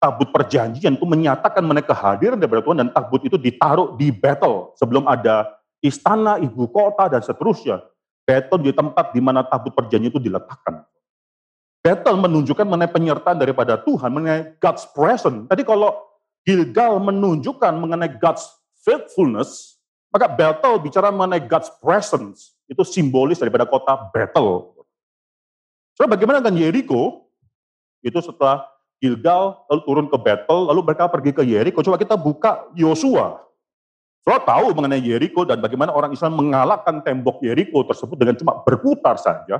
tabut 0.00 0.32
perjanjian 0.32 0.96
itu 0.96 1.04
menyatakan 1.04 1.60
mengenai 1.60 1.84
kehadiran 1.84 2.40
daripada 2.40 2.64
Tuhan 2.64 2.78
dan 2.80 2.88
tabut 2.88 3.20
itu 3.28 3.36
ditaruh 3.36 3.92
di 4.00 4.08
Bethel 4.08 4.72
sebelum 4.80 5.04
ada 5.04 5.52
istana, 5.84 6.40
ibu 6.40 6.64
kota, 6.72 7.12
dan 7.12 7.20
seterusnya. 7.20 7.84
Betel 8.22 8.58
di 8.62 8.72
tempat 8.72 9.12
di 9.12 9.20
mana 9.20 9.44
tabut 9.44 9.74
perjanjian 9.76 10.14
itu 10.14 10.22
diletakkan. 10.22 10.86
Betel 11.82 12.14
menunjukkan 12.14 12.62
mengenai 12.62 12.88
penyertaan 12.88 13.36
daripada 13.36 13.74
Tuhan, 13.76 14.08
mengenai 14.14 14.56
God's 14.62 14.86
presence. 14.94 15.50
Tadi 15.50 15.66
kalau 15.66 15.92
Gilgal 16.46 17.02
menunjukkan 17.02 17.74
mengenai 17.74 18.16
God's 18.22 18.46
faithfulness, 18.86 19.82
maka 20.14 20.30
Betel 20.30 20.78
bicara 20.78 21.10
mengenai 21.10 21.42
God's 21.42 21.70
presence. 21.82 22.54
Itu 22.72 22.82
simbolis 22.88 23.36
daripada 23.36 23.68
kota 23.68 24.08
Betel. 24.08 24.72
So, 25.92 26.08
bagaimana 26.08 26.40
dengan 26.40 26.56
Jericho? 26.56 27.28
Itu 28.00 28.24
setelah 28.24 28.64
Gilgal 28.96 29.68
lalu 29.68 29.80
turun 29.84 30.06
ke 30.08 30.16
Betel, 30.16 30.58
lalu 30.72 30.80
mereka 30.80 31.04
pergi 31.12 31.36
ke 31.36 31.44
Jericho. 31.44 31.84
Coba 31.84 32.00
kita 32.00 32.16
buka 32.16 32.66
Yosua 32.72 33.42
Saudara 34.22 34.38
tahu 34.46 34.70
mengenai 34.70 35.02
Yeriko 35.02 35.42
dan 35.42 35.58
bagaimana 35.58 35.90
orang 35.90 36.14
Islam 36.14 36.38
mengalahkan 36.38 37.02
tembok 37.02 37.42
Yeriko 37.42 37.82
tersebut 37.82 38.14
dengan 38.14 38.38
cuma 38.38 38.54
berputar 38.62 39.18
saja. 39.18 39.58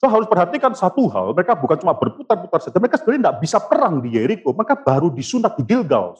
So 0.00 0.08
harus 0.08 0.24
perhatikan 0.24 0.72
satu 0.72 1.04
hal, 1.12 1.36
mereka 1.36 1.52
bukan 1.52 1.76
cuma 1.76 1.92
berputar-putar 1.92 2.64
saja, 2.64 2.80
mereka 2.80 2.96
sebenarnya 2.96 3.28
tidak 3.28 3.38
bisa 3.44 3.60
perang 3.60 4.00
di 4.00 4.16
Yeriko, 4.16 4.56
maka 4.56 4.72
baru 4.72 5.12
disunat 5.12 5.60
di 5.60 5.68
Gilgal. 5.68 6.16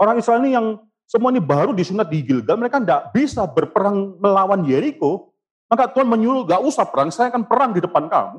Orang 0.00 0.16
Israel 0.16 0.40
ini 0.40 0.56
yang 0.56 0.80
semua 1.04 1.28
ini 1.28 1.44
baru 1.44 1.76
disunat 1.76 2.08
di 2.08 2.24
Gilgal, 2.24 2.56
mereka 2.56 2.80
tidak 2.80 3.12
bisa 3.12 3.44
berperang 3.44 4.16
melawan 4.16 4.64
Yeriko, 4.64 5.35
maka 5.66 5.90
Tuhan 5.90 6.06
menyuruh, 6.06 6.46
gak 6.46 6.62
usah 6.62 6.86
perang, 6.86 7.10
saya 7.10 7.30
akan 7.30 7.46
perang 7.46 7.70
di 7.74 7.82
depan 7.82 8.06
kamu. 8.06 8.38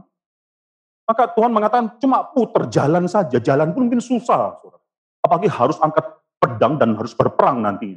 Maka 1.07 1.23
Tuhan 1.31 1.51
mengatakan, 1.55 1.95
cuma 2.03 2.23
putar 2.23 2.67
jalan 2.67 3.07
saja, 3.07 3.39
jalan 3.39 3.71
pun 3.71 3.87
mungkin 3.87 4.03
susah. 4.03 4.59
Apalagi 5.23 5.47
harus 5.47 5.79
angkat 5.79 6.03
pedang 6.39 6.75
dan 6.75 6.95
harus 6.99 7.15
berperang 7.15 7.63
nanti. 7.63 7.95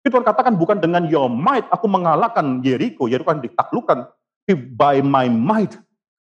Itu 0.00 0.16
Tuhan 0.16 0.24
katakan 0.24 0.56
bukan 0.56 0.80
dengan 0.80 1.04
your 1.04 1.28
might 1.28 1.68
aku 1.68 1.84
mengalahkan 1.84 2.64
Jericho, 2.64 3.04
Jericho 3.04 3.28
kan 3.28 3.44
ditaklukkan 3.44 4.08
by 4.48 5.04
my 5.04 5.28
might 5.28 5.76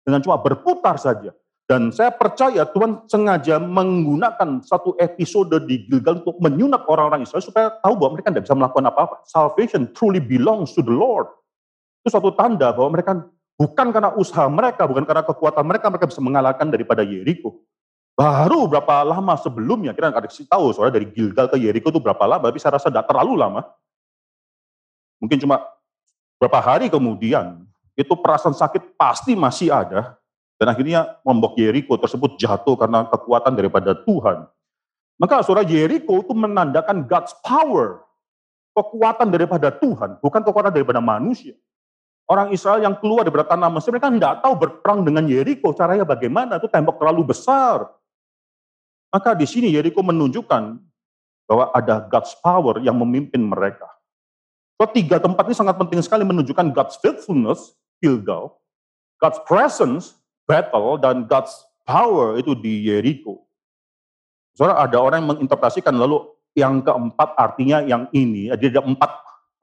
dengan 0.07 0.23
cuma 0.23 0.39
berputar 0.39 0.97
saja. 0.97 1.35
Dan 1.65 1.89
saya 1.89 2.13
percaya 2.13 2.69
Tuhan 2.69 3.09
sengaja 3.09 3.57
menggunakan 3.57 4.61
satu 4.61 5.01
episode 5.01 5.65
di 5.65 5.89
Gilgal 5.89 6.21
untuk 6.21 6.37
menyunat 6.37 6.85
orang-orang 6.85 7.25
Israel 7.25 7.41
supaya 7.41 7.73
tahu 7.81 7.97
bahwa 7.97 8.21
mereka 8.21 8.29
tidak 8.29 8.45
bisa 8.45 8.57
melakukan 8.57 8.85
apa-apa. 8.93 9.25
Salvation 9.25 9.89
truly 9.97 10.21
belongs 10.21 10.77
to 10.77 10.85
the 10.85 10.93
Lord. 10.93 11.25
Itu 12.05 12.13
suatu 12.13 12.37
tanda 12.37 12.69
bahwa 12.77 12.93
mereka 12.93 13.17
bukan 13.57 13.89
karena 13.89 14.13
usaha 14.13 14.45
mereka, 14.53 14.85
bukan 14.85 15.09
karena 15.09 15.25
kekuatan 15.25 15.65
mereka, 15.65 15.89
mereka 15.89 16.07
bisa 16.13 16.21
mengalahkan 16.21 16.69
daripada 16.69 17.01
Jericho. 17.01 17.65
Baru 18.13 18.69
berapa 18.69 19.03
lama 19.03 19.35
sebelumnya, 19.41 19.97
kita 19.97 20.13
nggak 20.13 20.29
kasih 20.29 20.47
tahu 20.47 20.71
soalnya 20.71 21.01
dari 21.01 21.11
Gilgal 21.11 21.51
ke 21.51 21.57
Yeriko 21.57 21.91
itu 21.91 21.99
berapa 21.99 22.23
lama, 22.29 22.47
tapi 22.47 22.61
saya 22.61 22.79
rasa 22.79 22.93
tidak 22.93 23.11
terlalu 23.11 23.41
lama. 23.41 23.67
Mungkin 25.19 25.41
cuma 25.41 25.65
berapa 26.39 26.61
hari 26.61 26.87
kemudian, 26.93 27.67
itu 27.99 28.13
perasaan 28.15 28.55
sakit 28.55 29.01
pasti 29.01 29.35
masih 29.35 29.73
ada, 29.75 30.15
dan 30.61 30.67
akhirnya 30.71 31.19
membok 31.27 31.59
Yeriko 31.59 31.99
tersebut 31.99 32.39
jatuh 32.39 32.79
karena 32.79 33.09
kekuatan 33.11 33.57
daripada 33.57 33.97
Tuhan. 33.97 34.47
Maka 35.19 35.43
saudara 35.43 35.67
Yeriko 35.67 36.23
itu 36.23 36.37
menandakan 36.37 37.11
God's 37.11 37.35
power, 37.43 38.07
kekuatan 38.79 39.27
daripada 39.27 39.75
Tuhan, 39.75 40.23
bukan 40.23 40.43
kekuatan 40.45 40.71
daripada 40.71 41.03
manusia. 41.03 41.59
Orang 42.25 42.57
Israel 42.57 42.81
yang 42.81 42.97
keluar 42.97 43.29
dari 43.29 43.37
tanah 43.37 43.69
Mesir, 43.69 43.93
mereka 43.93 44.09
tidak 44.09 44.41
tahu 44.41 44.55
berperang 44.57 45.05
dengan 45.05 45.29
Yeriko, 45.29 45.77
caranya 45.77 46.09
bagaimana, 46.09 46.57
itu 46.57 46.69
tembok 46.73 46.97
terlalu 46.97 47.37
besar. 47.37 47.85
Maka 49.13 49.37
di 49.37 49.45
sini 49.45 49.69
Yeriko 49.69 50.01
menunjukkan 50.01 50.63
bahwa 51.45 51.69
ada 51.77 52.01
God's 52.09 52.33
power 52.41 52.81
yang 52.81 52.97
memimpin 52.97 53.45
mereka. 53.45 53.85
So, 54.81 54.89
tiga 54.89 55.21
tempat 55.21 55.45
ini 55.47 55.57
sangat 55.57 55.77
penting 55.77 56.01
sekali 56.01 56.25
menunjukkan 56.25 56.73
God's 56.73 56.97
faithfulness, 56.99 57.77
Gilgal, 58.01 58.57
God's 59.21 59.39
presence, 59.45 60.17
battle, 60.49 60.97
dan 60.97 61.29
God's 61.29 61.53
power 61.85 62.41
itu 62.41 62.57
di 62.57 62.89
Yeriko. 62.89 63.45
Soalnya 64.57 64.81
ada 64.81 64.97
orang 64.97 65.19
yang 65.23 65.31
menginterpretasikan 65.37 65.93
lalu 65.93 66.25
yang 66.57 66.81
keempat 66.81 67.37
artinya 67.37 67.85
yang 67.85 68.09
ini, 68.15 68.49
jadi 68.55 68.81
ada 68.81 68.83
empat 68.87 69.11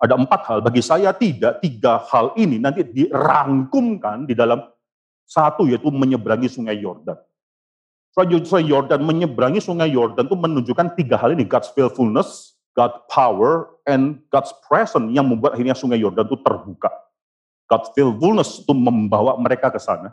ada 0.01 0.17
empat 0.17 0.41
hal. 0.49 0.59
Bagi 0.65 0.81
saya 0.81 1.13
tidak 1.13 1.61
tiga 1.61 2.01
hal 2.09 2.33
ini 2.33 2.57
nanti 2.57 2.81
dirangkumkan 2.81 4.25
di 4.25 4.33
dalam 4.33 4.65
satu 5.29 5.69
yaitu 5.69 5.93
menyeberangi 5.93 6.49
sungai 6.49 6.81
Yordan. 6.81 7.15
Sungai 8.11 8.65
Yordan 8.67 8.99
menyeberangi 9.05 9.61
sungai 9.63 9.93
Yordan 9.93 10.27
itu 10.27 10.35
menunjukkan 10.35 10.99
tiga 10.99 11.15
hal 11.15 11.31
ini, 11.37 11.47
God's 11.47 11.71
faithfulness, 11.71 12.59
God's 12.75 12.97
power, 13.07 13.79
and 13.87 14.19
God's 14.33 14.51
presence 14.67 15.07
yang 15.15 15.29
membuat 15.29 15.55
akhirnya 15.55 15.77
sungai 15.77 16.01
Yordan 16.01 16.27
itu 16.27 16.35
terbuka. 16.43 16.91
God's 17.71 17.87
faithfulness 17.95 18.67
itu 18.67 18.73
membawa 18.75 19.39
mereka 19.39 19.71
ke 19.71 19.79
sana. 19.79 20.11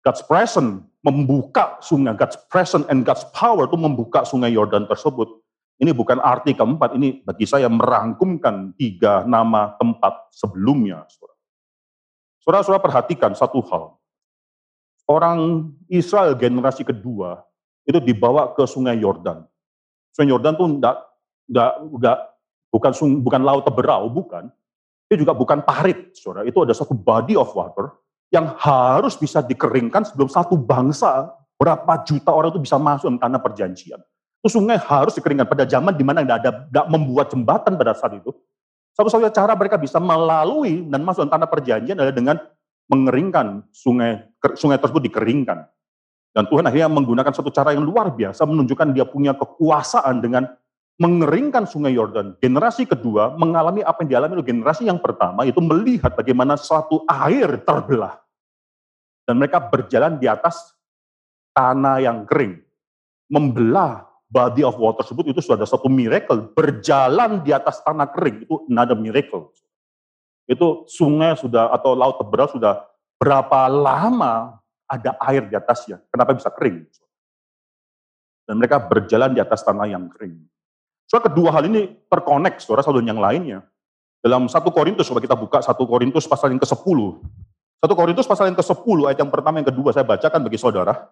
God's 0.00 0.24
presence 0.24 0.80
membuka 1.04 1.76
sungai, 1.84 2.16
God's 2.16 2.40
presence 2.48 2.88
and 2.88 3.04
God's 3.04 3.28
power 3.36 3.68
itu 3.68 3.76
membuka 3.76 4.24
sungai 4.24 4.56
Yordan 4.56 4.88
tersebut. 4.88 5.39
Ini 5.80 5.96
bukan 5.96 6.20
arti 6.20 6.52
keempat, 6.52 6.92
ini 7.00 7.24
bagi 7.24 7.48
saya 7.48 7.64
merangkumkan 7.72 8.76
tiga 8.76 9.24
nama 9.24 9.72
tempat 9.80 10.28
sebelumnya. 10.28 11.08
Saudara-saudara 12.44 12.84
perhatikan 12.84 13.32
satu 13.32 13.64
hal 13.64 13.96
orang 15.08 15.72
Israel 15.88 16.36
generasi 16.36 16.84
kedua 16.84 17.42
itu 17.88 17.96
dibawa 17.96 18.52
ke 18.52 18.68
Sungai 18.68 19.00
Yordan. 19.00 19.42
Sungai 20.12 20.30
Yordan 20.36 20.54
tuh 20.54 20.68
enggak, 20.68 20.96
enggak, 21.48 21.72
enggak 21.80 22.18
bukan 22.70 22.92
bukan 23.24 23.42
laut 23.42 23.64
teberau, 23.66 24.06
bukan. 24.06 24.52
Itu 25.10 25.26
juga 25.26 25.34
bukan 25.34 25.66
parit, 25.66 26.14
saudara. 26.14 26.46
Itu 26.46 26.62
ada 26.62 26.70
satu 26.70 26.94
body 26.94 27.34
of 27.34 27.50
water 27.50 27.98
yang 28.30 28.54
harus 28.62 29.18
bisa 29.18 29.42
dikeringkan 29.42 30.06
sebelum 30.06 30.30
satu 30.30 30.54
bangsa 30.54 31.34
berapa 31.58 32.06
juta 32.06 32.30
orang 32.30 32.54
itu 32.54 32.62
bisa 32.62 32.78
masuk 32.78 33.10
ke 33.10 33.18
tanah 33.18 33.40
perjanjian. 33.42 34.00
Itu 34.40 34.56
sungai 34.56 34.80
harus 34.80 35.12
dikeringkan 35.20 35.44
pada 35.44 35.68
zaman 35.68 35.92
di 35.92 36.04
mana 36.04 36.24
tidak 36.24 36.38
ada 36.40 36.50
tidak 36.64 36.86
membuat 36.88 37.28
jembatan 37.28 37.76
pada 37.76 37.92
saat 37.92 38.16
itu. 38.16 38.32
Satu-satunya 38.96 39.32
cara 39.32 39.52
mereka 39.52 39.76
bisa 39.76 40.00
melalui 40.00 40.84
dan 40.88 41.04
masuk 41.04 41.28
tanah 41.28 41.48
perjanjian 41.48 41.96
adalah 41.96 42.16
dengan 42.16 42.36
mengeringkan 42.90 43.68
sungai 43.70 44.26
sungai 44.56 44.80
tersebut 44.80 45.04
dikeringkan. 45.12 45.68
Dan 46.30 46.46
Tuhan 46.46 46.64
akhirnya 46.66 46.88
menggunakan 46.90 47.32
satu 47.34 47.50
cara 47.52 47.74
yang 47.74 47.84
luar 47.84 48.14
biasa 48.14 48.46
menunjukkan 48.46 48.94
dia 48.94 49.04
punya 49.06 49.34
kekuasaan 49.34 50.22
dengan 50.22 50.46
mengeringkan 51.00 51.64
sungai 51.64 51.96
Yordan. 51.96 52.36
Generasi 52.38 52.84
kedua 52.84 53.34
mengalami 53.34 53.80
apa 53.80 54.04
yang 54.04 54.16
dialami 54.16 54.38
oleh 54.38 54.46
generasi 54.46 54.84
yang 54.84 55.00
pertama 55.00 55.48
itu 55.48 55.58
melihat 55.64 56.12
bagaimana 56.14 56.60
suatu 56.60 57.02
air 57.08 57.60
terbelah. 57.64 58.20
Dan 59.24 59.38
mereka 59.38 59.62
berjalan 59.62 60.18
di 60.18 60.26
atas 60.26 60.74
tanah 61.54 62.02
yang 62.02 62.26
kering. 62.26 62.58
Membelah 63.30 64.09
body 64.30 64.62
of 64.62 64.78
water 64.78 65.02
tersebut 65.02 65.34
itu 65.34 65.42
sudah 65.42 65.60
ada 65.60 65.68
satu 65.68 65.90
miracle. 65.90 66.54
Berjalan 66.54 67.42
di 67.42 67.50
atas 67.50 67.82
tanah 67.82 68.08
kering 68.14 68.46
itu 68.46 68.64
another 68.70 68.96
miracle 68.96 69.50
itu 70.50 70.82
sungai 70.90 71.38
sudah 71.38 71.70
atau 71.70 71.94
laut 71.94 72.18
teberal 72.18 72.50
sudah 72.50 72.82
berapa 73.22 73.70
lama 73.70 74.58
ada 74.90 75.14
air 75.30 75.46
di 75.46 75.54
atasnya. 75.54 76.02
Kenapa 76.10 76.34
bisa 76.34 76.50
kering? 76.50 76.82
Dan 78.50 78.58
mereka 78.58 78.82
berjalan 78.82 79.30
di 79.30 79.38
atas 79.38 79.62
tanah 79.62 79.86
yang 79.86 80.10
kering. 80.10 80.42
So 81.06 81.22
kedua 81.22 81.54
hal 81.54 81.70
ini 81.70 81.94
terkonek, 82.10 82.58
saudara, 82.58 82.82
satu 82.82 82.98
yang 82.98 83.22
lainnya. 83.22 83.62
Dalam 84.18 84.50
satu 84.50 84.74
Korintus, 84.74 85.06
coba 85.06 85.22
kita 85.22 85.38
buka 85.38 85.62
satu 85.62 85.86
Korintus 85.86 86.26
pasal 86.26 86.50
yang 86.50 86.58
ke-10. 86.58 86.98
Satu 87.80 87.94
Korintus 87.94 88.26
pasal 88.26 88.50
yang 88.50 88.58
ke-10, 88.58 88.98
ayat 89.06 89.18
yang 89.22 89.32
pertama, 89.32 89.62
yang 89.62 89.70
kedua, 89.70 89.94
saya 89.94 90.04
bacakan 90.04 90.44
bagi 90.44 90.58
saudara. 90.58 91.08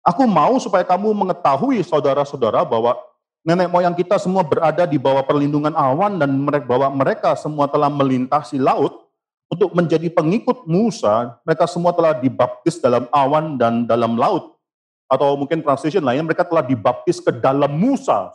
Aku 0.00 0.24
mau 0.24 0.56
supaya 0.56 0.82
kamu 0.82 1.12
mengetahui 1.12 1.84
saudara-saudara 1.84 2.64
bahwa 2.64 2.96
Nenek 3.40 3.72
moyang 3.72 3.96
kita 3.96 4.20
semua 4.20 4.44
berada 4.44 4.84
di 4.84 5.00
bawah 5.00 5.24
perlindungan 5.24 5.72
awan 5.72 6.20
dan 6.20 6.28
mereka 6.28 6.64
bahwa 6.68 6.92
mereka 6.92 7.32
semua 7.32 7.64
telah 7.72 7.88
melintasi 7.88 8.60
laut 8.60 9.08
untuk 9.48 9.72
menjadi 9.72 10.12
pengikut 10.12 10.68
Musa. 10.68 11.40
Mereka 11.48 11.64
semua 11.64 11.96
telah 11.96 12.12
dibaptis 12.20 12.76
dalam 12.76 13.08
awan 13.08 13.56
dan 13.56 13.88
dalam 13.88 14.20
laut. 14.20 14.60
Atau 15.08 15.40
mungkin 15.40 15.64
translation 15.64 16.04
lainnya 16.04 16.28
mereka 16.28 16.44
telah 16.44 16.60
dibaptis 16.60 17.16
ke 17.16 17.32
dalam 17.32 17.72
Musa. 17.80 18.28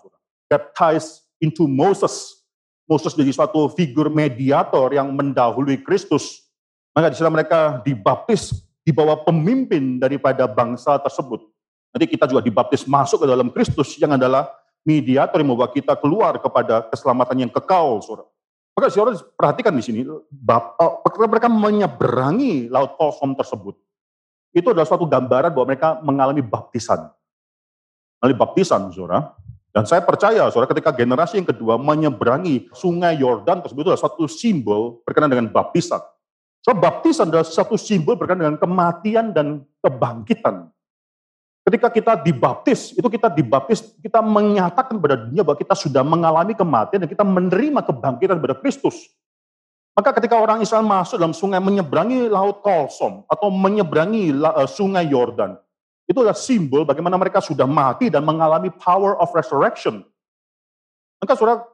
Baptized 0.50 1.22
into 1.38 1.70
Moses. 1.70 2.42
Moses 2.90 3.14
jadi 3.14 3.30
suatu 3.30 3.70
figur 3.78 4.10
mediator 4.10 4.90
yang 4.90 5.14
mendahului 5.14 5.86
Kristus. 5.86 6.50
Maka 6.98 7.14
di 7.14 7.22
mereka 7.30 7.78
dibaptis 7.86 8.66
di 8.82 8.90
bawah 8.90 9.22
pemimpin 9.22 10.02
daripada 10.02 10.50
bangsa 10.50 10.98
tersebut. 10.98 11.46
Nanti 11.96 12.12
kita 12.12 12.28
juga 12.28 12.44
dibaptis 12.44 12.84
masuk 12.84 13.24
ke 13.24 13.28
dalam 13.32 13.48
Kristus 13.56 13.96
yang 13.96 14.20
adalah 14.20 14.52
mediator 14.84 15.40
yang 15.40 15.56
membawa 15.56 15.72
kita 15.72 15.96
keluar 15.96 16.36
kepada 16.44 16.84
keselamatan 16.92 17.48
yang 17.48 17.52
kekal, 17.56 18.04
saudara. 18.04 18.28
Maka 18.76 18.92
saudara 18.92 19.16
perhatikan 19.40 19.72
di 19.72 19.80
sini, 19.80 20.04
ketika 21.08 21.28
mereka 21.32 21.48
menyeberangi 21.48 22.68
laut 22.68 23.00
kosong 23.00 23.32
tersebut, 23.40 23.80
itu 24.52 24.68
adalah 24.76 24.84
suatu 24.84 25.08
gambaran 25.08 25.56
bahwa 25.56 25.68
mereka 25.72 25.96
mengalami 26.04 26.44
baptisan. 26.44 27.08
Mengalami 28.20 28.38
baptisan, 28.44 28.92
saudara. 28.92 29.32
Dan 29.72 29.88
saya 29.88 30.04
percaya, 30.04 30.52
saudara, 30.52 30.76
ketika 30.76 30.92
generasi 30.92 31.40
yang 31.40 31.48
kedua 31.48 31.80
menyeberangi 31.80 32.68
sungai 32.76 33.16
Yordan 33.24 33.64
tersebut 33.64 33.88
adalah 33.88 34.04
suatu 34.04 34.28
simbol 34.28 35.00
berkenaan 35.08 35.32
dengan 35.32 35.48
baptisan. 35.48 36.04
So, 36.60 36.76
baptisan 36.76 37.32
adalah 37.32 37.48
satu 37.48 37.80
simbol 37.80 38.20
berkenaan 38.20 38.52
dengan 38.52 38.60
kematian 38.60 39.32
dan 39.32 39.64
kebangkitan. 39.80 40.75
Ketika 41.66 41.90
kita 41.90 42.14
dibaptis, 42.22 42.94
itu 42.94 43.08
kita 43.10 43.26
dibaptis, 43.26 43.82
kita 43.98 44.22
menyatakan 44.22 45.02
kepada 45.02 45.18
dunia 45.18 45.42
bahwa 45.42 45.58
kita 45.58 45.74
sudah 45.74 46.06
mengalami 46.06 46.54
kematian 46.54 47.02
dan 47.02 47.10
kita 47.10 47.26
menerima 47.26 47.82
kebangkitan 47.82 48.38
kepada 48.38 48.56
Kristus. 48.62 49.10
Maka 49.98 50.14
ketika 50.22 50.38
orang 50.38 50.62
Israel 50.62 50.86
masuk 50.86 51.18
dalam 51.18 51.34
sungai 51.34 51.58
menyeberangi 51.58 52.30
laut 52.30 52.62
Kolsom 52.62 53.26
atau 53.26 53.50
menyeberangi 53.50 54.30
eh, 54.30 54.70
sungai 54.70 55.10
Yordan, 55.10 55.58
itu 56.06 56.22
adalah 56.22 56.38
simbol 56.38 56.86
bagaimana 56.86 57.18
mereka 57.18 57.42
sudah 57.42 57.66
mati 57.66 58.14
dan 58.14 58.22
mengalami 58.22 58.70
power 58.70 59.18
of 59.18 59.34
resurrection. 59.34 60.06
Maka 61.18 61.34
saudara, 61.34 61.66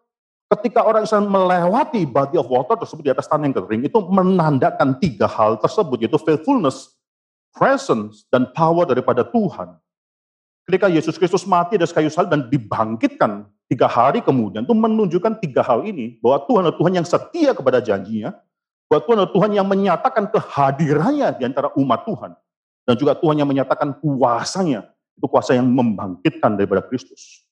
ketika 0.55 0.87
orang 0.87 1.03
Israel 1.03 1.27
melewati 1.27 2.07
body 2.07 2.39
of 2.39 2.47
water 2.47 2.79
tersebut 2.79 3.03
di 3.03 3.11
atas 3.11 3.27
tanah 3.27 3.43
yang 3.43 3.59
kering, 3.59 3.83
itu 3.83 3.99
menandakan 3.99 4.95
tiga 5.03 5.27
hal 5.27 5.59
tersebut, 5.59 6.07
yaitu 6.07 6.15
faithfulness, 6.15 6.95
presence 7.51 8.25
dan 8.31 8.49
power 8.55 8.87
daripada 8.87 9.21
Tuhan. 9.27 9.75
Ketika 10.67 10.87
Yesus 10.87 11.19
Kristus 11.19 11.43
mati 11.43 11.75
dari 11.75 11.89
kayu 11.89 12.07
salib 12.07 12.31
dan 12.31 12.47
dibangkitkan 12.47 13.49
tiga 13.67 13.87
hari 13.89 14.23
kemudian, 14.23 14.63
itu 14.63 14.75
menunjukkan 14.75 15.39
tiga 15.43 15.63
hal 15.63 15.83
ini, 15.83 16.19
bahwa 16.23 16.43
Tuhan 16.47 16.61
adalah 16.67 16.77
Tuhan 16.79 16.93
yang 17.01 17.07
setia 17.07 17.51
kepada 17.51 17.79
janjinya, 17.83 18.31
bahwa 18.87 19.01
Tuhan 19.03 19.17
adalah 19.23 19.33
Tuhan 19.35 19.51
yang 19.57 19.67
menyatakan 19.67 20.23
kehadirannya 20.31 21.27
di 21.39 21.43
antara 21.47 21.71
umat 21.75 22.03
Tuhan, 22.07 22.31
dan 22.87 22.93
juga 22.95 23.13
Tuhan 23.17 23.35
yang 23.41 23.49
menyatakan 23.49 23.95
kuasanya, 23.99 24.87
itu 25.17 25.25
kuasa 25.27 25.55
yang 25.57 25.67
membangkitkan 25.67 26.55
daripada 26.55 26.83
Kristus. 26.85 27.43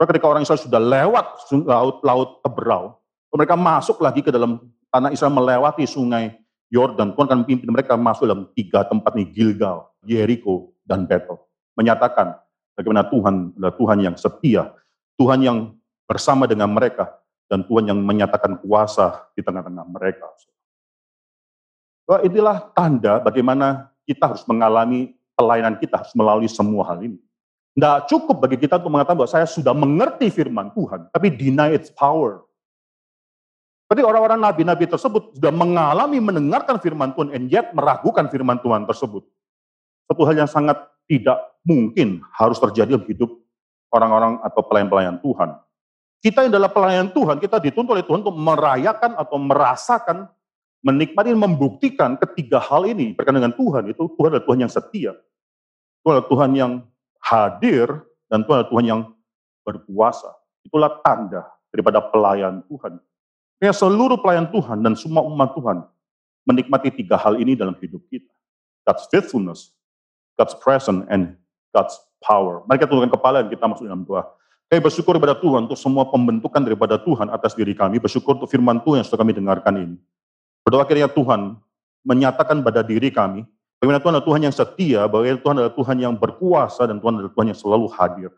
Ketika 0.00 0.24
orang 0.24 0.48
Israel 0.48 0.64
sudah 0.64 0.80
lewat 0.80 1.26
laut-laut 1.52 2.40
teberau, 2.40 2.96
mereka 3.36 3.52
masuk 3.52 4.00
lagi 4.00 4.24
ke 4.24 4.32
dalam 4.32 4.64
tanah 4.88 5.12
Israel 5.12 5.36
melewati 5.36 5.84
sungai 5.84 6.40
Yordan, 6.70 7.18
Tuhan 7.18 7.26
akan 7.26 7.42
pimpin 7.42 7.66
mereka 7.66 7.98
masuk 7.98 8.30
dalam 8.30 8.46
tiga 8.54 8.86
tempat 8.86 9.10
ini, 9.18 9.26
Gilgal, 9.34 9.90
Jericho, 10.06 10.70
dan 10.86 11.02
Bethel. 11.04 11.42
Menyatakan 11.74 12.38
bagaimana 12.78 13.02
Tuhan 13.10 13.58
adalah 13.58 13.74
Tuhan 13.74 13.98
yang 14.06 14.14
setia, 14.14 14.70
Tuhan 15.18 15.42
yang 15.42 15.58
bersama 16.06 16.46
dengan 16.46 16.70
mereka, 16.70 17.10
dan 17.50 17.66
Tuhan 17.66 17.90
yang 17.90 17.98
menyatakan 17.98 18.62
kuasa 18.62 19.26
di 19.34 19.42
tengah-tengah 19.42 19.82
mereka. 19.90 20.30
Bahwa 22.06 22.22
inilah 22.22 22.70
tanda 22.74 23.18
bagaimana 23.18 23.90
kita 24.06 24.30
harus 24.30 24.46
mengalami 24.46 25.14
pelayanan 25.34 25.74
kita 25.78 26.02
harus 26.02 26.14
melalui 26.14 26.46
semua 26.46 26.86
hal 26.86 27.02
ini. 27.02 27.18
Tidak 27.74 28.10
cukup 28.10 28.42
bagi 28.42 28.58
kita 28.58 28.82
untuk 28.82 28.92
mengatakan 28.94 29.18
bahwa 29.18 29.30
saya 29.30 29.46
sudah 29.46 29.74
mengerti 29.74 30.26
firman 30.30 30.74
Tuhan, 30.74 31.06
tapi 31.10 31.30
deny 31.30 31.74
its 31.74 31.90
power. 31.90 32.42
Berarti 33.90 34.06
orang-orang 34.06 34.38
nabi-nabi 34.38 34.86
tersebut 34.86 35.34
sudah 35.34 35.50
mengalami 35.50 36.22
mendengarkan 36.22 36.78
firman 36.78 37.10
Tuhan, 37.10 37.34
and 37.34 37.50
yet 37.50 37.74
meragukan 37.74 38.30
firman 38.30 38.62
Tuhan 38.62 38.86
tersebut. 38.86 39.26
Satu 40.06 40.22
hal 40.30 40.46
yang 40.46 40.46
sangat 40.46 40.78
tidak 41.10 41.42
mungkin 41.66 42.22
harus 42.38 42.62
terjadi 42.62 42.94
dalam 42.94 43.02
hidup 43.10 43.34
orang-orang 43.90 44.38
atau 44.46 44.62
pelayan-pelayan 44.62 45.18
Tuhan. 45.18 45.58
Kita 46.22 46.46
yang 46.46 46.54
adalah 46.54 46.70
pelayan 46.70 47.10
Tuhan, 47.10 47.42
kita 47.42 47.58
dituntut 47.58 47.98
oleh 47.98 48.06
Tuhan 48.06 48.22
untuk 48.22 48.38
merayakan 48.38 49.18
atau 49.18 49.36
merasakan, 49.42 50.30
menikmati, 50.86 51.34
membuktikan 51.34 52.14
ketiga 52.14 52.62
hal 52.62 52.86
ini 52.86 53.10
berkaitan 53.10 53.42
dengan 53.42 53.58
Tuhan. 53.58 53.90
Itu 53.90 54.06
Tuhan 54.14 54.38
adalah 54.38 54.46
Tuhan 54.46 54.58
yang 54.62 54.70
setia. 54.70 55.12
Tuhan 56.06 56.12
adalah 56.14 56.30
Tuhan 56.30 56.50
yang 56.54 56.72
hadir 57.18 58.06
dan 58.30 58.46
Tuhan 58.46 58.54
adalah 58.62 58.70
Tuhan 58.70 58.86
yang 58.86 59.00
berkuasa. 59.66 60.30
Itulah 60.62 61.02
tanda 61.02 61.42
daripada 61.74 61.98
pelayan 61.98 62.62
Tuhan. 62.70 63.02
Ya, 63.60 63.76
seluruh 63.76 64.16
pelayan 64.16 64.48
Tuhan 64.48 64.80
dan 64.80 64.96
semua 64.96 65.20
umat 65.20 65.52
Tuhan 65.52 65.84
menikmati 66.48 66.88
tiga 67.04 67.20
hal 67.20 67.36
ini 67.36 67.52
dalam 67.52 67.76
hidup 67.76 68.00
kita. 68.08 68.32
God's 68.88 69.04
faithfulness, 69.12 69.76
God's 70.40 70.56
presence, 70.56 71.04
and 71.12 71.36
God's 71.76 71.92
power. 72.24 72.64
Mari 72.64 72.80
kita 72.80 72.88
tundukkan 72.88 73.12
kepala 73.12 73.44
dan 73.44 73.52
kita 73.52 73.68
masuk 73.68 73.84
dalam 73.84 74.08
doa. 74.08 74.24
Kami 74.72 74.80
bersyukur 74.80 75.12
kepada 75.20 75.36
Tuhan 75.36 75.68
untuk 75.68 75.76
semua 75.76 76.08
pembentukan 76.08 76.64
daripada 76.64 76.96
Tuhan 76.96 77.28
atas 77.28 77.52
diri 77.52 77.76
kami. 77.76 78.00
Bersyukur 78.00 78.40
untuk 78.40 78.48
firman 78.48 78.80
Tuhan 78.80 79.04
yang 79.04 79.06
sudah 79.06 79.20
kami 79.20 79.36
dengarkan 79.36 79.74
ini. 79.76 79.96
Berdoa 80.64 80.88
kiranya 80.88 81.12
Tuhan 81.12 81.60
menyatakan 82.00 82.64
pada 82.64 82.80
diri 82.80 83.12
kami, 83.12 83.44
bagaimana 83.76 84.00
Tuhan 84.00 84.12
adalah 84.16 84.28
Tuhan 84.32 84.40
yang 84.48 84.54
setia, 84.56 85.00
bagaimana 85.04 85.40
Tuhan 85.44 85.54
adalah 85.60 85.74
Tuhan 85.76 85.96
yang 86.00 86.14
berkuasa, 86.16 86.88
dan 86.88 86.96
Tuhan 86.96 87.12
adalah 87.20 87.32
Tuhan 87.36 87.46
yang 87.52 87.58
selalu 87.60 87.86
hadir. 87.92 88.30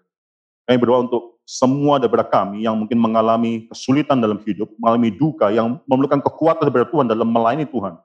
Kami 0.73 0.81
berdoa 0.81 1.05
untuk 1.05 1.37
semua 1.45 2.01
daripada 2.01 2.25
kami 2.25 2.65
yang 2.65 2.73
mungkin 2.73 2.97
mengalami 2.97 3.69
kesulitan 3.69 4.25
dalam 4.25 4.41
hidup, 4.41 4.73
mengalami 4.81 5.13
duka, 5.13 5.53
yang 5.53 5.77
memerlukan 5.85 6.25
kekuatan 6.25 6.65
daripada 6.65 6.89
Tuhan 6.89 7.13
dalam 7.13 7.29
melayani 7.29 7.69
Tuhan. 7.69 8.01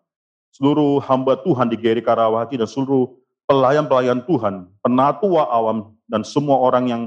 Seluruh 0.52 1.00
hamba 1.08 1.40
Tuhan 1.48 1.72
di 1.72 1.80
Geri 1.80 2.04
Karawati 2.04 2.60
dan 2.60 2.68
seluruh 2.68 3.16
pelayan-pelayan 3.48 4.20
Tuhan, 4.28 4.68
penatua 4.84 5.48
awam, 5.48 5.96
dan 6.12 6.28
semua 6.28 6.60
orang 6.60 6.92
yang 6.92 7.02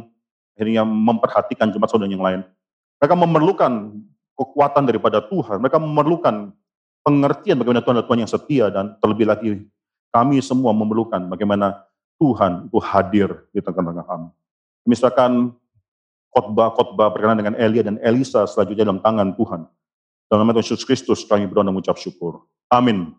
akhirnya 0.57 0.81
memperhatikan 0.81 1.69
jemaat 1.77 1.93
saudara 1.93 2.09
yang 2.09 2.25
lain. 2.25 2.41
Mereka 2.97 3.15
memerlukan 3.21 4.01
kekuatan 4.41 4.89
daripada 4.89 5.21
Tuhan, 5.21 5.61
mereka 5.61 5.77
memerlukan 5.77 6.57
pengertian 7.05 7.61
bagaimana 7.61 7.85
Tuhan 7.85 8.01
adalah 8.01 8.09
Tuhan 8.09 8.21
yang 8.25 8.33
setia, 8.33 8.65
dan 8.73 8.97
terlebih 8.97 9.29
lagi 9.29 9.61
kami 10.09 10.41
semua 10.41 10.73
memerlukan 10.73 11.21
bagaimana 11.29 11.85
Tuhan 12.17 12.73
itu 12.73 12.81
hadir 12.81 13.29
di 13.53 13.61
tengah-tengah 13.61 14.09
kami. 14.09 14.40
Misalkan 14.89 15.53
khotbah-khotbah 16.33 17.11
berkenaan 17.13 17.41
dengan 17.43 17.55
Elia 17.59 17.85
dan 17.85 17.99
Elisa 18.01 18.47
selanjutnya 18.47 18.87
dalam 18.87 19.03
tangan 19.03 19.35
Tuhan. 19.35 19.67
Dalam 20.31 20.47
nama 20.47 20.55
Yesus 20.63 20.87
Kristus 20.87 21.27
kami 21.27 21.51
berdoa 21.51 21.67
dan 21.67 21.75
mengucap 21.75 21.99
syukur. 21.99 22.47
Amin. 22.71 23.19